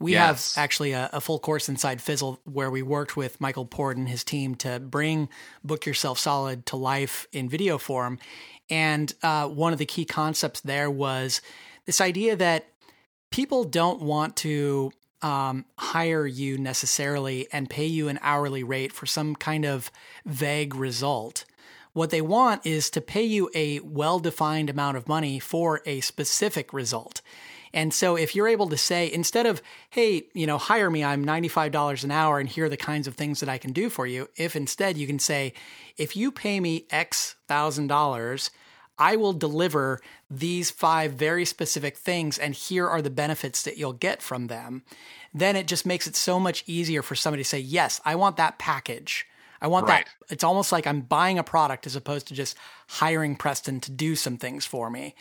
We 0.00 0.12
yes. 0.12 0.54
have 0.54 0.62
actually 0.62 0.92
a, 0.92 1.10
a, 1.12 1.20
full 1.20 1.40
course 1.40 1.68
inside 1.68 2.00
Fizzle 2.00 2.38
where 2.44 2.70
we 2.70 2.82
worked 2.82 3.16
with 3.16 3.40
Michael 3.40 3.66
Port 3.66 3.96
and 3.96 4.08
his 4.08 4.22
team 4.22 4.54
to 4.56 4.78
bring 4.78 5.28
Book 5.64 5.86
Yourself 5.86 6.20
Solid 6.20 6.66
to 6.66 6.76
life 6.76 7.26
in 7.32 7.48
video 7.48 7.78
form. 7.78 8.20
And 8.70 9.12
uh, 9.24 9.48
one 9.48 9.72
of 9.72 9.80
the 9.80 9.86
key 9.86 10.04
concepts 10.04 10.60
there 10.60 10.88
was 10.88 11.40
this 11.88 12.02
idea 12.02 12.36
that 12.36 12.66
people 13.30 13.64
don't 13.64 14.02
want 14.02 14.36
to 14.36 14.92
um, 15.22 15.64
hire 15.78 16.26
you 16.26 16.58
necessarily 16.58 17.48
and 17.50 17.70
pay 17.70 17.86
you 17.86 18.08
an 18.08 18.18
hourly 18.20 18.62
rate 18.62 18.92
for 18.92 19.06
some 19.06 19.34
kind 19.34 19.64
of 19.64 19.90
vague 20.26 20.74
result. 20.74 21.46
What 21.94 22.10
they 22.10 22.20
want 22.20 22.66
is 22.66 22.90
to 22.90 23.00
pay 23.00 23.22
you 23.22 23.48
a 23.54 23.80
well 23.80 24.18
defined 24.18 24.68
amount 24.68 24.98
of 24.98 25.08
money 25.08 25.38
for 25.38 25.80
a 25.86 26.00
specific 26.00 26.74
result. 26.74 27.22
And 27.72 27.94
so 27.94 28.16
if 28.16 28.36
you're 28.36 28.48
able 28.48 28.68
to 28.68 28.76
say, 28.76 29.10
instead 29.10 29.46
of, 29.46 29.62
hey, 29.88 30.24
you 30.34 30.46
know, 30.46 30.58
hire 30.58 30.90
me, 30.90 31.02
I'm 31.02 31.24
$95 31.24 32.04
an 32.04 32.10
hour 32.10 32.38
and 32.38 32.50
here 32.50 32.66
are 32.66 32.68
the 32.68 32.76
kinds 32.76 33.08
of 33.08 33.14
things 33.14 33.40
that 33.40 33.48
I 33.48 33.56
can 33.56 33.72
do 33.72 33.88
for 33.88 34.06
you, 34.06 34.28
if 34.36 34.54
instead 34.54 34.98
you 34.98 35.06
can 35.06 35.18
say, 35.18 35.54
if 35.96 36.16
you 36.16 36.32
pay 36.32 36.60
me 36.60 36.84
X 36.90 37.36
thousand 37.46 37.86
dollars, 37.86 38.50
I 38.98 39.16
will 39.16 39.32
deliver 39.32 40.00
these 40.30 40.70
five 40.70 41.12
very 41.12 41.44
specific 41.44 41.96
things, 41.96 42.38
and 42.38 42.54
here 42.54 42.88
are 42.88 43.02
the 43.02 43.10
benefits 43.10 43.62
that 43.62 43.78
you'll 43.78 43.92
get 43.92 44.20
from 44.22 44.48
them, 44.48 44.82
then 45.32 45.56
it 45.56 45.66
just 45.66 45.86
makes 45.86 46.06
it 46.06 46.16
so 46.16 46.40
much 46.40 46.64
easier 46.66 47.02
for 47.02 47.14
somebody 47.14 47.42
to 47.42 47.48
say, 47.48 47.58
Yes, 47.58 48.00
I 48.04 48.14
want 48.16 48.36
that 48.36 48.58
package. 48.58 49.26
I 49.60 49.66
want 49.66 49.88
right. 49.88 50.06
that. 50.06 50.32
It's 50.32 50.44
almost 50.44 50.72
like 50.72 50.86
I'm 50.86 51.00
buying 51.00 51.38
a 51.38 51.44
product 51.44 51.86
as 51.86 51.96
opposed 51.96 52.28
to 52.28 52.34
just 52.34 52.56
hiring 52.88 53.36
Preston 53.36 53.80
to 53.80 53.90
do 53.90 54.14
some 54.14 54.36
things 54.36 54.64
for 54.64 54.88
me. 54.90 55.14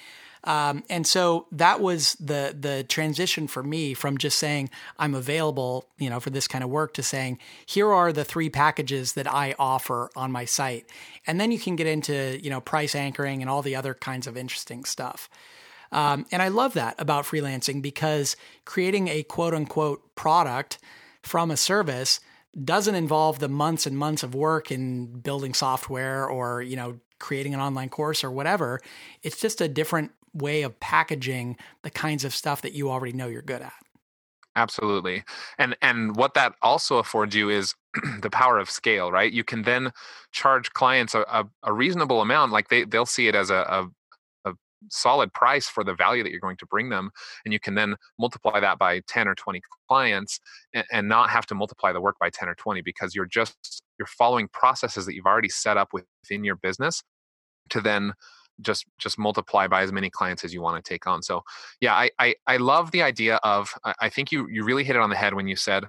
Um, 0.47 0.85
and 0.89 1.05
so 1.05 1.45
that 1.51 1.81
was 1.81 2.13
the 2.21 2.55
the 2.57 2.85
transition 2.85 3.47
for 3.47 3.61
me 3.61 3.93
from 3.93 4.17
just 4.17 4.37
saying 4.37 4.69
I'm 4.97 5.13
available, 5.13 5.89
you 5.97 6.09
know, 6.09 6.21
for 6.21 6.29
this 6.29 6.47
kind 6.47 6.63
of 6.63 6.69
work 6.69 6.93
to 6.93 7.03
saying 7.03 7.39
here 7.65 7.91
are 7.91 8.13
the 8.13 8.23
three 8.23 8.49
packages 8.49 9.11
that 9.13 9.27
I 9.27 9.55
offer 9.59 10.09
on 10.15 10.31
my 10.31 10.45
site, 10.45 10.89
and 11.27 11.37
then 11.37 11.51
you 11.51 11.59
can 11.59 11.75
get 11.75 11.85
into 11.85 12.39
you 12.41 12.49
know 12.49 12.61
price 12.61 12.95
anchoring 12.95 13.41
and 13.41 13.49
all 13.49 13.61
the 13.61 13.75
other 13.75 13.93
kinds 13.93 14.25
of 14.25 14.37
interesting 14.37 14.85
stuff. 14.85 15.29
Um, 15.91 16.25
and 16.31 16.41
I 16.41 16.47
love 16.47 16.73
that 16.75 16.95
about 16.97 17.25
freelancing 17.25 17.81
because 17.81 18.37
creating 18.63 19.09
a 19.09 19.23
quote 19.23 19.53
unquote 19.53 20.15
product 20.15 20.77
from 21.23 21.51
a 21.51 21.57
service 21.57 22.21
doesn't 22.63 22.95
involve 22.95 23.39
the 23.39 23.49
months 23.49 23.85
and 23.85 23.97
months 23.97 24.23
of 24.23 24.33
work 24.33 24.71
in 24.71 25.07
building 25.19 25.53
software 25.53 26.25
or 26.25 26.61
you 26.61 26.77
know 26.77 27.01
creating 27.19 27.53
an 27.53 27.59
online 27.59 27.89
course 27.89 28.23
or 28.23 28.31
whatever. 28.31 28.79
It's 29.23 29.41
just 29.41 29.59
a 29.59 29.67
different 29.67 30.11
way 30.33 30.63
of 30.63 30.79
packaging 30.79 31.57
the 31.83 31.89
kinds 31.89 32.23
of 32.23 32.33
stuff 32.33 32.61
that 32.61 32.73
you 32.73 32.89
already 32.89 33.13
know 33.13 33.27
you're 33.27 33.41
good 33.41 33.61
at. 33.61 33.73
Absolutely. 34.57 35.23
And 35.59 35.77
and 35.83 36.15
what 36.15 36.33
that 36.33 36.55
also 36.63 36.97
affords 36.97 37.35
you 37.35 37.49
is 37.49 37.75
the 38.21 38.29
power 38.31 38.57
of 38.57 38.71
scale 38.71 39.11
right? 39.11 39.31
You 39.31 39.43
can 39.43 39.61
then 39.61 39.91
charge 40.31 40.71
clients 40.73 41.13
a, 41.13 41.21
a, 41.29 41.45
a 41.63 41.73
reasonable 41.73 42.21
amount 42.21 42.51
like 42.51 42.69
they 42.69 42.83
they'll 42.83 43.05
see 43.05 43.27
it 43.27 43.35
as 43.35 43.51
a, 43.51 43.87
a, 44.45 44.49
a 44.49 44.53
solid 44.89 45.31
price 45.31 45.67
for 45.67 45.83
the 45.83 45.93
value 45.93 46.23
that 46.23 46.31
you're 46.31 46.39
going 46.39 46.57
to 46.57 46.65
bring 46.65 46.89
them 46.89 47.11
and 47.45 47.53
you 47.53 47.59
can 47.59 47.75
then 47.75 47.95
multiply 48.19 48.59
that 48.59 48.79
by 48.79 48.99
10 49.07 49.27
or 49.27 49.35
20 49.35 49.61
clients 49.87 50.39
and, 50.73 50.85
and 50.91 51.07
not 51.07 51.29
have 51.29 51.45
to 51.45 51.53
multiply 51.53 51.93
the 51.93 52.01
work 52.01 52.15
by 52.19 52.31
10 52.31 52.49
or 52.49 52.55
20 52.55 52.81
because 52.81 53.13
you're 53.13 53.27
just 53.27 53.83
you're 53.99 54.07
following 54.07 54.47
processes 54.53 55.05
that 55.05 55.13
you've 55.13 55.27
already 55.27 55.49
set 55.49 55.77
up 55.77 55.89
within 55.93 56.43
your 56.43 56.55
business 56.55 57.03
to 57.69 57.79
then 57.79 58.13
just 58.61 58.85
just 58.97 59.19
multiply 59.19 59.67
by 59.67 59.81
as 59.81 59.91
many 59.91 60.09
clients 60.09 60.43
as 60.43 60.53
you 60.53 60.61
want 60.61 60.83
to 60.83 60.87
take 60.87 61.07
on 61.07 61.21
so 61.21 61.43
yeah 61.81 61.93
i 61.93 62.09
i, 62.19 62.35
I 62.47 62.57
love 62.57 62.91
the 62.91 63.03
idea 63.03 63.37
of 63.43 63.73
i 63.99 64.09
think 64.09 64.31
you 64.31 64.47
you 64.49 64.63
really 64.63 64.83
hit 64.83 64.95
it 64.95 65.01
on 65.01 65.09
the 65.09 65.15
head 65.15 65.33
when 65.33 65.47
you 65.47 65.55
said 65.55 65.85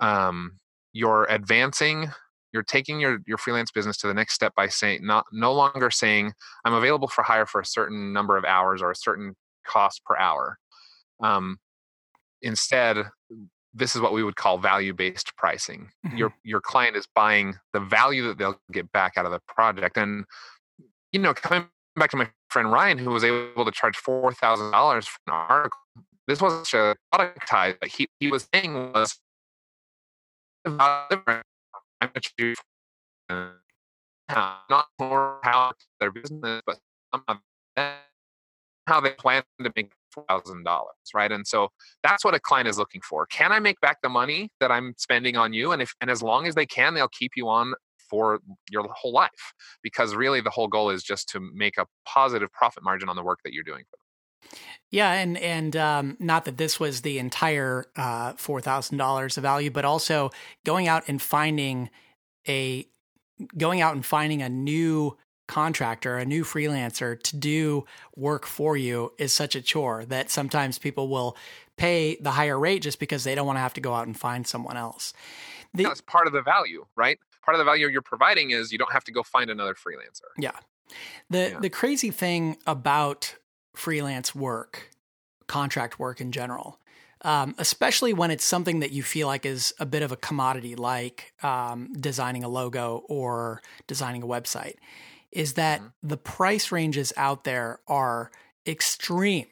um 0.00 0.58
you're 0.92 1.26
advancing 1.28 2.10
you're 2.52 2.62
taking 2.62 3.00
your 3.00 3.18
your 3.26 3.38
freelance 3.38 3.70
business 3.70 3.96
to 3.98 4.06
the 4.06 4.14
next 4.14 4.34
step 4.34 4.54
by 4.54 4.68
saying 4.68 5.06
not 5.06 5.26
no 5.32 5.52
longer 5.52 5.90
saying 5.90 6.32
i'm 6.64 6.74
available 6.74 7.08
for 7.08 7.22
hire 7.22 7.46
for 7.46 7.60
a 7.60 7.66
certain 7.66 8.12
number 8.12 8.36
of 8.36 8.44
hours 8.44 8.82
or 8.82 8.90
a 8.90 8.96
certain 8.96 9.34
cost 9.66 10.02
per 10.04 10.16
hour 10.16 10.58
um 11.22 11.58
instead 12.42 12.96
this 13.74 13.94
is 13.94 14.02
what 14.02 14.12
we 14.12 14.22
would 14.22 14.36
call 14.36 14.58
value 14.58 14.92
based 14.92 15.34
pricing 15.36 15.90
mm-hmm. 16.06 16.16
your 16.16 16.34
your 16.42 16.60
client 16.60 16.96
is 16.96 17.06
buying 17.14 17.54
the 17.72 17.80
value 17.80 18.26
that 18.26 18.38
they'll 18.38 18.60
get 18.72 18.90
back 18.92 19.14
out 19.16 19.26
of 19.26 19.32
the 19.32 19.40
project 19.48 19.96
and 19.96 20.24
you 21.12 21.20
know 21.20 21.34
coming 21.34 21.66
back 21.96 22.10
to 22.10 22.16
my 22.16 22.28
friend 22.50 22.70
Ryan, 22.70 22.98
who 22.98 23.10
was 23.10 23.24
able 23.24 23.64
to 23.64 23.70
charge 23.70 23.96
four 23.96 24.32
thousand 24.32 24.70
dollars 24.70 25.06
for 25.06 25.18
an 25.26 25.32
article. 25.34 25.78
This 26.26 26.40
wasn't 26.40 26.72
a 26.74 26.96
productized. 27.14 27.78
Like 27.82 27.92
he 27.92 28.08
he 28.20 28.30
was 28.30 28.48
saying 28.54 28.92
was, 28.92 29.18
I'm 30.64 30.78
not 34.70 34.86
more 35.00 35.38
how 35.42 35.72
their 36.00 36.10
business, 36.10 36.62
but 36.66 36.78
how 38.86 39.00
they 39.00 39.10
plan 39.10 39.42
to 39.62 39.72
make 39.74 39.92
thousand 40.28 40.64
dollars, 40.64 40.94
right? 41.14 41.32
And 41.32 41.46
so 41.46 41.68
that's 42.02 42.24
what 42.24 42.34
a 42.34 42.40
client 42.40 42.68
is 42.68 42.78
looking 42.78 43.00
for. 43.00 43.26
Can 43.26 43.52
I 43.52 43.58
make 43.58 43.80
back 43.80 43.98
the 44.02 44.08
money 44.08 44.50
that 44.60 44.70
I'm 44.70 44.94
spending 44.98 45.36
on 45.36 45.52
you? 45.52 45.72
And 45.72 45.82
if 45.82 45.94
and 46.00 46.10
as 46.10 46.22
long 46.22 46.46
as 46.46 46.54
they 46.54 46.66
can, 46.66 46.94
they'll 46.94 47.08
keep 47.08 47.32
you 47.36 47.48
on 47.48 47.74
for 48.12 48.40
your 48.70 48.86
whole 48.94 49.12
life 49.12 49.54
because 49.82 50.14
really 50.14 50.42
the 50.42 50.50
whole 50.50 50.68
goal 50.68 50.90
is 50.90 51.02
just 51.02 51.30
to 51.30 51.40
make 51.54 51.78
a 51.78 51.86
positive 52.04 52.52
profit 52.52 52.84
margin 52.84 53.08
on 53.08 53.16
the 53.16 53.22
work 53.22 53.38
that 53.42 53.54
you're 53.54 53.64
doing 53.64 53.84
for 53.90 53.96
them. 53.96 54.60
Yeah, 54.90 55.12
and 55.12 55.38
and 55.38 55.74
um, 55.76 56.16
not 56.20 56.44
that 56.44 56.58
this 56.58 56.78
was 56.78 57.00
the 57.00 57.18
entire 57.18 57.86
uh, 57.96 58.34
four 58.34 58.60
thousand 58.60 58.98
dollars 58.98 59.38
of 59.38 59.42
value, 59.42 59.70
but 59.70 59.86
also 59.86 60.30
going 60.66 60.88
out 60.88 61.04
and 61.08 61.22
finding 61.22 61.88
a 62.46 62.86
going 63.56 63.80
out 63.80 63.94
and 63.94 64.04
finding 64.04 64.42
a 64.42 64.50
new 64.50 65.16
contractor, 65.48 66.18
a 66.18 66.24
new 66.24 66.44
freelancer 66.44 67.20
to 67.22 67.36
do 67.36 67.84
work 68.16 68.46
for 68.46 68.76
you 68.76 69.12
is 69.18 69.32
such 69.32 69.54
a 69.54 69.62
chore 69.62 70.04
that 70.04 70.30
sometimes 70.30 70.78
people 70.78 71.08
will 71.08 71.36
pay 71.76 72.16
the 72.20 72.32
higher 72.32 72.58
rate 72.58 72.82
just 72.82 72.98
because 72.98 73.24
they 73.24 73.34
don't 73.34 73.46
want 73.46 73.56
to 73.56 73.60
have 73.60 73.74
to 73.74 73.80
go 73.80 73.94
out 73.94 74.06
and 74.06 74.18
find 74.18 74.46
someone 74.46 74.76
else. 74.76 75.12
The, 75.74 75.84
That's 75.84 76.00
part 76.02 76.26
of 76.26 76.32
the 76.32 76.42
value, 76.42 76.86
right? 76.96 77.18
Part 77.42 77.54
of 77.54 77.58
the 77.58 77.64
value 77.64 77.88
you're 77.88 78.02
providing 78.02 78.50
is 78.50 78.72
you 78.72 78.78
don't 78.78 78.92
have 78.92 79.04
to 79.04 79.12
go 79.12 79.22
find 79.22 79.50
another 79.50 79.74
freelancer. 79.74 80.28
Yeah. 80.38 80.52
The 81.30 81.50
yeah. 81.50 81.60
the 81.60 81.70
crazy 81.70 82.10
thing 82.10 82.56
about 82.66 83.36
freelance 83.74 84.34
work, 84.34 84.90
contract 85.46 85.98
work 85.98 86.20
in 86.20 86.32
general, 86.32 86.78
um, 87.22 87.54
especially 87.58 88.12
when 88.12 88.30
it's 88.30 88.44
something 88.44 88.80
that 88.80 88.92
you 88.92 89.02
feel 89.02 89.26
like 89.26 89.46
is 89.46 89.72
a 89.78 89.86
bit 89.86 90.02
of 90.02 90.12
a 90.12 90.16
commodity, 90.16 90.74
like 90.76 91.32
um, 91.42 91.92
designing 91.94 92.44
a 92.44 92.48
logo 92.48 93.04
or 93.08 93.62
designing 93.86 94.22
a 94.22 94.26
website, 94.26 94.74
is 95.30 95.54
that 95.54 95.80
mm-hmm. 95.80 96.08
the 96.08 96.16
price 96.16 96.70
ranges 96.72 97.12
out 97.16 97.44
there 97.44 97.80
are 97.86 98.30
extreme 98.66 99.46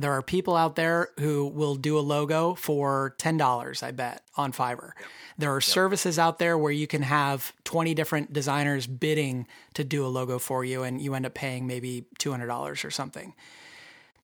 There 0.00 0.12
are 0.12 0.22
people 0.22 0.56
out 0.56 0.76
there 0.76 1.08
who 1.18 1.46
will 1.46 1.74
do 1.74 1.98
a 1.98 2.00
logo 2.00 2.54
for 2.54 3.14
$10, 3.18 3.82
I 3.82 3.90
bet, 3.90 4.22
on 4.36 4.52
Fiverr. 4.52 4.92
Yep. 4.98 5.08
There 5.38 5.52
are 5.52 5.56
yep. 5.56 5.62
services 5.62 6.18
out 6.18 6.38
there 6.38 6.56
where 6.56 6.72
you 6.72 6.86
can 6.86 7.02
have 7.02 7.52
20 7.64 7.92
different 7.94 8.32
designers 8.32 8.86
bidding 8.86 9.46
to 9.74 9.84
do 9.84 10.06
a 10.06 10.08
logo 10.08 10.38
for 10.38 10.64
you, 10.64 10.82
and 10.82 11.02
you 11.02 11.14
end 11.14 11.26
up 11.26 11.34
paying 11.34 11.66
maybe 11.66 12.06
$200 12.18 12.84
or 12.84 12.90
something. 12.90 13.34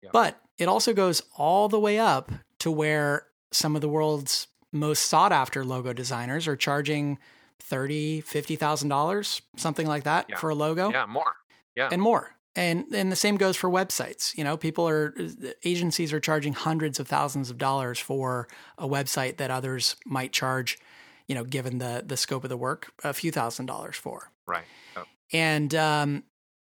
Yep. 0.03 0.13
But 0.13 0.41
it 0.57 0.69
also 0.69 0.95
goes 0.95 1.23
all 1.37 1.69
the 1.69 1.81
way 1.81 1.99
up 1.99 2.33
to 2.61 2.71
where 2.71 3.27
some 3.51 3.75
of 3.75 3.83
the 3.83 3.89
world's 3.89 4.47
most 4.73 5.07
sought 5.07 5.33
after 5.33 5.65
logo 5.65 5.93
designers 5.93 6.49
are 6.49 6.57
charging 6.57 7.19
thirty, 7.59 8.21
fifty 8.21 8.57
thousand 8.57 8.89
dollars, 8.89 9.43
something 9.57 9.87
like 9.87 10.05
that, 10.05 10.27
yeah. 10.29 10.37
for 10.37 10.51
a 10.51 10.55
logo. 10.55 10.91
Yeah, 10.91 11.07
more. 11.07 11.33
Yeah, 11.75 11.89
and 11.91 12.01
more. 12.01 12.36
And 12.57 12.87
and 12.93 13.13
the 13.13 13.17
same 13.17 13.37
goes 13.37 13.57
for 13.57 13.69
websites. 13.71 14.37
You 14.37 14.43
know, 14.43 14.57
people 14.57 14.89
are 14.89 15.15
agencies 15.63 16.13
are 16.13 16.21
charging 16.21 16.55
hundreds 16.55 16.99
of 16.99 17.07
thousands 17.07 17.51
of 17.51 17.59
dollars 17.59 17.99
for 17.99 18.49
a 18.79 18.89
website 18.89 19.37
that 19.37 19.51
others 19.51 19.95
might 20.07 20.33
charge, 20.33 20.79
you 21.27 21.35
know, 21.35 21.45
given 21.45 21.79
the 21.79 22.03
the 22.05 22.17
scope 22.17 22.45
of 22.45 22.51
the 22.51 22.57
work, 22.57 22.91
a 23.05 23.13
few 23.13 23.31
thousand 23.31 23.67
dollars 23.67 23.97
for. 23.97 24.33
Right. 24.47 24.65
Oh. 24.97 25.05
And 25.35 25.75
um, 25.75 26.25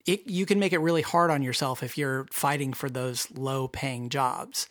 it, 0.05 0.25
you 0.25 0.45
can 0.45 0.57
make 0.57 0.71
it 0.71 0.79
really 0.79 1.01
hard 1.01 1.29
on 1.31 1.43
yourself 1.43 1.83
if 1.83 1.97
you're 1.97 2.27
fighting 2.31 2.71
for 2.71 2.89
those 2.89 3.29
low 3.31 3.67
paying 3.67 4.09
jobs. 4.09 4.67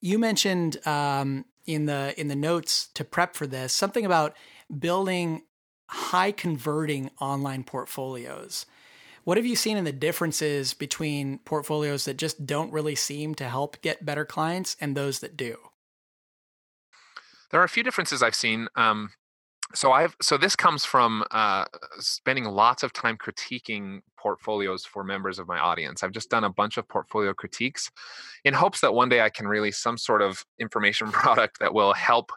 You 0.00 0.18
mentioned 0.18 0.84
um, 0.86 1.44
in 1.66 1.86
the 1.86 2.14
in 2.18 2.26
the 2.26 2.36
notes 2.36 2.88
to 2.94 3.04
prep 3.04 3.36
for 3.36 3.46
this 3.46 3.72
something 3.72 4.04
about 4.04 4.34
building 4.76 5.42
high 5.88 6.32
converting 6.32 7.10
online 7.20 7.62
portfolios. 7.62 8.66
What 9.28 9.36
have 9.36 9.44
you 9.44 9.56
seen 9.56 9.76
in 9.76 9.84
the 9.84 9.92
differences 9.92 10.72
between 10.72 11.40
portfolios 11.40 12.06
that 12.06 12.16
just 12.16 12.46
don't 12.46 12.72
really 12.72 12.94
seem 12.94 13.34
to 13.34 13.44
help 13.46 13.78
get 13.82 14.02
better 14.02 14.24
clients 14.24 14.74
and 14.80 14.96
those 14.96 15.18
that 15.18 15.36
do? 15.36 15.58
There 17.50 17.60
are 17.60 17.64
a 17.64 17.68
few 17.68 17.82
differences 17.82 18.22
I've 18.22 18.34
seen. 18.34 18.68
Um, 18.74 19.10
so 19.74 19.92
I've 19.92 20.16
so 20.22 20.38
this 20.38 20.56
comes 20.56 20.86
from 20.86 21.24
uh, 21.30 21.66
spending 21.98 22.46
lots 22.46 22.82
of 22.82 22.94
time 22.94 23.18
critiquing 23.18 24.00
portfolios 24.18 24.86
for 24.86 25.04
members 25.04 25.38
of 25.38 25.46
my 25.46 25.58
audience. 25.58 26.02
I've 26.02 26.12
just 26.12 26.30
done 26.30 26.44
a 26.44 26.50
bunch 26.50 26.78
of 26.78 26.88
portfolio 26.88 27.34
critiques 27.34 27.90
in 28.46 28.54
hopes 28.54 28.80
that 28.80 28.94
one 28.94 29.10
day 29.10 29.20
I 29.20 29.28
can 29.28 29.46
release 29.46 29.76
some 29.76 29.98
sort 29.98 30.22
of 30.22 30.46
information 30.58 31.12
product 31.12 31.58
that 31.60 31.74
will 31.74 31.92
help 31.92 32.32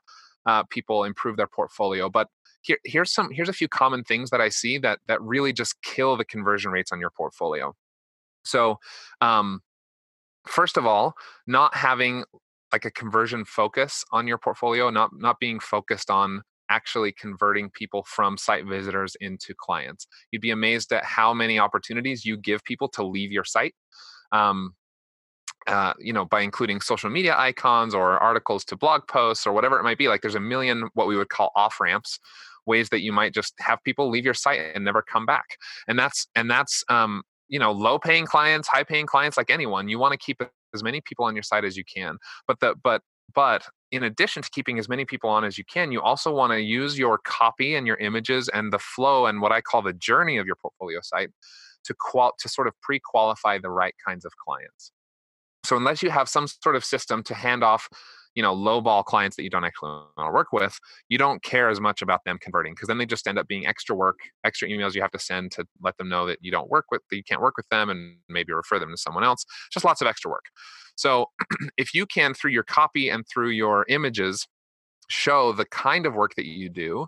uh, 0.45 0.63
people 0.63 1.05
improve 1.05 1.37
their 1.37 1.47
portfolio. 1.47 2.09
But 2.09 2.27
here, 2.61 2.77
here's 2.85 3.11
some 3.11 3.29
here's 3.31 3.49
a 3.49 3.53
few 3.53 3.67
common 3.67 4.03
things 4.03 4.29
that 4.29 4.41
I 4.41 4.49
see 4.49 4.77
that 4.79 4.99
that 5.07 5.21
really 5.21 5.53
just 5.53 5.81
kill 5.81 6.17
the 6.17 6.25
conversion 6.25 6.71
rates 6.71 6.91
on 6.91 6.99
your 6.99 7.09
portfolio. 7.09 7.73
So, 8.43 8.77
um, 9.19 9.61
first 10.47 10.77
of 10.77 10.85
all, 10.85 11.13
not 11.47 11.75
having 11.75 12.23
like 12.71 12.85
a 12.85 12.91
conversion 12.91 13.45
focus 13.45 14.03
on 14.11 14.27
your 14.27 14.37
portfolio, 14.37 14.89
not 14.89 15.11
not 15.13 15.39
being 15.39 15.59
focused 15.59 16.09
on 16.09 16.41
actually 16.69 17.11
converting 17.11 17.69
people 17.69 18.03
from 18.07 18.37
site 18.37 18.65
visitors 18.65 19.15
into 19.19 19.53
clients. 19.57 20.07
You'd 20.31 20.41
be 20.41 20.51
amazed 20.51 20.93
at 20.93 21.03
how 21.03 21.33
many 21.33 21.59
opportunities 21.59 22.23
you 22.23 22.37
give 22.37 22.63
people 22.63 22.87
to 22.89 23.03
leave 23.03 23.31
your 23.31 23.43
site. 23.43 23.75
Um, 24.31 24.73
uh, 25.67 25.93
you 25.99 26.11
know, 26.11 26.25
by 26.25 26.41
including 26.41 26.81
social 26.81 27.09
media 27.09 27.37
icons 27.37 27.93
or 27.93 28.17
articles 28.17 28.65
to 28.65 28.75
blog 28.75 29.07
posts 29.07 29.45
or 29.45 29.53
whatever 29.53 29.79
it 29.79 29.83
might 29.83 29.97
be. 29.97 30.07
Like 30.07 30.21
there's 30.21 30.33
a 30.33 30.39
million 30.39 30.89
what 30.95 31.07
we 31.07 31.15
would 31.15 31.29
call 31.29 31.51
off 31.55 31.79
ramps, 31.79 32.19
ways 32.65 32.89
that 32.89 33.01
you 33.01 33.11
might 33.11 33.33
just 33.33 33.53
have 33.59 33.79
people 33.83 34.09
leave 34.09 34.25
your 34.25 34.33
site 34.33 34.59
and 34.75 34.85
never 34.85 35.01
come 35.01 35.25
back. 35.25 35.57
And 35.87 35.97
that's 35.97 36.27
and 36.35 36.49
that's 36.49 36.83
um, 36.89 37.23
you 37.49 37.59
know, 37.59 37.71
low 37.71 37.99
paying 37.99 38.25
clients, 38.25 38.67
high 38.67 38.83
paying 38.83 39.05
clients, 39.05 39.37
like 39.37 39.49
anyone. 39.49 39.89
You 39.89 39.99
want 39.99 40.13
to 40.13 40.17
keep 40.17 40.41
as 40.73 40.83
many 40.83 41.01
people 41.01 41.25
on 41.25 41.35
your 41.35 41.43
site 41.43 41.65
as 41.65 41.77
you 41.77 41.83
can. 41.83 42.17
But 42.47 42.59
the 42.59 42.75
but 42.81 43.01
but 43.33 43.63
in 43.91 44.03
addition 44.03 44.41
to 44.41 44.49
keeping 44.49 44.79
as 44.79 44.87
many 44.87 45.05
people 45.05 45.29
on 45.29 45.43
as 45.43 45.57
you 45.57 45.65
can, 45.65 45.91
you 45.91 46.01
also 46.01 46.33
want 46.33 46.53
to 46.53 46.61
use 46.61 46.97
your 46.97 47.17
copy 47.17 47.75
and 47.75 47.85
your 47.85 47.97
images 47.97 48.49
and 48.49 48.71
the 48.71 48.79
flow 48.79 49.25
and 49.25 49.41
what 49.41 49.51
I 49.51 49.61
call 49.61 49.81
the 49.81 49.93
journey 49.93 50.37
of 50.37 50.47
your 50.47 50.55
portfolio 50.55 50.99
site 51.01 51.29
to 51.83 51.93
qual 51.93 52.33
to 52.39 52.47
sort 52.49 52.67
of 52.67 52.73
pre-qualify 52.81 53.57
the 53.57 53.69
right 53.69 53.95
kinds 54.05 54.23
of 54.23 54.31
clients. 54.37 54.91
So 55.65 55.75
unless 55.77 56.01
you 56.01 56.09
have 56.09 56.29
some 56.29 56.47
sort 56.47 56.75
of 56.75 56.85
system 56.85 57.23
to 57.23 57.33
hand 57.33 57.63
off, 57.63 57.89
you 58.35 58.41
know, 58.41 58.53
low 58.53 58.81
ball 58.81 59.03
clients 59.03 59.35
that 59.35 59.43
you 59.43 59.49
don't 59.49 59.65
actually 59.65 59.89
want 59.89 60.29
to 60.29 60.31
work 60.31 60.53
with, 60.53 60.77
you 61.09 61.17
don't 61.17 61.43
care 61.43 61.69
as 61.69 61.81
much 61.81 62.01
about 62.01 62.23
them 62.25 62.37
converting 62.39 62.73
because 62.73 62.87
then 62.87 62.97
they 62.97 63.05
just 63.05 63.27
end 63.27 63.37
up 63.37 63.47
being 63.47 63.67
extra 63.67 63.95
work, 63.95 64.19
extra 64.43 64.67
emails 64.67 64.95
you 64.95 65.01
have 65.01 65.11
to 65.11 65.19
send 65.19 65.51
to 65.51 65.65
let 65.81 65.97
them 65.97 66.07
know 66.07 66.25
that 66.25 66.39
you 66.41 66.51
don't 66.51 66.69
work 66.69 66.85
with, 66.91 67.01
that 67.09 67.17
you 67.17 67.23
can't 67.23 67.41
work 67.41 67.57
with 67.57 67.67
them 67.69 67.89
and 67.89 68.17
maybe 68.29 68.53
refer 68.53 68.79
them 68.79 68.91
to 68.91 68.97
someone 68.97 69.23
else. 69.23 69.45
Just 69.71 69.85
lots 69.85 70.01
of 70.01 70.07
extra 70.07 70.31
work. 70.31 70.45
So 70.95 71.25
if 71.77 71.93
you 71.93 72.05
can, 72.05 72.33
through 72.33 72.51
your 72.51 72.63
copy 72.63 73.09
and 73.09 73.25
through 73.27 73.49
your 73.49 73.85
images, 73.89 74.47
show 75.09 75.51
the 75.51 75.65
kind 75.65 76.05
of 76.05 76.13
work 76.13 76.35
that 76.35 76.45
you 76.45 76.69
do 76.69 77.05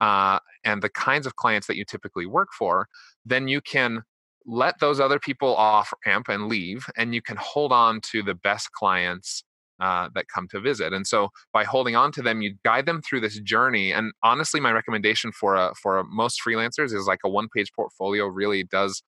uh, 0.00 0.38
and 0.64 0.82
the 0.82 0.88
kinds 0.88 1.26
of 1.26 1.36
clients 1.36 1.66
that 1.66 1.76
you 1.76 1.84
typically 1.84 2.26
work 2.26 2.48
for, 2.56 2.88
then 3.26 3.46
you 3.46 3.60
can 3.60 4.02
let 4.46 4.80
those 4.80 4.98
other 4.98 5.20
people 5.20 5.54
off 5.54 5.92
ramp 6.04 6.28
and 6.28 6.48
leave, 6.48 6.84
and 6.96 7.14
you 7.14 7.22
can 7.22 7.36
hold 7.36 7.72
on 7.72 8.00
to 8.00 8.22
the 8.22 8.34
best 8.34 8.72
clients 8.72 9.44
uh, 9.82 10.08
that 10.14 10.28
come 10.32 10.46
to 10.46 10.60
visit. 10.60 10.92
And 10.92 11.06
so 11.06 11.30
by 11.52 11.64
holding 11.64 11.96
on 11.96 12.12
to 12.12 12.22
them, 12.22 12.40
you 12.40 12.54
guide 12.64 12.86
them 12.86 13.02
through 13.02 13.20
this 13.20 13.40
journey. 13.40 13.92
And 13.92 14.12
honestly, 14.22 14.60
my 14.60 14.70
recommendation 14.70 15.32
for 15.32 15.56
a, 15.56 15.74
for 15.74 15.98
a, 15.98 16.04
most 16.04 16.40
freelancers 16.40 16.94
is 16.94 17.06
like 17.08 17.18
a 17.24 17.28
one 17.28 17.48
page 17.54 17.72
portfolio 17.74 18.26
really 18.26 18.62
does 18.62 19.02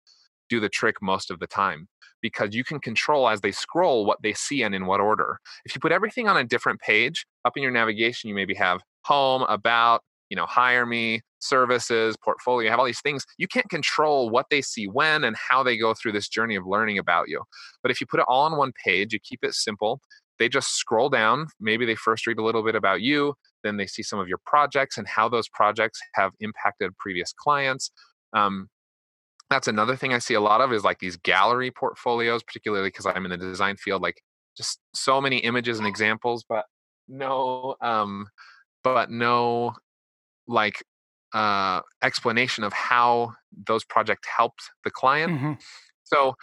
do 0.50 0.58
the 0.58 0.68
trick 0.68 0.96
most 1.00 1.30
of 1.30 1.38
the 1.38 1.46
time 1.46 1.86
because 2.20 2.56
you 2.56 2.64
can 2.64 2.80
control 2.80 3.28
as 3.28 3.40
they 3.40 3.52
scroll 3.52 4.04
what 4.04 4.20
they 4.22 4.32
see 4.32 4.62
and 4.62 4.74
in 4.74 4.86
what 4.86 5.00
order. 5.00 5.38
If 5.64 5.76
you 5.76 5.80
put 5.80 5.92
everything 5.92 6.26
on 6.26 6.36
a 6.36 6.42
different 6.42 6.80
page, 6.80 7.24
up 7.44 7.56
in 7.56 7.62
your 7.62 7.72
navigation, 7.72 8.28
you 8.28 8.34
maybe 8.34 8.54
have 8.54 8.80
home, 9.04 9.42
about, 9.48 10.02
you 10.28 10.36
know, 10.36 10.46
hire 10.46 10.86
me, 10.86 11.20
services, 11.38 12.16
portfolio, 12.16 12.64
you 12.64 12.70
have 12.70 12.80
all 12.80 12.86
these 12.86 13.00
things. 13.02 13.24
You 13.38 13.46
can't 13.46 13.68
control 13.68 14.30
what 14.30 14.46
they 14.50 14.62
see 14.62 14.86
when 14.86 15.22
and 15.22 15.36
how 15.36 15.62
they 15.62 15.76
go 15.76 15.94
through 15.94 16.12
this 16.12 16.28
journey 16.28 16.56
of 16.56 16.66
learning 16.66 16.98
about 16.98 17.28
you. 17.28 17.42
But 17.82 17.90
if 17.90 18.00
you 18.00 18.06
put 18.06 18.20
it 18.20 18.26
all 18.26 18.46
on 18.46 18.56
one 18.56 18.72
page, 18.84 19.12
you 19.12 19.20
keep 19.20 19.44
it 19.44 19.54
simple, 19.54 20.00
they 20.38 20.48
just 20.48 20.76
scroll 20.76 21.08
down. 21.08 21.46
Maybe 21.60 21.86
they 21.86 21.94
first 21.94 22.26
read 22.26 22.38
a 22.38 22.44
little 22.44 22.62
bit 22.62 22.74
about 22.74 23.00
you, 23.00 23.34
then 23.62 23.76
they 23.76 23.86
see 23.86 24.02
some 24.02 24.18
of 24.18 24.28
your 24.28 24.38
projects 24.46 24.98
and 24.98 25.06
how 25.06 25.28
those 25.28 25.48
projects 25.48 26.00
have 26.14 26.32
impacted 26.40 26.96
previous 26.98 27.32
clients. 27.32 27.90
Um, 28.32 28.68
that's 29.50 29.68
another 29.68 29.96
thing 29.96 30.12
I 30.12 30.18
see 30.18 30.34
a 30.34 30.40
lot 30.40 30.60
of 30.60 30.72
is 30.72 30.84
like 30.84 30.98
these 30.98 31.16
gallery 31.16 31.70
portfolios, 31.70 32.42
particularly 32.42 32.88
because 32.88 33.06
I'm 33.06 33.24
in 33.24 33.30
the 33.30 33.36
design 33.36 33.76
field, 33.76 34.02
like 34.02 34.20
just 34.56 34.80
so 34.94 35.20
many 35.20 35.38
images 35.38 35.78
and 35.78 35.86
examples, 35.86 36.44
but 36.48 36.64
no, 37.08 37.76
um, 37.80 38.26
but 38.82 39.10
no 39.10 39.74
like 40.46 40.82
uh, 41.34 41.80
explanation 42.02 42.64
of 42.64 42.72
how 42.72 43.32
those 43.66 43.84
projects 43.84 44.28
helped 44.36 44.62
the 44.84 44.90
client. 44.90 45.32
Mm-hmm. 45.32 45.52
So, 46.04 46.34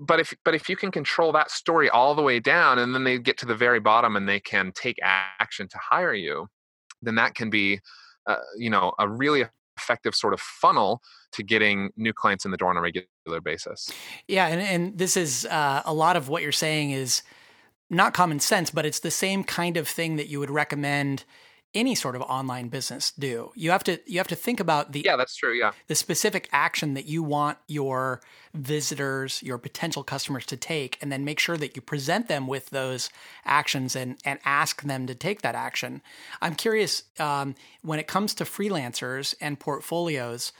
but 0.00 0.18
if 0.18 0.34
but 0.44 0.54
if 0.54 0.68
you 0.68 0.76
can 0.76 0.90
control 0.90 1.30
that 1.32 1.50
story 1.50 1.90
all 1.90 2.14
the 2.14 2.22
way 2.22 2.40
down, 2.40 2.78
and 2.78 2.94
then 2.94 3.04
they 3.04 3.18
get 3.18 3.36
to 3.38 3.46
the 3.46 3.54
very 3.54 3.80
bottom 3.80 4.16
and 4.16 4.28
they 4.28 4.40
can 4.40 4.72
take 4.74 4.98
action 5.02 5.68
to 5.68 5.78
hire 5.78 6.14
you, 6.14 6.48
then 7.02 7.14
that 7.16 7.34
can 7.34 7.50
be, 7.50 7.80
uh, 8.26 8.36
you 8.56 8.70
know, 8.70 8.92
a 8.98 9.06
really 9.06 9.44
effective 9.76 10.14
sort 10.14 10.32
of 10.32 10.40
funnel 10.40 11.00
to 11.32 11.42
getting 11.42 11.90
new 11.96 12.12
clients 12.12 12.44
in 12.44 12.50
the 12.50 12.56
door 12.56 12.70
on 12.70 12.76
a 12.76 12.80
regular 12.80 13.40
basis. 13.42 13.90
Yeah, 14.26 14.46
and 14.46 14.60
and 14.60 14.98
this 14.98 15.16
is 15.16 15.44
uh, 15.46 15.82
a 15.84 15.92
lot 15.92 16.16
of 16.16 16.28
what 16.28 16.42
you're 16.42 16.50
saying 16.50 16.92
is 16.92 17.22
not 17.90 18.14
common 18.14 18.40
sense, 18.40 18.70
but 18.70 18.86
it's 18.86 19.00
the 19.00 19.10
same 19.10 19.44
kind 19.44 19.76
of 19.76 19.86
thing 19.86 20.16
that 20.16 20.28
you 20.28 20.40
would 20.40 20.50
recommend 20.50 21.24
any 21.74 21.94
sort 21.94 22.16
of 22.16 22.22
online 22.22 22.68
business 22.68 23.12
do. 23.12 23.52
You 23.54 23.70
have 23.70 23.84
to 23.84 24.00
you 24.06 24.18
have 24.18 24.28
to 24.28 24.34
think 24.34 24.58
about 24.58 24.92
the 24.92 25.02
Yeah, 25.04 25.16
that's 25.16 25.36
true, 25.36 25.52
yeah. 25.52 25.72
the 25.86 25.94
specific 25.94 26.48
action 26.52 26.94
that 26.94 27.06
you 27.06 27.22
want 27.22 27.58
your 27.68 28.20
visitors, 28.54 29.42
your 29.42 29.58
potential 29.58 30.02
customers 30.02 30.44
to 30.46 30.56
take 30.56 30.98
and 31.00 31.12
then 31.12 31.24
make 31.24 31.38
sure 31.38 31.56
that 31.56 31.76
you 31.76 31.82
present 31.82 32.26
them 32.26 32.46
with 32.46 32.70
those 32.70 33.10
actions 33.44 33.94
and 33.94 34.18
and 34.24 34.40
ask 34.44 34.82
them 34.82 35.06
to 35.06 35.14
take 35.14 35.42
that 35.42 35.54
action. 35.54 36.02
I'm 36.42 36.54
curious 36.54 37.04
um, 37.18 37.54
when 37.82 37.98
it 37.98 38.08
comes 38.08 38.34
to 38.34 38.44
freelancers 38.44 39.34
and 39.40 39.58
portfolios, 39.58 40.52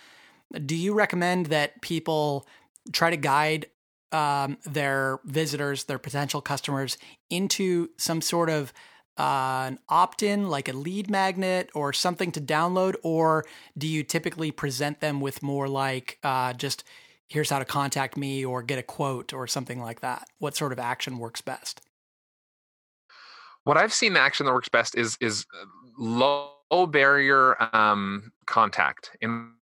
do 0.64 0.76
you 0.76 0.94
recommend 0.94 1.46
that 1.46 1.80
people 1.80 2.46
try 2.92 3.10
to 3.10 3.16
guide 3.16 3.66
um, 4.12 4.58
their 4.64 5.20
visitors, 5.24 5.84
their 5.84 5.98
potential 5.98 6.40
customers 6.40 6.98
into 7.30 7.90
some 7.96 8.20
sort 8.20 8.50
of 8.50 8.72
uh, 9.20 9.66
an 9.66 9.78
opt 9.90 10.22
in, 10.22 10.48
like 10.48 10.66
a 10.66 10.72
lead 10.72 11.10
magnet 11.10 11.68
or 11.74 11.92
something 11.92 12.32
to 12.32 12.40
download? 12.40 12.94
Or 13.02 13.44
do 13.76 13.86
you 13.86 14.02
typically 14.02 14.50
present 14.50 15.00
them 15.00 15.20
with 15.20 15.42
more 15.42 15.68
like 15.68 16.18
uh, 16.22 16.54
just 16.54 16.84
here's 17.28 17.50
how 17.50 17.58
to 17.58 17.66
contact 17.66 18.16
me 18.16 18.44
or 18.44 18.62
get 18.62 18.78
a 18.78 18.82
quote 18.82 19.34
or 19.34 19.46
something 19.46 19.78
like 19.78 20.00
that? 20.00 20.26
What 20.38 20.56
sort 20.56 20.72
of 20.72 20.78
action 20.78 21.18
works 21.18 21.42
best? 21.42 21.82
What 23.64 23.76
I've 23.76 23.92
seen 23.92 24.14
the 24.14 24.20
action 24.20 24.46
that 24.46 24.52
works 24.52 24.70
best 24.70 24.96
is 24.96 25.18
is 25.20 25.44
uh, 25.54 25.66
low 25.98 26.86
barrier 26.88 27.56
um, 27.76 28.32
contact. 28.46 29.10
in 29.20 29.52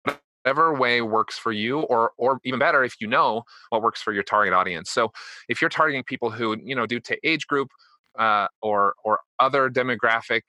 whatever 0.45 0.73
way 0.73 1.03
works 1.03 1.37
for 1.37 1.53
you 1.53 1.81
or 1.81 2.13
or 2.17 2.41
even 2.45 2.59
better 2.59 2.83
if 2.85 2.95
you 3.01 3.07
know 3.07 3.43
what 3.69 3.83
works 3.83 4.01
for 4.01 4.15
your 4.15 4.23
target 4.23 4.55
audience 4.55 4.89
so 4.89 5.13
if 5.49 5.61
you're 5.61 5.69
targeting 5.69 6.03
people 6.05 6.31
who 6.31 6.57
you 6.63 6.75
know 6.75 6.87
due 6.87 7.01
to 7.01 7.19
age 7.23 7.47
group 7.49 7.69
uh, 8.19 8.49
or 8.63 8.95
or 9.05 9.21
other 9.41 9.71
demographic 9.71 10.43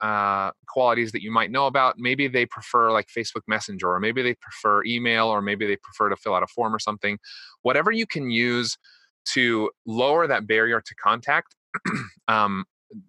uh, 0.00 0.50
qualities 0.68 1.12
that 1.12 1.22
you 1.22 1.30
might 1.30 1.50
know 1.50 1.66
about. 1.66 1.94
Maybe 1.98 2.28
they 2.28 2.46
prefer 2.46 2.92
like 2.92 3.06
Facebook 3.08 3.42
Messenger, 3.48 3.90
or 3.90 4.00
maybe 4.00 4.22
they 4.22 4.34
prefer 4.34 4.84
email, 4.84 5.28
or 5.28 5.40
maybe 5.40 5.66
they 5.66 5.76
prefer 5.76 6.08
to 6.10 6.16
fill 6.16 6.34
out 6.34 6.42
a 6.42 6.46
form 6.46 6.74
or 6.74 6.78
something. 6.78 7.18
Whatever 7.62 7.90
you 7.90 8.06
can 8.06 8.30
use 8.30 8.76
to 9.32 9.70
lower 9.86 10.26
that 10.26 10.46
barrier 10.46 10.82
to 10.84 10.94
contact, 10.96 11.54
um, 12.28 12.64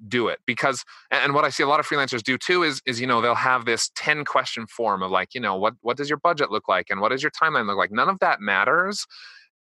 do 0.07 0.27
it 0.27 0.39
because 0.47 0.83
and 1.11 1.35
what 1.35 1.45
i 1.45 1.49
see 1.49 1.61
a 1.61 1.67
lot 1.67 1.79
of 1.79 1.85
freelancers 1.85 2.23
do 2.23 2.37
too 2.39 2.63
is 2.63 2.81
is 2.85 2.99
you 2.99 3.05
know 3.05 3.21
they'll 3.21 3.35
have 3.35 3.65
this 3.65 3.91
10 3.95 4.25
question 4.25 4.65
form 4.65 5.03
of 5.03 5.11
like 5.11 5.35
you 5.35 5.41
know 5.41 5.55
what 5.55 5.75
what 5.81 5.95
does 5.95 6.09
your 6.09 6.17
budget 6.17 6.49
look 6.49 6.67
like 6.67 6.87
and 6.89 7.01
what 7.01 7.09
does 7.09 7.21
your 7.21 7.31
timeline 7.31 7.67
look 7.67 7.77
like 7.77 7.91
none 7.91 8.09
of 8.09 8.17
that 8.19 8.41
matters 8.41 9.05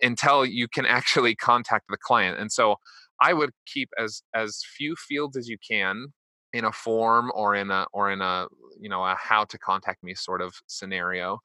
until 0.02 0.46
you 0.46 0.68
can 0.68 0.86
actually 0.86 1.36
contact 1.36 1.86
the 1.90 1.98
client 1.98 2.38
and 2.38 2.52
so 2.52 2.76
i 3.22 3.34
would 3.34 3.52
keep 3.66 3.90
as 3.98 4.22
as 4.34 4.62
few 4.78 4.96
fields 4.96 5.38
as 5.38 5.48
you 5.48 5.58
can 5.68 6.08
in 6.54 6.66
a 6.66 6.72
form 6.72 7.32
or 7.36 7.56
in 7.56 7.70
a 7.72 7.86
or 7.94 8.12
in 8.12 8.22
a 8.22 8.48
you 8.80 8.90
know 8.90 9.04
a 9.04 9.16
how 9.20 9.44
to 9.46 9.58
contact 9.58 10.04
me 10.04 10.14
sort 10.16 10.42
of 10.42 10.54
scenario 10.68 11.40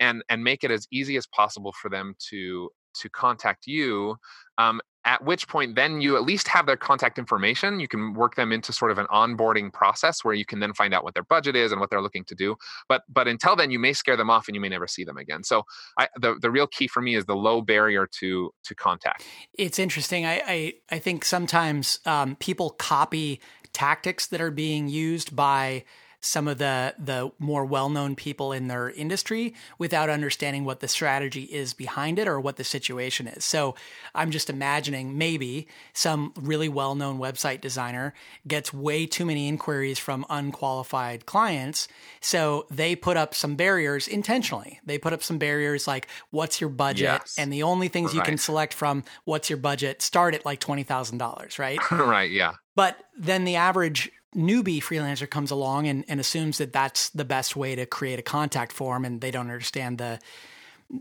and 0.00 0.22
and 0.28 0.42
make 0.42 0.64
it 0.64 0.70
as 0.70 0.86
easy 0.92 1.16
as 1.16 1.26
possible 1.28 1.72
for 1.80 1.88
them 1.90 2.14
to 2.18 2.70
to 2.94 3.08
contact 3.10 3.66
you 3.66 4.16
um, 4.58 4.80
at 5.04 5.24
which 5.24 5.48
point 5.48 5.74
then 5.74 6.00
you 6.00 6.16
at 6.16 6.22
least 6.22 6.48
have 6.48 6.66
their 6.66 6.76
contact 6.76 7.18
information. 7.18 7.80
You 7.80 7.88
can 7.88 8.14
work 8.14 8.36
them 8.36 8.52
into 8.52 8.72
sort 8.72 8.90
of 8.90 8.98
an 8.98 9.06
onboarding 9.06 9.72
process 9.72 10.24
where 10.24 10.34
you 10.34 10.44
can 10.44 10.60
then 10.60 10.72
find 10.72 10.94
out 10.94 11.04
what 11.04 11.14
their 11.14 11.24
budget 11.24 11.56
is 11.56 11.72
and 11.72 11.80
what 11.80 11.90
they're 11.90 12.00
looking 12.00 12.24
to 12.24 12.34
do. 12.34 12.56
But 12.88 13.02
but 13.08 13.28
until 13.28 13.56
then 13.56 13.70
you 13.70 13.78
may 13.78 13.92
scare 13.92 14.16
them 14.16 14.30
off 14.30 14.48
and 14.48 14.54
you 14.54 14.60
may 14.60 14.68
never 14.68 14.86
see 14.86 15.04
them 15.04 15.16
again. 15.16 15.44
So 15.44 15.64
I, 15.98 16.08
the, 16.20 16.36
the 16.40 16.50
real 16.50 16.66
key 16.66 16.88
for 16.88 17.02
me 17.02 17.16
is 17.16 17.24
the 17.26 17.36
low 17.36 17.60
barrier 17.60 18.06
to 18.20 18.50
to 18.64 18.74
contact. 18.74 19.24
It's 19.58 19.78
interesting. 19.78 20.26
I 20.26 20.42
i, 20.46 20.72
I 20.90 20.98
think 20.98 21.24
sometimes 21.24 21.98
um, 22.06 22.36
people 22.36 22.70
copy 22.70 23.40
tactics 23.72 24.28
that 24.28 24.40
are 24.40 24.52
being 24.52 24.88
used 24.88 25.34
by 25.36 25.84
some 26.24 26.48
of 26.48 26.58
the 26.58 26.94
the 26.98 27.30
more 27.38 27.64
well-known 27.64 28.16
people 28.16 28.52
in 28.52 28.68
their 28.68 28.90
industry 28.90 29.54
without 29.78 30.08
understanding 30.08 30.64
what 30.64 30.80
the 30.80 30.88
strategy 30.88 31.44
is 31.44 31.74
behind 31.74 32.18
it 32.18 32.26
or 32.26 32.40
what 32.40 32.56
the 32.56 32.64
situation 32.64 33.26
is. 33.26 33.44
So 33.44 33.74
I'm 34.14 34.30
just 34.30 34.48
imagining 34.48 35.18
maybe 35.18 35.68
some 35.92 36.32
really 36.36 36.68
well-known 36.68 37.18
website 37.18 37.60
designer 37.60 38.14
gets 38.48 38.72
way 38.72 39.06
too 39.06 39.26
many 39.26 39.48
inquiries 39.48 39.98
from 39.98 40.24
unqualified 40.30 41.26
clients, 41.26 41.88
so 42.20 42.66
they 42.70 42.96
put 42.96 43.16
up 43.16 43.34
some 43.34 43.54
barriers 43.54 44.08
intentionally. 44.08 44.80
They 44.84 44.98
put 44.98 45.12
up 45.12 45.22
some 45.22 45.38
barriers 45.38 45.86
like 45.86 46.08
what's 46.30 46.60
your 46.60 46.70
budget 46.70 47.02
yes. 47.02 47.34
and 47.38 47.52
the 47.52 47.62
only 47.62 47.88
things 47.88 48.08
right. 48.08 48.16
you 48.16 48.22
can 48.22 48.38
select 48.38 48.72
from 48.72 49.04
what's 49.24 49.50
your 49.50 49.58
budget 49.58 50.02
start 50.02 50.34
at 50.34 50.44
like 50.44 50.60
$20,000, 50.60 51.58
right? 51.58 51.78
right, 51.90 52.30
yeah. 52.30 52.54
But 52.74 52.96
then 53.16 53.44
the 53.44 53.56
average 53.56 54.10
newbie 54.34 54.82
freelancer 54.82 55.28
comes 55.28 55.50
along 55.50 55.86
and, 55.86 56.04
and 56.08 56.20
assumes 56.20 56.58
that 56.58 56.72
that's 56.72 57.10
the 57.10 57.24
best 57.24 57.56
way 57.56 57.74
to 57.74 57.86
create 57.86 58.18
a 58.18 58.22
contact 58.22 58.72
form 58.72 59.04
and 59.04 59.20
they 59.20 59.30
don't 59.30 59.50
understand 59.50 59.98
the 59.98 60.18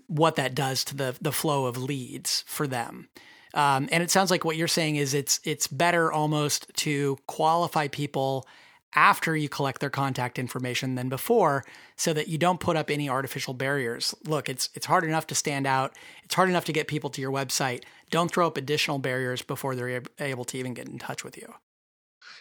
what 0.08 0.36
that 0.36 0.56
does 0.56 0.84
to 0.86 0.96
the 0.96 1.16
the 1.22 1.32
flow 1.32 1.66
of 1.66 1.78
leads 1.78 2.44
for 2.48 2.68
them. 2.68 3.10
Um, 3.54 3.88
and 3.92 4.02
it 4.02 4.10
sounds 4.10 4.32
like 4.32 4.44
what 4.44 4.58
you're 4.58 4.68
saying 4.68 4.96
is 4.96 5.14
it's 5.14 5.40
it's 5.44 5.68
better 5.68 6.12
almost 6.12 6.72
to 6.78 7.18
qualify 7.28 7.88
people 7.88 8.48
after 8.96 9.36
you 9.36 9.50
collect 9.50 9.82
their 9.82 9.90
contact 9.90 10.38
information 10.38 10.96
than 10.96 11.10
before 11.10 11.66
so 11.96 12.14
that 12.14 12.28
you 12.28 12.38
don't 12.38 12.60
put 12.60 12.78
up 12.78 12.90
any 12.90 13.10
artificial 13.10 13.54
barriers. 13.54 14.16
Look, 14.26 14.50
it's 14.50 14.70
it's 14.74 14.86
hard 14.86 15.04
enough 15.04 15.28
to 15.28 15.36
stand 15.36 15.68
out. 15.68 15.96
It's 16.24 16.36
hard 16.36 16.50
enough 16.50 16.66
to 16.66 16.74
get 16.74 16.88
people 16.88 17.10
to 17.12 17.22
your 17.22 17.32
website. 17.32 17.84
Don't 18.10 18.32
throw 18.32 18.48
up 18.48 18.58
additional 18.58 19.00
barriers 19.00 19.42
before 19.42 19.76
they're 19.76 20.04
able 20.20 20.46
to 20.46 20.58
even 20.58 20.74
get 20.74 20.88
in 20.88 21.00
touch 21.00 21.24
with 21.24 21.38
you. 21.38 21.54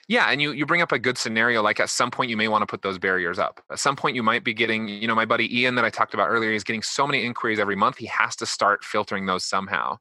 Yeah, 0.08 0.30
and 0.30 0.42
you 0.42 0.52
you 0.52 0.66
bring 0.66 0.82
up 0.82 0.92
a 0.92 0.98
good 0.98 1.16
scenario. 1.16 1.62
Like 1.62 1.80
at 1.80 1.88
some 1.88 2.10
point, 2.10 2.30
you 2.30 2.36
may 2.36 2.48
want 2.48 2.62
to 2.62 2.66
put 2.66 2.82
those 2.82 2.98
barriers 2.98 3.38
up. 3.38 3.62
At 3.70 3.78
some 3.78 3.96
point, 3.96 4.16
you 4.16 4.22
might 4.22 4.44
be 4.44 4.52
getting, 4.52 4.88
you 4.88 5.06
know, 5.06 5.14
my 5.14 5.24
buddy 5.24 5.60
Ian 5.60 5.76
that 5.76 5.84
I 5.84 5.90
talked 5.90 6.12
about 6.14 6.28
earlier 6.28 6.50
is 6.50 6.64
getting 6.64 6.82
so 6.82 7.06
many 7.06 7.24
inquiries 7.24 7.58
every 7.58 7.76
month. 7.76 7.98
He 7.98 8.06
has 8.06 8.34
to 8.36 8.46
start 8.46 8.84
filtering 8.84 9.26
those 9.26 9.44
somehow. 9.44 9.98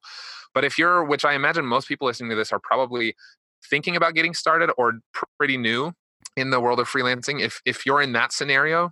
But 0.54 0.66
if 0.66 0.78
you're, 0.78 1.04
which 1.04 1.24
I 1.24 1.34
imagine 1.34 1.66
most 1.66 1.88
people 1.88 2.08
listening 2.08 2.32
to 2.32 2.36
this 2.36 2.52
are 2.52 2.60
probably 2.60 3.16
thinking 3.70 3.96
about 3.96 4.16
getting 4.16 4.34
started 4.34 4.72
or 4.78 4.94
pretty 5.38 5.56
new 5.58 5.94
in 6.36 6.50
the 6.50 6.60
world 6.60 6.80
of 6.80 6.90
freelancing, 6.90 7.40
if 7.40 7.62
if 7.66 7.86
you're 7.86 8.02
in 8.02 8.14
that 8.14 8.34
scenario, 8.34 8.92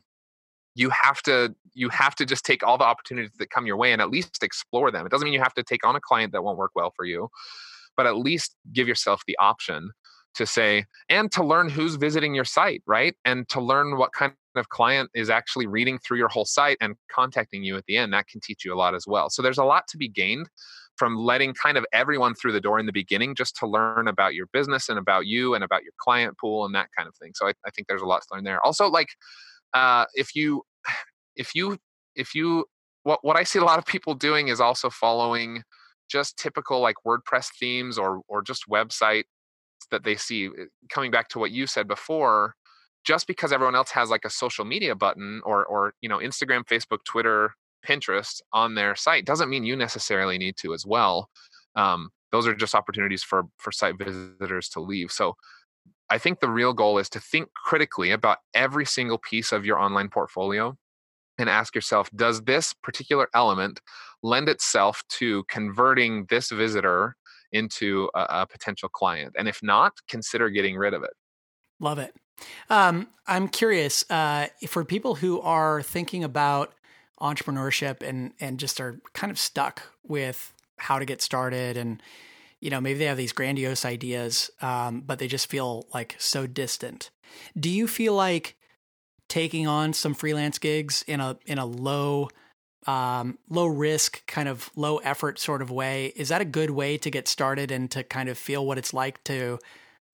you 0.76 0.90
have 0.92 1.22
to 1.24 1.56
you 1.74 1.90
have 1.90 2.16
to 2.16 2.26
just 2.26 2.46
take 2.46 2.64
all 2.64 2.78
the 2.78 2.84
opportunities 2.84 3.32
that 3.40 3.50
come 3.50 3.66
your 3.66 3.78
way 3.78 3.92
and 3.94 4.02
at 4.02 4.10
least 4.10 4.44
explore 4.44 4.92
them. 4.92 5.06
It 5.06 5.10
doesn't 5.12 5.26
mean 5.26 5.34
you 5.34 5.42
have 5.42 5.54
to 5.56 5.64
take 5.64 5.86
on 5.86 5.96
a 5.96 6.02
client 6.02 6.34
that 6.34 6.44
won't 6.44 6.58
work 6.58 6.72
well 6.76 6.94
for 6.96 7.06
you, 7.06 7.30
but 7.98 8.06
at 8.06 8.16
least 8.18 8.56
give 8.74 8.88
yourself 8.88 9.24
the 9.28 9.38
option 9.40 9.92
to 10.36 10.46
say 10.46 10.86
and 11.10 11.32
to 11.32 11.44
learn 11.44 11.70
who's 11.70 11.96
visiting 11.96 12.34
your 12.34 12.46
site 12.46 12.82
right? 12.86 13.16
And 13.26 13.48
to 13.50 13.62
learn 13.62 13.98
what 13.98 14.14
kind 14.14 14.34
of 14.56 14.70
client 14.70 15.10
is 15.14 15.30
actually 15.30 15.68
reading 15.68 16.00
through 16.00 16.18
your 16.18 16.28
whole 16.28 16.46
site 16.46 16.78
and 16.82 16.96
contacting 17.12 17.64
you 17.64 17.78
at 17.78 17.86
the 17.86 17.98
end 17.98 18.14
that 18.14 18.28
can 18.28 18.42
teach 18.42 18.66
you 18.66 18.74
a 18.74 18.78
lot 18.78 18.96
as 18.96 19.06
well. 19.08 19.30
So 19.30 19.42
there's 19.42 19.58
a 19.58 19.64
lot 19.64 19.88
to 19.90 19.98
be 19.98 20.08
gained 20.08 20.50
from 20.98 21.16
letting 21.16 21.54
kind 21.54 21.78
of 21.78 21.86
everyone 21.94 22.36
through 22.36 22.52
the 22.52 22.60
door 22.60 22.78
in 22.78 22.86
the 22.86 22.92
beginning 22.92 23.34
just 23.34 23.56
to 23.56 23.68
learn 23.68 24.08
about 24.08 24.36
your 24.36 24.48
business 24.48 24.90
and 24.90 25.00
about 25.00 25.26
you 25.26 25.56
and 25.56 25.64
about 25.64 25.84
your 25.84 25.94
client 26.00 26.38
pool 26.38 26.66
and 26.66 26.76
that 26.76 26.90
kind 26.96 27.08
of 27.08 27.16
thing. 27.16 27.32
So 27.36 27.48
i, 27.48 27.54
I 27.66 27.70
think 27.72 27.88
there's 27.88 28.02
a 28.02 28.06
lot 28.06 28.22
to 28.22 28.28
learn 28.34 28.44
there. 28.44 28.64
Also 28.66 28.88
like 28.88 29.10
uh, 29.74 30.06
if 30.14 30.36
you 30.36 30.64
if 31.36 31.56
you 31.56 31.78
if 32.16 32.36
you 32.36 32.66
what 33.04 33.20
what 33.22 33.38
i 33.38 33.44
see 33.44 33.60
a 33.60 33.64
lot 33.64 33.80
of 33.80 33.86
people 33.86 34.14
doing 34.14 34.50
is 34.50 34.60
also 34.60 34.90
following 34.90 35.64
just 36.10 36.38
typical 36.38 36.82
like 36.82 36.96
wordpress 37.06 37.48
themes 37.58 37.98
or 37.98 38.22
or 38.28 38.42
just 38.42 38.64
website 38.70 39.24
that 39.92 40.04
they 40.04 40.16
see 40.16 40.46
eh, 40.46 40.66
coming 40.90 41.12
back 41.12 41.28
to 41.30 41.40
what 41.40 41.52
you 41.52 41.68
said 41.68 41.88
before 41.88 42.56
just 43.06 43.28
because 43.28 43.54
everyone 43.54 43.76
else 43.76 43.92
has 43.92 44.10
like 44.10 44.26
a 44.26 44.30
social 44.30 44.66
media 44.66 44.96
button 44.96 45.42
or 45.46 45.66
or 45.66 45.94
you 46.02 46.10
know 46.10 46.18
instagram 46.20 46.64
facebook 46.66 47.00
twitter 47.06 47.52
pinterest 47.86 48.42
on 48.54 48.76
their 48.76 48.96
site 48.96 49.26
doesn't 49.26 49.50
mean 49.50 49.64
you 49.64 49.76
necessarily 49.76 50.38
need 50.38 50.56
to 50.58 50.74
as 50.74 50.86
well. 50.86 51.30
Um, 51.76 52.10
those 52.32 52.46
are 52.48 52.54
just 52.54 52.76
opportunities 52.76 53.24
for 53.24 53.44
for 53.58 53.72
site 53.72 53.98
visitors 53.98 54.70
to 54.70 54.80
leave. 54.80 55.12
So 55.12 55.36
i 56.12 56.18
think 56.18 56.40
the 56.40 56.50
real 56.50 56.74
goal 56.74 56.98
is 56.98 57.10
to 57.10 57.20
think 57.20 57.50
critically 57.54 58.12
about 58.12 58.40
every 58.54 58.86
single 58.86 59.18
piece 59.18 59.52
of 59.52 59.66
your 59.66 59.80
online 59.80 60.10
portfolio 60.10 60.76
and 61.38 61.50
ask 61.50 61.76
yourself 61.76 62.10
does 62.16 62.42
this 62.42 62.74
particular 62.74 63.28
element 63.34 63.80
lend 64.24 64.50
itself 64.50 65.04
to 65.10 65.44
converting 65.50 66.26
this 66.30 66.50
visitor 66.50 67.16
into 67.52 68.10
a, 68.16 68.26
a 68.30 68.48
potential 68.48 68.90
client. 68.90 69.36
And 69.38 69.48
if 69.48 69.62
not, 69.62 69.94
consider 70.08 70.50
getting 70.50 70.78
rid 70.78 70.94
of 70.94 71.04
it. 71.04 71.12
Love 71.80 72.00
it. 72.00 72.16
Um, 72.70 73.08
I'm 73.28 73.48
curious 73.48 74.10
uh, 74.10 74.48
for 74.68 74.86
people 74.86 75.16
who 75.16 75.42
are 75.42 75.82
thinking 75.82 76.24
about 76.24 76.74
entrepreneurship 77.22 78.02
and 78.02 78.32
and 78.40 78.60
just 78.60 78.80
are 78.80 79.00
kind 79.14 79.30
of 79.30 79.38
stuck 79.38 79.84
with 80.04 80.54
how 80.78 81.00
to 81.00 81.06
get 81.06 81.22
started 81.22 81.76
and 81.76 82.02
you 82.62 82.70
know 82.70 82.80
maybe 82.80 83.00
they 83.00 83.06
have 83.06 83.18
these 83.18 83.34
grandiose 83.34 83.84
ideas 83.84 84.50
um, 84.62 85.02
but 85.02 85.20
they 85.20 85.28
just 85.28 85.50
feel 85.50 85.86
like 85.94 86.16
so 86.18 86.48
distant 86.48 87.10
do 87.60 87.70
you 87.70 87.88
feel 87.88 88.14
like 88.14 88.56
taking 89.28 89.68
on 89.68 89.92
some 89.92 90.14
freelance 90.14 90.58
gigs 90.58 91.04
in 91.08 91.20
a 91.20 91.38
in 91.46 91.58
a 91.58 91.66
low 91.66 92.30
um, 92.88 93.38
low 93.50 93.68
risk, 93.68 94.26
kind 94.26 94.48
of 94.48 94.70
low 94.76 94.98
effort 94.98 95.40
sort 95.40 95.62
of 95.62 95.70
way. 95.70 96.14
Is 96.16 96.30
that 96.30 96.42
a 96.42 96.46
good 96.46 96.72
way 96.72 96.98
to 96.98 97.12
get 97.12 97.28
started 97.28 97.72
and 97.72 97.90
to 97.92 98.04
kind 98.04 98.30
of 98.30 98.38
feel 98.38 98.66
what 98.66 98.78
it's 98.78 98.94
like 98.94 99.24
to 99.26 99.60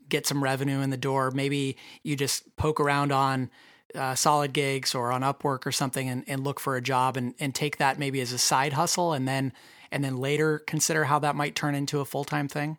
get 0.10 0.26
some 0.26 0.44
revenue 0.44 0.82
in 0.82 0.90
the 0.90 0.98
door? 0.98 1.32
Maybe 1.32 1.78
you 2.04 2.16
just 2.16 2.56
poke 2.58 2.80
around 2.80 3.12
on 3.12 3.50
uh, 3.94 4.14
SolidGigs 4.14 4.96
or 4.96 5.12
on 5.12 5.22
Upwork 5.22 5.66
or 5.66 5.72
something 5.72 6.10
and, 6.10 6.24
and 6.28 6.44
look 6.44 6.60
for 6.60 6.76
a 6.76 6.82
job 6.82 7.18
and, 7.18 7.34
and 7.40 7.54
take 7.54 7.78
that 7.78 8.00
maybe 8.00 8.20
as 8.22 8.32
a 8.32 8.38
side 8.38 8.74
hustle 8.74 9.14
and 9.14 9.28
then 9.28 9.54
and 9.92 10.04
then 10.04 10.18
later 10.18 10.60
consider 10.60 11.06
how 11.06 11.20
that 11.20 11.36
might 11.36 11.56
turn 11.56 11.76
into 11.76 12.00
a 12.00 12.06
full 12.06 12.26
time 12.26 12.48
thing? 12.48 12.78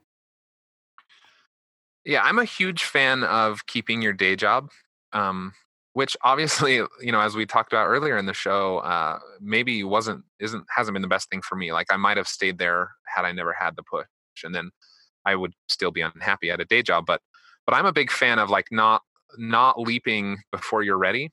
Yeah, 2.05 2.23
I'm 2.23 2.39
a 2.39 2.45
huge 2.45 2.85
fan 2.85 3.25
of 3.25 3.67
keeping 3.67 4.03
your 4.03 4.13
day 4.13 4.37
job. 4.37 4.71
Um, 5.13 5.55
which 5.97 6.15
obviously 6.25 6.75
you 7.01 7.11
know 7.11 7.21
as 7.21 7.35
we 7.35 7.47
talked 7.47 7.73
about 7.73 7.87
earlier 7.87 8.19
in 8.19 8.27
the 8.27 8.35
show 8.35 8.79
uh, 8.79 9.19
maybe 9.41 9.83
wasn't 9.83 10.23
isn't 10.39 10.65
hasn't 10.69 10.95
been 10.95 11.01
the 11.01 11.09
best 11.09 11.31
thing 11.31 11.41
for 11.41 11.57
me. 11.57 11.73
Like 11.73 11.87
i 11.91 11.97
might 11.97 12.19
have 12.19 12.29
stayed 12.29 12.59
there 12.59 12.91
had 13.07 13.25
i 13.25 13.33
never 13.33 13.55
had 13.55 13.77
the 13.77 13.83
push 13.83 14.07
and 14.45 14.55
then 14.55 14.71
i 15.25 15.35
would 15.35 15.55
still 15.69 15.91
be 15.91 16.03
unhappy 16.03 16.51
at 16.51 16.61
a 16.61 16.67
day 16.67 16.83
job 16.83 17.05
but 17.07 17.23
but 17.65 17.75
i'm 17.75 17.87
a 17.87 17.93
big 17.93 18.11
fan 18.11 18.39
of 18.39 18.51
like 18.51 18.67
not 18.71 19.03
not 19.39 19.81
leaping 19.81 20.39
before 20.53 20.83
you're 20.83 20.99
ready. 20.99 21.31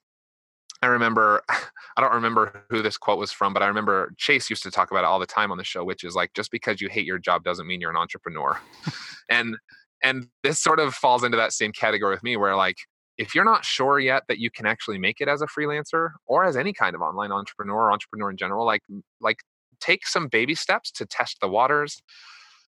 I 0.82 0.88
remember 0.88 1.41
i 1.49 2.01
don't 2.01 2.14
remember 2.14 2.66
who 2.70 2.82
this 2.82 2.97
quote 2.97 3.20
was 3.20 3.34
from 3.34 3.53
but 3.53 3.64
i 3.64 3.68
remember 3.68 4.14
chase 4.18 4.49
used 4.49 4.64
to 4.64 4.72
talk 4.72 4.91
about 4.91 5.03
it 5.03 5.07
all 5.07 5.20
the 5.20 5.26
time 5.26 5.51
on 5.51 5.57
the 5.57 5.66
show 5.66 5.84
which 5.84 6.05
is 6.05 6.16
like 6.16 6.34
just 6.34 6.51
because 6.51 6.80
you 6.80 6.88
hate 6.88 7.05
your 7.05 7.20
job 7.20 7.43
doesn't 7.43 7.68
mean 7.68 7.82
you're 7.82 7.91
an 7.91 7.97
entrepreneur. 7.97 8.59
And 9.30 9.55
and 10.03 10.28
this 10.43 10.59
sort 10.61 10.82
of 10.82 10.93
falls 10.93 11.24
into 11.24 11.38
that 11.38 11.53
same 11.53 11.72
category 11.72 12.14
with 12.14 12.24
me 12.24 12.36
where 12.36 12.57
like 12.57 12.76
if 13.18 13.36
you're 13.36 13.45
not 13.45 13.64
sure 13.66 13.99
yet 13.99 14.24
that 14.28 14.39
you 14.39 14.49
can 14.49 14.66
actually 14.66 14.97
make 14.97 15.22
it 15.22 15.28
as 15.28 15.41
a 15.41 15.47
freelancer 15.47 16.11
or 16.26 16.43
as 16.43 16.57
any 16.57 16.74
kind 16.74 16.95
of 16.95 17.01
online 17.01 17.32
entrepreneur 17.32 17.84
or 17.84 17.91
entrepreneur 17.91 18.30
in 18.32 18.38
general, 18.38 18.66
like 18.66 18.82
like 19.22 19.38
take 19.80 20.07
some 20.07 20.28
baby 20.28 20.55
steps 20.55 20.91
to 20.91 21.05
test 21.05 21.38
the 21.41 21.47
waters. 21.47 22.01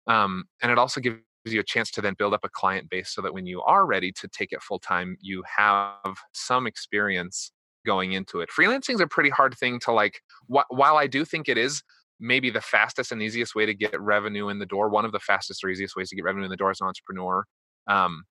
Um, 0.07 0.45
and 0.61 0.71
it 0.71 0.77
also 0.77 1.01
gives 1.01 1.19
you 1.45 1.59
a 1.59 1.63
chance 1.63 1.91
to 1.91 2.01
then 2.01 2.15
build 2.17 2.33
up 2.33 2.41
a 2.43 2.49
client 2.49 2.89
base 2.89 3.13
so 3.13 3.21
that 3.21 3.33
when 3.33 3.45
you 3.45 3.61
are 3.61 3.85
ready 3.85 4.11
to 4.11 4.27
take 4.27 4.51
it 4.51 4.61
full 4.61 4.79
time, 4.79 5.17
you 5.21 5.43
have 5.57 6.17
some 6.33 6.67
experience 6.67 7.51
going 7.85 8.13
into 8.13 8.39
it. 8.41 8.49
Freelancing 8.49 8.95
is 8.95 9.01
a 9.01 9.07
pretty 9.07 9.29
hard 9.29 9.55
thing 9.57 9.79
to 9.79 9.91
like. 9.91 10.21
Wh- 10.47 10.69
while 10.69 10.97
I 10.97 11.07
do 11.07 11.23
think 11.25 11.47
it 11.47 11.57
is 11.57 11.83
maybe 12.19 12.49
the 12.49 12.61
fastest 12.61 13.11
and 13.11 13.21
easiest 13.21 13.55
way 13.55 13.65
to 13.65 13.73
get 13.73 13.99
revenue 13.99 14.49
in 14.49 14.59
the 14.59 14.65
door, 14.65 14.89
one 14.89 15.05
of 15.05 15.11
the 15.11 15.19
fastest 15.19 15.63
or 15.63 15.69
easiest 15.69 15.95
ways 15.95 16.09
to 16.09 16.15
get 16.15 16.23
revenue 16.23 16.45
in 16.45 16.51
the 16.51 16.57
door 16.57 16.71
as 16.71 16.81
an 16.81 16.87
entrepreneur. 16.87 17.45
Um, 17.87 18.23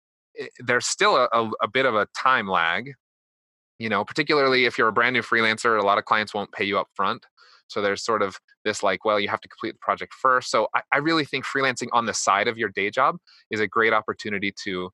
there's 0.58 0.86
still 0.86 1.16
a, 1.16 1.28
a, 1.32 1.50
a 1.62 1.68
bit 1.68 1.86
of 1.86 1.94
a 1.94 2.06
time 2.16 2.48
lag 2.48 2.92
you 3.78 3.88
know 3.88 4.04
particularly 4.04 4.64
if 4.64 4.78
you're 4.78 4.88
a 4.88 4.92
brand 4.92 5.14
new 5.14 5.22
freelancer 5.22 5.80
a 5.80 5.84
lot 5.84 5.98
of 5.98 6.04
clients 6.04 6.34
won't 6.34 6.52
pay 6.52 6.64
you 6.64 6.78
up 6.78 6.88
front 6.94 7.26
so 7.68 7.80
there's 7.80 8.04
sort 8.04 8.22
of 8.22 8.38
this 8.64 8.82
like 8.82 9.04
well 9.04 9.18
you 9.18 9.28
have 9.28 9.40
to 9.40 9.48
complete 9.48 9.72
the 9.72 9.78
project 9.80 10.12
first 10.14 10.50
so 10.50 10.68
I, 10.74 10.82
I, 10.92 10.98
really 10.98 11.24
think 11.24 11.44
freelancing 11.44 11.88
on 11.92 12.06
the 12.06 12.14
side 12.14 12.48
of 12.48 12.58
your 12.58 12.68
day 12.68 12.90
job 12.90 13.16
is 13.50 13.60
a 13.60 13.66
great 13.66 13.92
opportunity 13.92 14.52
to 14.64 14.90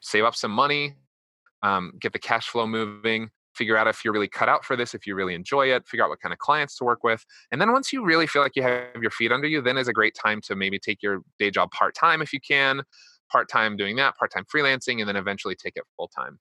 save 0.00 0.24
up 0.24 0.34
some 0.34 0.50
money 0.50 0.94
um, 1.62 1.92
get 2.00 2.12
the 2.12 2.18
cash 2.18 2.48
flow 2.48 2.66
moving 2.66 3.30
figure 3.54 3.76
out 3.76 3.86
if 3.86 4.04
you're 4.04 4.12
really 4.12 4.28
cut 4.28 4.48
out 4.48 4.64
for 4.64 4.76
this, 4.76 4.94
if 4.94 5.06
you 5.06 5.14
really 5.14 5.34
enjoy 5.34 5.68
it, 5.68 5.86
figure 5.86 6.04
out 6.04 6.10
what 6.10 6.20
kind 6.20 6.32
of 6.32 6.38
clients 6.38 6.76
to 6.76 6.84
work 6.84 7.04
with. 7.04 7.24
And 7.50 7.60
then 7.60 7.72
once 7.72 7.92
you 7.92 8.04
really 8.04 8.26
feel 8.26 8.42
like 8.42 8.56
you 8.56 8.62
have 8.62 9.00
your 9.00 9.10
feet 9.10 9.32
under 9.32 9.46
you, 9.46 9.60
then 9.60 9.78
is 9.78 9.88
a 9.88 9.92
great 9.92 10.14
time 10.14 10.40
to 10.42 10.56
maybe 10.56 10.78
take 10.78 11.02
your 11.02 11.20
day 11.38 11.50
job 11.50 11.70
part 11.70 11.94
time 11.94 12.20
if 12.20 12.32
you 12.32 12.40
can, 12.40 12.82
part 13.34 13.48
time 13.48 13.76
doing 13.76 13.96
that, 13.96 14.16
part 14.16 14.30
time 14.30 14.44
freelancing, 14.44 15.00
and 15.00 15.08
then 15.08 15.16
eventually 15.16 15.56
take 15.56 15.72
it 15.74 15.82
full 15.96 16.06
time. 16.06 16.38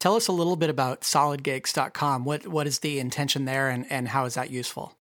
Tell 0.00 0.16
us 0.16 0.26
a 0.26 0.32
little 0.32 0.56
bit 0.56 0.68
about 0.68 1.02
solidgigs.com. 1.02 2.24
What 2.24 2.48
what 2.48 2.66
is 2.66 2.80
the 2.80 2.98
intention 2.98 3.44
there 3.44 3.68
and, 3.68 3.86
and 3.90 4.08
how 4.08 4.24
is 4.24 4.34
that 4.34 4.50
useful? 4.50 4.96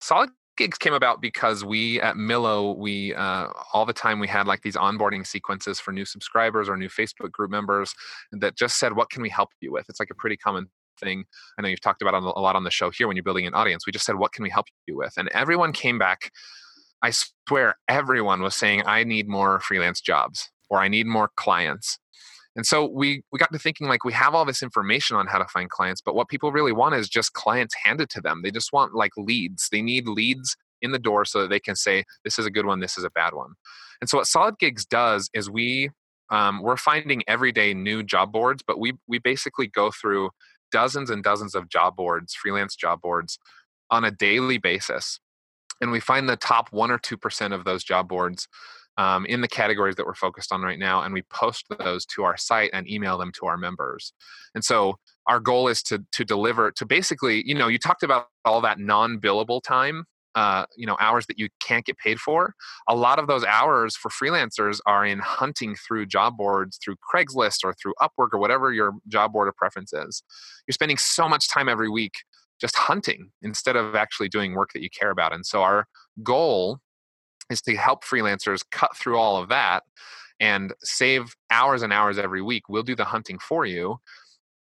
Solid 0.00 0.30
gigs 0.56 0.78
came 0.78 0.94
about 0.94 1.22
because 1.22 1.64
we 1.64 2.00
at 2.00 2.16
Millo, 2.16 2.76
we 2.76 3.14
uh, 3.14 3.48
all 3.72 3.86
the 3.86 3.92
time 3.92 4.18
we 4.18 4.26
had 4.26 4.48
like 4.48 4.62
these 4.62 4.76
onboarding 4.76 5.24
sequences 5.24 5.78
for 5.78 5.92
new 5.92 6.04
subscribers 6.04 6.68
or 6.68 6.76
new 6.76 6.88
Facebook 6.88 7.30
group 7.30 7.50
members 7.50 7.94
that 8.32 8.56
just 8.56 8.78
said, 8.78 8.96
"What 8.96 9.10
can 9.10 9.22
we 9.22 9.30
help 9.30 9.50
you 9.60 9.70
with?" 9.70 9.86
It's 9.88 10.00
like 10.00 10.10
a 10.10 10.16
pretty 10.16 10.36
common 10.36 10.66
thing. 11.00 11.24
I 11.56 11.62
know 11.62 11.68
you've 11.68 11.80
talked 11.80 12.02
about 12.02 12.14
a 12.14 12.40
lot 12.40 12.56
on 12.56 12.64
the 12.64 12.70
show 12.70 12.90
here 12.90 13.06
when 13.06 13.16
you're 13.16 13.24
building 13.24 13.46
an 13.46 13.54
audience. 13.54 13.86
We 13.86 13.92
just 13.92 14.04
said, 14.04 14.16
"What 14.16 14.32
can 14.32 14.42
we 14.42 14.50
help 14.50 14.66
you 14.86 14.96
with?" 14.96 15.14
And 15.16 15.28
everyone 15.28 15.72
came 15.72 15.98
back. 15.98 16.32
I 17.04 17.12
swear, 17.12 17.76
everyone 17.88 18.42
was 18.42 18.56
saying, 18.56 18.82
"I 18.86 19.04
need 19.04 19.28
more 19.28 19.60
freelance 19.60 20.00
jobs." 20.00 20.50
or 20.70 20.78
I 20.78 20.88
need 20.88 21.06
more 21.06 21.30
clients 21.36 21.98
and 22.56 22.64
so 22.66 22.86
we 22.86 23.22
we 23.32 23.38
got 23.38 23.52
to 23.52 23.58
thinking 23.58 23.88
like 23.88 24.04
we 24.04 24.12
have 24.12 24.34
all 24.34 24.44
this 24.44 24.62
information 24.62 25.16
on 25.16 25.26
how 25.26 25.38
to 25.38 25.46
find 25.46 25.68
clients, 25.68 26.00
but 26.00 26.14
what 26.14 26.28
people 26.28 26.52
really 26.52 26.72
want 26.72 26.94
is 26.94 27.08
just 27.08 27.32
clients 27.32 27.74
handed 27.82 28.10
to 28.10 28.20
them. 28.20 28.42
They 28.42 28.50
just 28.50 28.72
want 28.72 28.94
like 28.94 29.12
leads. 29.16 29.68
They 29.70 29.82
need 29.82 30.06
leads 30.06 30.56
in 30.80 30.92
the 30.92 30.98
door 30.98 31.24
so 31.24 31.42
that 31.42 31.50
they 31.50 31.60
can 31.60 31.74
say 31.74 32.04
this 32.24 32.38
is 32.38 32.46
a 32.46 32.50
good 32.50 32.66
one, 32.66 32.80
this 32.80 32.96
is 32.96 33.04
a 33.04 33.10
bad 33.10 33.34
one. 33.34 33.54
And 34.00 34.08
so 34.08 34.18
what 34.18 34.26
SolidGigs 34.26 34.86
does 34.88 35.30
is 35.34 35.50
we 35.50 35.90
um, 36.30 36.62
we're 36.62 36.76
finding 36.76 37.22
every 37.26 37.52
day 37.52 37.74
new 37.74 38.02
job 38.02 38.32
boards, 38.32 38.62
but 38.66 38.78
we 38.78 38.94
we 39.08 39.18
basically 39.18 39.66
go 39.66 39.90
through 39.90 40.30
dozens 40.70 41.10
and 41.10 41.22
dozens 41.24 41.54
of 41.54 41.68
job 41.68 41.96
boards, 41.96 42.34
freelance 42.34 42.76
job 42.76 43.00
boards, 43.00 43.38
on 43.90 44.04
a 44.04 44.10
daily 44.10 44.58
basis, 44.58 45.18
and 45.80 45.90
we 45.90 46.00
find 46.00 46.28
the 46.28 46.36
top 46.36 46.72
one 46.72 46.90
or 46.90 46.98
two 46.98 47.16
percent 47.16 47.54
of 47.54 47.64
those 47.64 47.84
job 47.84 48.08
boards 48.08 48.48
um, 48.96 49.26
in 49.26 49.40
the 49.40 49.48
categories 49.48 49.96
that 49.96 50.06
we're 50.06 50.14
focused 50.14 50.52
on 50.52 50.62
right 50.62 50.78
now, 50.78 51.02
and 51.02 51.12
we 51.12 51.22
post 51.22 51.66
those 51.78 52.06
to 52.06 52.24
our 52.24 52.36
site 52.36 52.70
and 52.72 52.88
email 52.88 53.18
them 53.18 53.32
to 53.32 53.46
our 53.46 53.56
members. 53.56 54.12
And 54.54 54.64
so 54.64 54.98
our 55.26 55.40
goal 55.40 55.68
is 55.68 55.82
to 55.84 56.04
to 56.12 56.24
deliver 56.24 56.70
to 56.72 56.86
basically, 56.86 57.46
you 57.46 57.54
know, 57.54 57.68
you 57.68 57.78
talked 57.78 58.02
about 58.02 58.28
all 58.44 58.60
that 58.60 58.78
non-billable 58.78 59.62
time. 59.62 60.04
Uh, 60.36 60.66
you 60.76 60.84
know 60.84 60.96
hours 60.98 61.26
that 61.26 61.38
you 61.38 61.48
can't 61.60 61.86
get 61.86 61.96
paid 61.96 62.18
for 62.18 62.56
a 62.88 62.96
lot 62.96 63.20
of 63.20 63.28
those 63.28 63.44
hours 63.44 63.94
for 63.94 64.08
freelancers 64.08 64.80
are 64.84 65.06
in 65.06 65.20
hunting 65.20 65.76
through 65.76 66.04
job 66.04 66.36
boards 66.36 66.76
through 66.82 66.96
craigslist 67.08 67.58
or 67.62 67.72
through 67.74 67.94
upwork 68.02 68.30
or 68.32 68.38
whatever 68.40 68.72
your 68.72 68.94
job 69.06 69.32
board 69.32 69.46
of 69.46 69.54
preference 69.54 69.92
is 69.92 70.24
you're 70.66 70.72
spending 70.72 70.96
so 70.96 71.28
much 71.28 71.48
time 71.48 71.68
every 71.68 71.88
week 71.88 72.14
just 72.64 72.76
hunting 72.76 73.30
instead 73.42 73.76
of 73.76 73.94
actually 73.94 74.28
doing 74.28 74.54
work 74.54 74.70
that 74.72 74.82
you 74.82 74.88
care 74.90 75.10
about 75.10 75.32
and 75.34 75.44
so 75.44 75.62
our 75.62 75.86
goal 76.22 76.80
is 77.50 77.60
to 77.62 77.76
help 77.76 78.04
freelancers 78.04 78.62
cut 78.70 78.96
through 78.96 79.18
all 79.18 79.36
of 79.36 79.48
that 79.48 79.82
and 80.40 80.72
save 80.82 81.34
hours 81.50 81.82
and 81.82 81.92
hours 81.92 82.18
every 82.18 82.42
week. 82.42 82.68
We'll 82.68 82.82
do 82.82 82.96
the 82.96 83.04
hunting 83.04 83.38
for 83.38 83.64
you. 83.64 83.98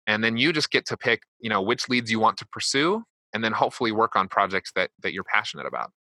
And 0.07 0.23
then 0.23 0.37
you 0.37 0.51
just 0.51 0.71
get 0.71 0.85
to 0.87 0.97
pick, 0.97 1.21
you 1.39 1.49
know, 1.49 1.61
which 1.61 1.87
leads 1.87 2.11
you 2.11 2.19
want 2.19 2.37
to 2.37 2.47
pursue 2.47 3.03
and 3.33 3.43
then 3.43 3.53
hopefully 3.53 3.91
work 3.91 4.15
on 4.15 4.27
projects 4.27 4.71
that 4.75 4.89
that 5.01 5.13
you're 5.13 5.23
passionate 5.23 5.65
about. 5.65 5.91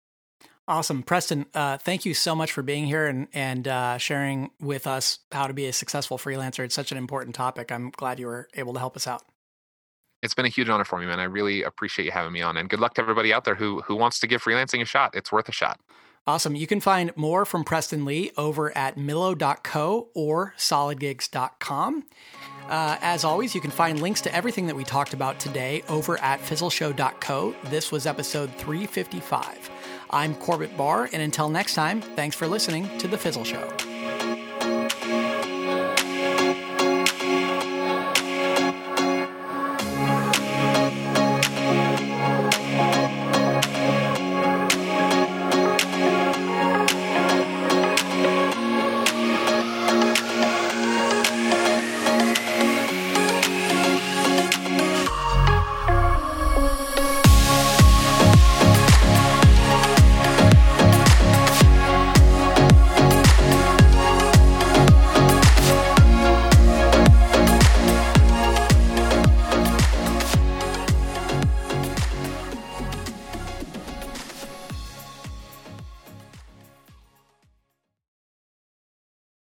Awesome. 0.67 1.03
Preston, 1.03 1.47
uh, 1.53 1.79
thank 1.79 2.05
you 2.05 2.15
so 2.15 2.35
much 2.35 2.53
for 2.53 2.63
being 2.63 2.87
here 2.87 3.07
and, 3.07 3.27
and 3.33 3.67
uh, 3.67 3.99
sharing 3.99 4.51
with 4.61 4.87
us 4.87 5.19
how 5.33 5.49
to 5.49 5.53
be 5.53 5.67
a 5.67 5.73
successful 5.73 6.17
freelancer. 6.17 6.61
It's 6.61 6.75
such 6.75 6.93
an 6.93 6.99
important 6.99 7.35
topic. 7.35 7.73
I'm 7.73 7.91
glad 7.91 8.21
you 8.21 8.27
were 8.27 8.49
able 8.55 8.73
to 8.75 8.79
help 8.79 8.97
us 8.97 9.07
out. 9.07 9.23
It's 10.23 10.35
been 10.35 10.45
a 10.45 10.51
huge 10.51 10.69
honor 10.69 10.85
for 10.85 10.99
me, 10.99 11.07
man. 11.07 11.19
I 11.19 11.25
really 11.25 11.63
appreciate 11.63 12.05
you 12.05 12.11
having 12.13 12.33
me 12.33 12.43
on. 12.43 12.57
And 12.57 12.69
good 12.69 12.81
luck 12.81 12.95
to 12.95 13.01
everybody 13.01 13.33
out 13.33 13.45
there 13.45 13.55
who 13.55 13.81
who 13.83 13.97
wants 13.97 14.21
to 14.21 14.27
give 14.27 14.43
freelancing 14.43 14.83
a 14.83 14.85
shot. 14.85 15.15
It's 15.15 15.33
worth 15.33 15.49
a 15.49 15.53
shot. 15.53 15.81
Awesome. 16.27 16.55
You 16.55 16.67
can 16.67 16.81
find 16.81 17.17
more 17.17 17.45
from 17.45 17.65
Preston 17.65 18.05
Lee 18.05 18.31
over 18.37 18.77
at 18.77 18.97
millo.co 18.97 20.09
or 20.15 20.55
solidgigs.com. 20.59 22.05
Uh, 22.69 22.97
as 23.01 23.25
always, 23.25 23.55
you 23.55 23.61
can 23.61 23.71
find 23.71 24.01
links 24.01 24.21
to 24.21 24.35
everything 24.35 24.67
that 24.67 24.77
we 24.77 24.85
talked 24.85 25.13
about 25.15 25.41
today 25.41 25.83
over 25.89 26.19
at 26.19 26.41
fizzleshow.co. 26.41 27.55
This 27.65 27.91
was 27.91 28.07
episode 28.07 28.51
355. 28.57 29.71
I'm 30.11 30.35
Corbett 30.37 30.77
Barr, 30.77 31.09
and 31.13 31.23
until 31.23 31.49
next 31.49 31.75
time, 31.75 32.01
thanks 32.01 32.37
for 32.37 32.47
listening 32.47 32.89
to 32.99 33.09
The 33.09 33.19
Fizzle 33.19 33.45
Show. 33.45 33.69